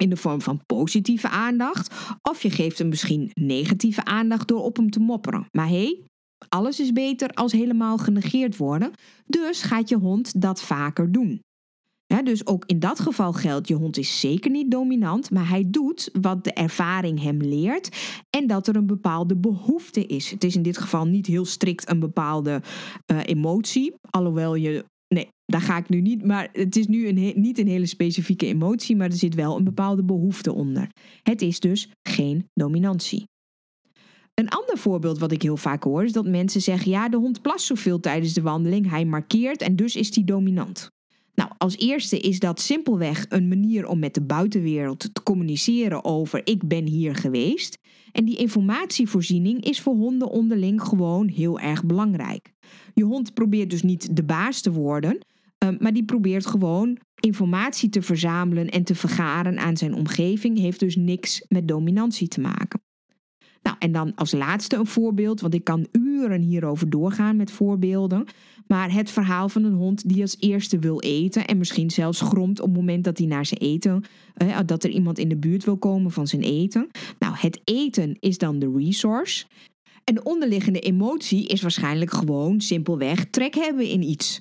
in 0.00 0.10
de 0.10 0.16
vorm 0.16 0.40
van 0.40 0.62
positieve 0.66 1.28
aandacht, 1.28 1.94
of 2.22 2.42
je 2.42 2.50
geeft 2.50 2.78
hem 2.78 2.88
misschien 2.88 3.30
negatieve 3.34 4.04
aandacht 4.04 4.48
door 4.48 4.62
op 4.62 4.76
hem 4.76 4.90
te 4.90 5.00
mopperen. 5.00 5.46
Maar 5.52 5.68
hé, 5.68 5.74
hey, 5.74 6.02
alles 6.48 6.80
is 6.80 6.92
beter 6.92 7.30
als 7.30 7.52
helemaal 7.52 7.98
genegeerd 7.98 8.56
worden, 8.56 8.90
dus 9.26 9.62
gaat 9.62 9.88
je 9.88 9.96
hond 9.96 10.40
dat 10.40 10.62
vaker 10.62 11.12
doen. 11.12 11.40
dus 12.24 12.46
ook 12.46 12.64
in 12.66 12.78
dat 12.78 13.00
geval 13.00 13.32
geldt, 13.32 13.68
je 13.68 13.74
hond 13.74 13.96
is 13.96 14.20
zeker 14.20 14.50
niet 14.50 14.70
dominant, 14.70 15.30
maar 15.30 15.48
hij 15.48 15.64
doet 15.70 16.10
wat 16.20 16.44
de 16.44 16.52
ervaring 16.52 17.22
hem 17.22 17.40
leert 17.40 17.96
en 18.30 18.46
dat 18.46 18.66
er 18.66 18.76
een 18.76 18.86
bepaalde 18.86 19.36
behoefte 19.36 20.06
is. 20.06 20.30
Het 20.30 20.44
is 20.44 20.56
in 20.56 20.62
dit 20.62 20.78
geval 20.78 21.06
niet 21.06 21.26
heel 21.26 21.44
strikt 21.44 21.90
een 21.90 22.00
bepaalde 22.00 22.62
uh, 23.12 23.18
emotie, 23.24 23.94
alhoewel 24.10 24.54
je, 24.54 24.84
nee, 25.08 25.28
daar 25.44 25.60
ga 25.60 25.76
ik 25.76 25.88
nu 25.88 26.00
niet, 26.00 26.24
maar 26.24 26.48
het 26.52 26.76
is 26.76 26.86
nu 26.86 27.08
een, 27.08 27.40
niet 27.40 27.58
een 27.58 27.68
hele 27.68 27.86
specifieke 27.86 28.46
emotie, 28.46 28.96
maar 28.96 29.10
er 29.10 29.16
zit 29.16 29.34
wel 29.34 29.56
een 29.56 29.64
bepaalde 29.64 30.04
behoefte 30.04 30.52
onder. 30.52 30.88
Het 31.22 31.42
is 31.42 31.60
dus 31.60 31.90
geen 32.08 32.46
dominantie. 32.54 33.26
Een 34.38 34.48
ander 34.48 34.78
voorbeeld 34.78 35.18
wat 35.18 35.32
ik 35.32 35.42
heel 35.42 35.56
vaak 35.56 35.82
hoor 35.82 36.04
is 36.04 36.12
dat 36.12 36.26
mensen 36.26 36.60
zeggen: 36.60 36.90
ja, 36.90 37.08
de 37.08 37.16
hond 37.16 37.42
plast 37.42 37.66
zoveel 37.66 38.00
tijdens 38.00 38.32
de 38.32 38.42
wandeling, 38.42 38.90
hij 38.90 39.04
markeert 39.04 39.62
en 39.62 39.76
dus 39.76 39.96
is 39.96 40.14
hij 40.14 40.24
dominant. 40.24 40.90
Nou, 41.34 41.50
als 41.58 41.76
eerste 41.76 42.18
is 42.18 42.38
dat 42.38 42.60
simpelweg 42.60 43.26
een 43.28 43.48
manier 43.48 43.86
om 43.86 43.98
met 43.98 44.14
de 44.14 44.22
buitenwereld 44.22 44.98
te 45.14 45.22
communiceren 45.22 46.04
over 46.04 46.40
ik 46.44 46.68
ben 46.68 46.86
hier 46.86 47.14
geweest. 47.14 47.78
En 48.12 48.24
die 48.24 48.36
informatievoorziening 48.36 49.64
is 49.64 49.80
voor 49.80 49.94
honden 49.94 50.28
onderling 50.28 50.82
gewoon 50.82 51.28
heel 51.28 51.60
erg 51.60 51.84
belangrijk. 51.84 52.52
Je 52.94 53.04
hond 53.04 53.34
probeert 53.34 53.70
dus 53.70 53.82
niet 53.82 54.16
de 54.16 54.24
baas 54.24 54.60
te 54.60 54.72
worden, 54.72 55.18
ehm, 55.58 55.76
maar 55.78 55.92
die 55.92 56.04
probeert 56.04 56.46
gewoon 56.46 56.98
informatie 57.20 57.88
te 57.88 58.02
verzamelen 58.02 58.68
en 58.68 58.84
te 58.84 58.94
vergaren 58.94 59.58
aan 59.58 59.76
zijn 59.76 59.94
omgeving, 59.94 60.58
heeft 60.58 60.80
dus 60.80 60.96
niks 60.96 61.44
met 61.48 61.68
dominantie 61.68 62.28
te 62.28 62.40
maken. 62.40 62.86
Nou, 63.62 63.76
en 63.78 63.92
dan 63.92 64.14
als 64.14 64.32
laatste 64.32 64.76
een 64.76 64.86
voorbeeld, 64.86 65.40
want 65.40 65.54
ik 65.54 65.64
kan 65.64 65.86
uren 65.92 66.40
hierover 66.40 66.90
doorgaan 66.90 67.36
met 67.36 67.50
voorbeelden. 67.50 68.26
Maar 68.66 68.92
het 68.92 69.10
verhaal 69.10 69.48
van 69.48 69.64
een 69.64 69.72
hond 69.72 70.08
die 70.08 70.22
als 70.22 70.36
eerste 70.38 70.78
wil 70.78 71.00
eten 71.00 71.46
en 71.46 71.58
misschien 71.58 71.90
zelfs 71.90 72.20
gromt 72.20 72.60
op 72.60 72.66
het 72.66 72.76
moment 72.76 73.04
dat 73.04 73.18
hij 73.18 73.26
naar 73.26 73.46
zijn 73.46 73.60
eten, 73.60 74.04
eh, 74.34 74.58
dat 74.66 74.84
er 74.84 74.90
iemand 74.90 75.18
in 75.18 75.28
de 75.28 75.36
buurt 75.36 75.64
wil 75.64 75.76
komen 75.76 76.10
van 76.10 76.26
zijn 76.26 76.42
eten. 76.42 76.88
Nou, 77.18 77.34
het 77.36 77.60
eten 77.64 78.16
is 78.20 78.38
dan 78.38 78.58
de 78.58 78.72
resource. 78.76 79.46
En 80.04 80.14
de 80.14 80.22
onderliggende 80.22 80.80
emotie 80.80 81.46
is 81.46 81.62
waarschijnlijk 81.62 82.12
gewoon 82.12 82.60
simpelweg 82.60 83.24
trek 83.30 83.54
hebben 83.54 83.86
in 83.86 84.02
iets. 84.02 84.40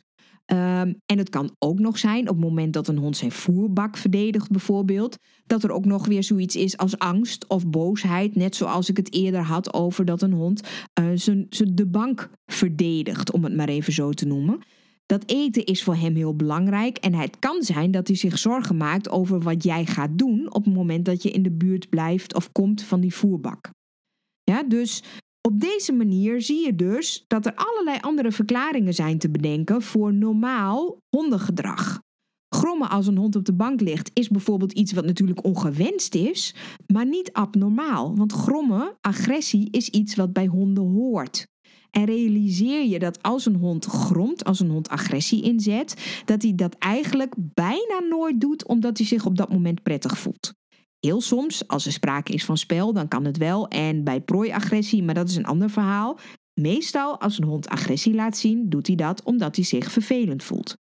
Um, 0.52 1.02
en 1.06 1.18
het 1.18 1.30
kan 1.30 1.56
ook 1.60 1.80
nog 1.80 1.98
zijn 1.98 2.30
op 2.30 2.36
het 2.36 2.46
moment 2.46 2.74
dat 2.74 2.88
een 2.88 2.98
hond 2.98 3.18
zijn 3.18 3.32
voerbak 3.32 3.98
verdedigt, 3.98 4.50
bijvoorbeeld, 4.50 5.18
dat 5.46 5.64
er 5.64 5.72
ook 5.72 5.86
nog 5.86 6.06
weer 6.06 6.24
zoiets 6.24 6.56
is 6.56 6.78
als 6.78 7.00
angst 7.00 7.48
of 7.48 7.68
boosheid. 7.68 8.36
Net 8.36 8.56
zoals 8.56 8.90
ik 8.90 8.98
het 8.98 9.14
eerder 9.14 9.42
had 9.42 9.74
over 9.74 10.06
dat 10.06 10.22
een 10.22 10.34
hond 10.34 10.62
uh, 11.00 11.06
zijn, 11.14 11.48
de 11.74 11.86
bank 11.86 12.30
verdedigt, 12.46 13.32
om 13.32 13.44
het 13.44 13.56
maar 13.56 13.68
even 13.68 13.94
zo 13.94 14.12
te 14.12 14.26
noemen. 14.26 14.60
Dat 15.06 15.24
eten 15.26 15.66
is 15.66 15.84
voor 15.84 15.96
hem 15.96 16.16
heel 16.16 16.36
belangrijk 16.36 16.98
en 16.98 17.14
het 17.14 17.40
kan 17.40 17.64
zijn 17.64 17.92
dat 17.92 18.08
hij 18.08 18.18
zich 18.18 18.38
zorgen 18.38 18.78
maakt 18.78 19.10
over 19.10 19.40
wat 19.40 19.64
jij 19.64 19.86
gaat 19.86 20.18
doen 20.18 20.54
op 20.54 20.66
het 20.66 20.74
moment 20.74 21.06
dat 21.06 21.24
je 21.24 21.32
in 21.32 21.44
de 21.44 21.52
buurt 21.52 21.90
blijft 21.90 22.36
of 22.36 22.52
komt 22.52 22.84
van 22.84 23.00
die 23.00 23.14
voerbak. 23.14 23.70
Ja, 24.44 24.64
dus 24.64 25.04
op 25.48 25.60
deze 25.60 25.92
manier 25.92 26.42
zie 26.42 26.66
je 26.66 26.76
dus 26.76 27.26
dat 27.28 27.46
er 27.46 27.56
allerlei 27.56 27.98
andere 28.02 28.32
verklaringen 28.32 28.94
zijn 28.94 29.18
te 29.18 29.30
bedenken 29.30 29.82
voor 29.82 30.14
normaal 30.14 30.98
hondengedrag. 31.10 32.02
Grommen 32.56 32.90
als 32.90 33.08
een 33.08 33.18
hond 33.18 33.36
op 33.36 33.46
de 33.46 33.54
bank 33.54 33.82
ligt 33.82 34.12
is 34.14 34.30
bijvoorbeeld 34.30 34.72
iets 34.72 34.92
wat 34.92 35.06
natuurlijk 35.06 35.44
ongewenst 35.44 36.16
is, 36.16 36.56
maar 36.94 37.06
niet 37.06 37.34
abnormaal. 37.34 38.16
Want 38.16 38.34
grommen, 38.34 38.98
agressie, 39.02 39.68
is 39.72 39.90
iets 39.90 40.16
wat 40.16 40.34
bij 40.34 40.46
honden 40.46 40.84
hoort. 40.84 41.48
En 41.92 42.06
realiseer 42.06 42.86
je 42.86 43.00
dat 43.00 43.24
als 43.24 43.46
een 43.46 43.56
hond 43.56 43.86
gromt, 43.86 44.44
als 44.44 44.60
een 44.60 44.70
hond 44.70 44.90
agressie 44.90 45.44
inzet, 45.44 46.22
dat 46.26 46.42
hij 46.42 46.56
dat 46.56 46.76
eigenlijk 46.78 47.34
bijna 47.38 48.00
nooit 48.10 48.42
doet 48.42 48.66
omdat 48.66 48.98
hij 48.98 49.08
zich 49.08 49.26
op 49.26 49.38
dat 49.38 49.52
moment 49.52 49.84
prettig 49.84 50.18
voelt. 50.18 50.54
Heel 51.00 51.22
soms, 51.22 51.68
als 51.68 51.86
er 51.86 51.92
sprake 51.92 52.34
is 52.34 52.46
van 52.46 52.58
spel, 52.58 52.94
dan 52.94 53.08
kan 53.08 53.26
het 53.26 53.38
wel. 53.38 53.68
En 53.68 54.04
bij 54.04 54.22
prooiagressie, 54.22 55.04
maar 55.04 55.14
dat 55.14 55.30
is 55.30 55.36
een 55.36 55.46
ander 55.46 55.70
verhaal. 55.70 56.20
Meestal, 56.54 57.20
als 57.20 57.38
een 57.38 57.48
hond 57.48 57.70
agressie 57.70 58.14
laat 58.14 58.38
zien, 58.38 58.70
doet 58.70 58.88
hij 58.88 58.96
dat 58.96 59.24
omdat 59.24 59.56
hij 59.56 59.66
zich 59.66 59.92
vervelend 59.92 60.44
voelt. 60.44 60.76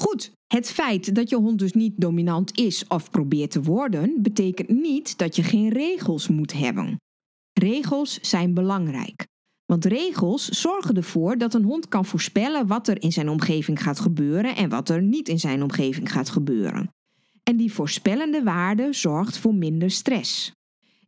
Goed, 0.00 0.32
het 0.46 0.70
feit 0.70 1.14
dat 1.14 1.28
je 1.28 1.36
hond 1.36 1.58
dus 1.58 1.72
niet 1.72 1.92
dominant 1.96 2.58
is 2.58 2.86
of 2.86 3.10
probeert 3.10 3.50
te 3.50 3.62
worden, 3.62 4.22
betekent 4.22 4.68
niet 4.68 5.18
dat 5.18 5.36
je 5.36 5.42
geen 5.42 5.68
regels 5.68 6.28
moet 6.28 6.52
hebben. 6.52 6.96
Regels 7.52 8.20
zijn 8.20 8.54
belangrijk. 8.54 9.26
Want 9.66 9.84
regels 9.84 10.48
zorgen 10.48 10.96
ervoor 10.96 11.38
dat 11.38 11.54
een 11.54 11.64
hond 11.64 11.88
kan 11.88 12.04
voorspellen 12.04 12.66
wat 12.66 12.88
er 12.88 13.02
in 13.02 13.12
zijn 13.12 13.28
omgeving 13.28 13.82
gaat 13.82 14.00
gebeuren 14.00 14.56
en 14.56 14.68
wat 14.68 14.88
er 14.88 15.02
niet 15.02 15.28
in 15.28 15.38
zijn 15.38 15.62
omgeving 15.62 16.12
gaat 16.12 16.30
gebeuren. 16.30 16.90
En 17.48 17.56
die 17.56 17.72
voorspellende 17.72 18.42
waarde 18.42 18.92
zorgt 18.92 19.38
voor 19.38 19.54
minder 19.54 19.90
stress. 19.90 20.52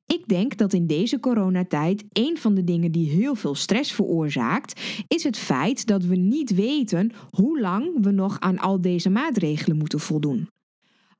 Ik 0.07 0.27
denk 0.27 0.57
dat 0.57 0.73
in 0.73 0.87
deze 0.87 1.21
coronatijd 1.21 2.05
een 2.13 2.39
van 2.39 2.55
de 2.55 2.65
dingen 2.65 2.93
die 2.93 3.11
heel 3.11 3.35
veel 3.35 3.55
stress 3.55 3.93
veroorzaakt, 3.93 4.81
is 5.09 5.25
het 5.25 5.39
feit 5.39 5.87
dat 5.87 6.05
we 6.05 6.17
niet 6.17 6.55
weten 6.55 7.13
hoe 7.31 7.61
lang 7.61 8.03
we 8.03 8.11
nog 8.11 8.41
aan 8.41 8.59
al 8.59 8.81
deze 8.81 9.11
maatregelen 9.11 9.77
moeten 9.77 10.01
voldoen. 10.01 10.49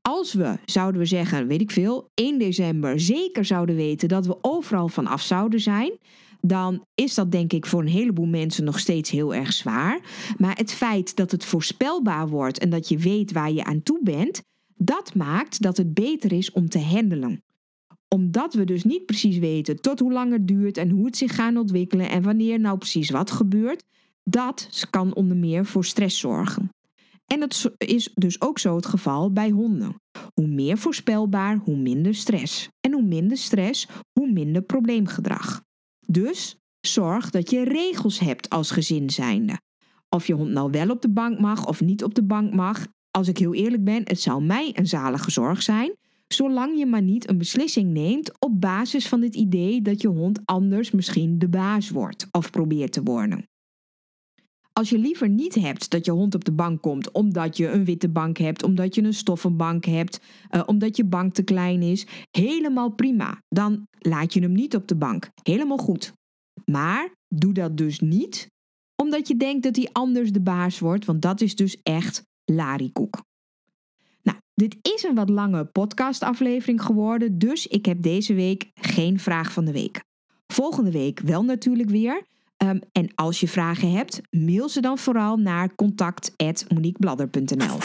Als 0.03 0.33
we, 0.33 0.59
zouden 0.65 1.01
we 1.01 1.07
zeggen, 1.07 1.47
weet 1.47 1.61
ik 1.61 1.71
veel, 1.71 2.11
1 2.15 2.39
december 2.39 3.01
zeker 3.01 3.45
zouden 3.45 3.77
weten 3.77 4.09
dat 4.09 4.27
we 4.27 4.39
overal 4.41 4.89
van 4.89 5.07
af 5.07 5.23
zouden 5.23 5.61
zijn, 5.61 5.99
dan 6.41 6.85
is 6.95 7.15
dat 7.15 7.33
denk 7.33 7.53
ik 7.53 7.67
voor 7.67 7.81
een 7.81 7.89
heleboel 7.89 8.27
mensen 8.27 8.65
nog 8.65 8.79
steeds 8.79 9.11
heel 9.11 9.35
erg 9.35 9.53
zwaar. 9.53 10.01
Maar 10.37 10.57
het 10.57 10.73
feit 10.73 11.17
dat 11.17 11.31
het 11.31 11.45
voorspelbaar 11.45 12.29
wordt 12.29 12.59
en 12.59 12.71
dat 12.71 12.89
je 12.89 12.99
weet 12.99 13.33
waar 13.33 13.53
je 13.53 13.65
aan 13.65 13.83
toe 13.83 14.01
bent, 14.03 14.43
dat 14.83 15.15
maakt 15.15 15.63
dat 15.63 15.77
het 15.77 15.95
beter 15.95 16.33
is 16.33 16.53
om 16.53 16.69
te 16.69 16.81
handelen 16.81 17.43
omdat 18.15 18.55
we 18.55 18.65
dus 18.65 18.85
niet 18.85 19.07
precies 19.07 19.39
weten 19.39 19.81
tot 19.81 20.01
hoe 20.01 20.13
lang 20.13 20.33
het 20.33 20.49
duurt 20.49 20.77
en 20.77 20.91
hoe 20.91 21.05
het 21.05 21.17
zich 21.17 21.35
gaat 21.35 21.57
ontwikkelen 21.57 22.09
en 22.09 22.23
wanneer 22.23 22.61
nou 22.61 22.79
precies 22.79 23.11
wat 23.11 23.31
gebeurt, 23.31 23.85
dat 24.25 24.87
kan 24.91 25.15
onder 25.15 25.37
meer 25.37 25.67
voor 25.67 25.85
stress 25.85 26.19
zorgen. 26.19 26.71
En 27.27 27.41
dat 27.41 27.75
is 27.77 28.11
dus 28.15 28.41
ook 28.41 28.59
zo 28.59 28.77
het 28.77 28.87
geval 28.87 29.33
bij 29.33 29.51
honden. 29.51 29.95
Hoe 30.35 30.47
meer 30.47 30.79
voorspelbaar, 30.79 31.57
hoe 31.57 31.77
minder 31.77 32.15
stress. 32.15 32.69
En 32.81 32.93
hoe 32.93 33.03
minder 33.03 33.37
stress, 33.37 33.89
hoe 34.13 34.33
minder 34.33 34.63
probleemgedrag. 34.63 35.63
Dus 36.07 36.57
zorg 36.81 37.31
dat 37.31 37.51
je 37.51 37.65
regels 37.65 38.19
hebt 38.19 38.49
als 38.49 38.71
gezin 38.71 39.11
zijnde. 39.11 39.61
Of 40.09 40.27
je 40.27 40.35
hond 40.35 40.51
nou 40.51 40.71
wel 40.71 40.91
op 40.91 41.03
de 41.03 41.11
bank 41.11 41.41
mag 41.41 41.67
of 41.67 41.81
niet 41.81 42.05
op 42.05 42.15
de 42.15 42.25
bank 42.25 42.55
mag. 42.55 42.87
Als 43.11 43.29
ik 43.29 43.39
heel 43.39 43.55
eerlijk 43.55 43.85
ben, 43.85 44.03
het 44.05 44.21
zou 44.21 44.43
mij 44.43 44.73
een 44.75 44.87
zalige 44.87 45.31
zorg 45.31 45.63
zijn 45.63 45.95
zolang 46.35 46.79
je 46.79 46.87
maar 46.87 47.03
niet 47.03 47.29
een 47.29 47.39
beslissing 47.39 47.93
neemt 47.93 48.41
op 48.41 48.61
basis 48.61 49.09
van 49.09 49.23
het 49.23 49.35
idee 49.35 49.83
dat 49.83 50.01
je 50.01 50.09
hond 50.09 50.41
anders 50.45 50.91
misschien 50.91 51.39
de 51.39 51.49
baas 51.49 51.91
wordt 51.91 52.29
of 52.31 52.51
probeert 52.51 52.93
te 52.93 53.03
worden. 53.03 53.49
Als 54.73 54.89
je 54.89 54.99
liever 54.99 55.29
niet 55.29 55.55
hebt 55.55 55.91
dat 55.91 56.05
je 56.05 56.11
hond 56.11 56.35
op 56.35 56.45
de 56.45 56.53
bank 56.53 56.83
komt 56.83 57.11
omdat 57.11 57.57
je 57.57 57.69
een 57.69 57.85
witte 57.85 58.09
bank 58.09 58.39
hebt, 58.39 58.63
omdat 58.63 58.95
je 58.95 59.03
een 59.03 59.15
stoffenbank 59.15 59.85
hebt, 59.85 60.21
uh, 60.51 60.63
omdat 60.67 60.97
je 60.97 61.05
bank 61.05 61.35
te 61.35 61.43
klein 61.43 61.83
is, 61.83 62.07
helemaal 62.31 62.91
prima. 62.91 63.43
Dan 63.49 63.87
laat 63.99 64.35
je 64.35 64.41
hem 64.41 64.53
niet 64.53 64.75
op 64.75 64.89
de 64.89 64.97
bank. 64.97 65.31
Helemaal 65.43 65.79
goed. 65.79 66.13
Maar 66.65 67.11
doe 67.29 67.53
dat 67.53 67.77
dus 67.77 68.01
niet 68.01 68.49
omdat 69.03 69.29
je 69.29 69.37
denkt 69.37 69.63
dat 69.63 69.77
hij 69.77 69.89
anders 69.93 70.33
de 70.33 70.41
baas 70.41 70.79
wordt, 70.79 71.05
want 71.05 71.23
dat 71.23 71.41
is 71.41 71.57
dus 71.57 71.77
echt 71.83 72.23
larikoek. 72.51 73.29
Dit 74.61 74.77
is 74.83 75.03
een 75.03 75.15
wat 75.15 75.29
lange 75.29 75.65
podcastaflevering 75.65 76.83
geworden, 76.83 77.39
dus 77.39 77.67
ik 77.67 77.87
heb 77.87 78.03
deze 78.03 78.35
week 78.35 78.71
geen 78.75 79.19
vraag 79.19 79.53
van 79.53 79.65
de 79.65 79.73
week. 79.73 80.03
Volgende 80.47 80.91
week 80.91 81.21
wel 81.21 81.45
natuurlijk 81.45 81.91
weer. 81.91 82.27
Um, 82.65 82.81
en 82.93 83.15
als 83.15 83.41
je 83.41 83.49
vragen 83.49 83.93
hebt, 83.93 84.21
mail 84.31 84.69
ze 84.69 84.81
dan 84.81 84.99
vooral 84.99 85.37
naar 85.37 85.75
contact.moniquebladder.nl. 85.75 87.79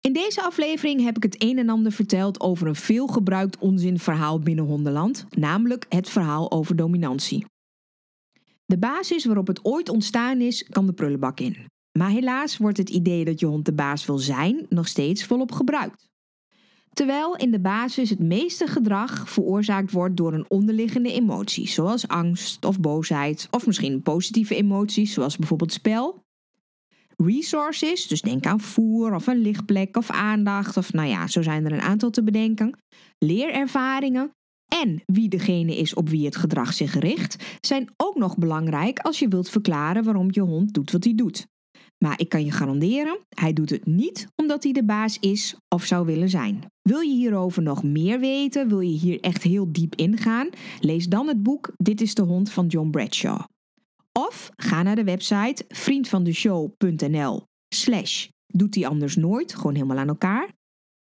In 0.00 0.12
deze 0.12 0.42
aflevering 0.42 1.04
heb 1.04 1.16
ik 1.16 1.22
het 1.22 1.42
een 1.42 1.58
en 1.58 1.68
ander 1.68 1.92
verteld 1.92 2.40
over 2.40 2.66
een 2.66 2.74
veelgebruikt 2.74 3.58
onzinverhaal 3.58 4.38
binnen 4.38 4.64
hondenland, 4.64 5.26
namelijk 5.30 5.86
het 5.88 6.10
verhaal 6.10 6.50
over 6.50 6.76
dominantie. 6.76 7.44
De 8.70 8.78
basis 8.78 9.24
waarop 9.24 9.46
het 9.46 9.64
ooit 9.64 9.88
ontstaan 9.88 10.40
is, 10.40 10.64
kan 10.68 10.86
de 10.86 10.92
prullenbak 10.92 11.40
in. 11.40 11.56
Maar 11.98 12.10
helaas 12.10 12.56
wordt 12.56 12.78
het 12.78 12.90
idee 12.90 13.24
dat 13.24 13.40
je 13.40 13.46
hond 13.46 13.64
de 13.64 13.72
baas 13.72 14.06
wil 14.06 14.18
zijn 14.18 14.66
nog 14.68 14.88
steeds 14.88 15.24
volop 15.24 15.52
gebruikt. 15.52 16.08
Terwijl 16.92 17.36
in 17.36 17.50
de 17.50 17.60
basis 17.60 18.10
het 18.10 18.18
meeste 18.18 18.66
gedrag 18.66 19.30
veroorzaakt 19.30 19.92
wordt 19.92 20.16
door 20.16 20.32
een 20.32 20.50
onderliggende 20.50 21.12
emotie, 21.12 21.68
zoals 21.68 22.08
angst 22.08 22.64
of 22.64 22.80
boosheid, 22.80 23.48
of 23.50 23.66
misschien 23.66 24.02
positieve 24.02 24.54
emoties, 24.54 25.12
zoals 25.12 25.36
bijvoorbeeld 25.36 25.72
spel. 25.72 26.22
Resources, 27.16 28.06
dus 28.06 28.22
denk 28.22 28.46
aan 28.46 28.60
voer 28.60 29.14
of 29.14 29.26
een 29.26 29.40
lichtplek 29.40 29.96
of 29.96 30.10
aandacht, 30.10 30.76
of 30.76 30.92
nou 30.92 31.08
ja, 31.08 31.26
zo 31.26 31.42
zijn 31.42 31.64
er 31.64 31.72
een 31.72 31.80
aantal 31.80 32.10
te 32.10 32.22
bedenken. 32.22 32.78
Leerervaringen 33.18 34.30
en 34.78 35.02
wie 35.06 35.28
degene 35.28 35.76
is 35.76 35.94
op 35.94 36.08
wie 36.08 36.24
het 36.24 36.36
gedrag 36.36 36.72
zich 36.72 36.94
richt, 36.94 37.58
zijn 37.60 37.92
ook 37.96 38.16
nog 38.16 38.36
belangrijk 38.36 38.98
als 38.98 39.18
je 39.18 39.28
wilt 39.28 39.50
verklaren 39.50 40.04
waarom 40.04 40.28
je 40.30 40.40
hond 40.40 40.74
doet 40.74 40.90
wat 40.90 41.04
hij 41.04 41.14
doet. 41.14 41.46
Maar 42.04 42.20
ik 42.20 42.28
kan 42.28 42.44
je 42.44 42.50
garanderen, 42.50 43.18
hij 43.28 43.52
doet 43.52 43.70
het 43.70 43.86
niet 43.86 44.26
omdat 44.36 44.62
hij 44.62 44.72
de 44.72 44.84
baas 44.84 45.18
is 45.18 45.56
of 45.68 45.84
zou 45.84 46.06
willen 46.06 46.28
zijn. 46.28 46.64
Wil 46.82 47.00
je 47.00 47.14
hierover 47.14 47.62
nog 47.62 47.82
meer 47.82 48.20
weten? 48.20 48.68
Wil 48.68 48.80
je 48.80 48.98
hier 48.98 49.20
echt 49.20 49.42
heel 49.42 49.72
diep 49.72 49.94
ingaan? 49.94 50.48
Lees 50.80 51.06
dan 51.06 51.26
het 51.26 51.42
boek 51.42 51.72
Dit 51.76 52.00
is 52.00 52.14
de 52.14 52.22
hond 52.22 52.50
van 52.50 52.66
John 52.66 52.90
Bradshaw. 52.90 53.40
Of 54.12 54.50
ga 54.56 54.82
naar 54.82 54.96
de 54.96 55.04
website 55.04 55.64
vriendvandeshow.nl 55.68 57.42
slash 57.74 58.28
doet 58.46 58.74
hij 58.74 58.86
anders 58.86 59.16
nooit, 59.16 59.54
gewoon 59.54 59.74
helemaal 59.74 59.98
aan 59.98 60.08
elkaar. 60.08 60.52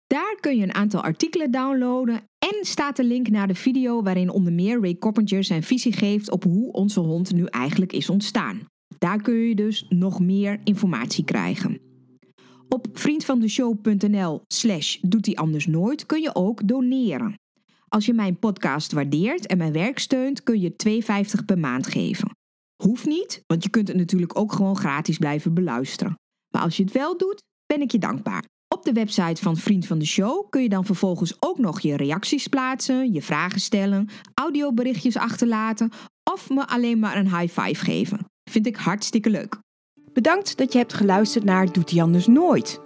Daar 0.06 0.36
kun 0.40 0.56
je 0.56 0.62
een 0.62 0.74
aantal 0.74 1.02
artikelen 1.02 1.50
downloaden 1.50 2.20
en 2.50 2.64
staat 2.64 2.96
de 2.96 3.04
link 3.04 3.28
naar 3.28 3.48
de 3.48 3.54
video 3.54 4.02
waarin 4.02 4.30
onder 4.30 4.52
meer 4.52 4.80
Ray 4.80 4.98
Coppinger 4.98 5.44
zijn 5.44 5.62
visie 5.62 5.92
geeft 5.92 6.30
op 6.30 6.44
hoe 6.44 6.72
onze 6.72 7.00
hond 7.00 7.32
nu 7.32 7.44
eigenlijk 7.44 7.92
is 7.92 8.10
ontstaan. 8.10 8.60
Daar 8.98 9.22
kun 9.22 9.34
je 9.34 9.54
dus 9.54 9.86
nog 9.88 10.20
meer 10.20 10.60
informatie 10.64 11.24
krijgen. 11.24 11.80
Op 12.68 12.86
vriendvandeshow.nl 12.92 14.42
slash 14.46 14.98
doet 15.00 15.26
hij 15.26 15.34
anders 15.34 15.66
nooit 15.66 16.06
kun 16.06 16.20
je 16.20 16.34
ook 16.34 16.68
doneren. 16.68 17.34
Als 17.88 18.06
je 18.06 18.14
mijn 18.14 18.38
podcast 18.38 18.92
waardeert 18.92 19.46
en 19.46 19.58
mijn 19.58 19.72
werk 19.72 19.98
steunt, 19.98 20.42
kun 20.42 20.60
je 20.60 21.02
2,50 21.38 21.44
per 21.46 21.58
maand 21.58 21.86
geven. 21.86 22.30
Hoeft 22.82 23.06
niet, 23.06 23.42
want 23.46 23.62
je 23.62 23.70
kunt 23.70 23.88
het 23.88 23.96
natuurlijk 23.96 24.38
ook 24.38 24.52
gewoon 24.52 24.76
gratis 24.76 25.18
blijven 25.18 25.54
beluisteren. 25.54 26.18
Maar 26.54 26.62
als 26.62 26.76
je 26.76 26.82
het 26.82 26.92
wel 26.92 27.18
doet, 27.18 27.42
ben 27.66 27.80
ik 27.80 27.92
je 27.92 27.98
dankbaar. 27.98 28.44
Op 28.74 28.84
de 28.84 28.92
website 28.92 29.42
van 29.42 29.56
Vriend 29.56 29.86
van 29.86 29.98
de 29.98 30.04
Show 30.04 30.50
kun 30.50 30.62
je 30.62 30.68
dan 30.68 30.84
vervolgens 30.84 31.36
ook 31.40 31.58
nog 31.58 31.80
je 31.80 31.96
reacties 31.96 32.46
plaatsen, 32.46 33.12
je 33.12 33.22
vragen 33.22 33.60
stellen, 33.60 34.08
audioberichtjes 34.34 35.16
achterlaten 35.16 35.92
of 36.32 36.50
me 36.50 36.66
alleen 36.66 36.98
maar 36.98 37.16
een 37.16 37.38
high 37.38 37.60
five 37.60 37.84
geven. 37.84 38.18
Vind 38.50 38.66
ik 38.66 38.76
hartstikke 38.76 39.30
leuk. 39.30 39.58
Bedankt 40.12 40.56
dat 40.56 40.72
je 40.72 40.78
hebt 40.78 40.94
geluisterd 40.94 41.44
naar 41.44 41.72
Doet 41.72 41.90
hij 41.90 42.02
anders 42.02 42.26
nooit. 42.26 42.80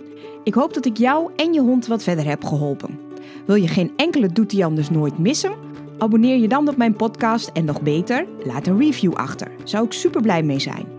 Ik 0.45 0.55
hoop 0.55 0.75
dat 0.75 0.87
ik 0.87 0.97
jou 0.97 1.31
en 1.37 1.53
je 1.53 1.61
hond 1.61 1.87
wat 1.87 2.03
verder 2.03 2.25
heb 2.25 2.45
geholpen. 2.45 2.99
Wil 3.47 3.57
je 3.57 3.69
geen 3.69 3.93
enkele 3.97 4.33
Doet 4.33 4.53
hij 4.53 4.65
anders 4.65 4.91
nooit 4.91 5.19
missen? 5.19 5.57
Abonneer 5.99 6.37
je 6.37 6.49
dan 6.49 6.69
op 6.69 6.77
mijn 6.77 6.97
podcast 6.97 7.49
en 7.49 7.65
nog 7.65 7.83
beter, 7.83 8.27
laat 8.45 8.67
een 8.67 8.79
review 8.79 9.15
achter. 9.15 9.51
Zou 9.65 9.85
ik 9.85 9.93
super 9.93 10.23
blij 10.23 10.43
mee 10.43 10.59
zijn. 10.59 10.98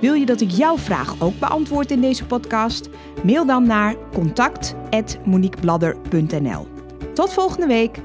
Wil 0.00 0.14
je 0.14 0.26
dat 0.26 0.40
ik 0.40 0.50
jouw 0.50 0.78
vraag 0.78 1.20
ook 1.20 1.38
beantwoord 1.38 1.90
in 1.90 2.00
deze 2.00 2.26
podcast? 2.26 2.88
Mail 3.22 3.46
dan 3.46 3.66
naar 3.66 3.94
contact@moniquebladder.nl. 4.12 6.66
Tot 7.14 7.32
volgende 7.32 7.66
week. 7.66 7.98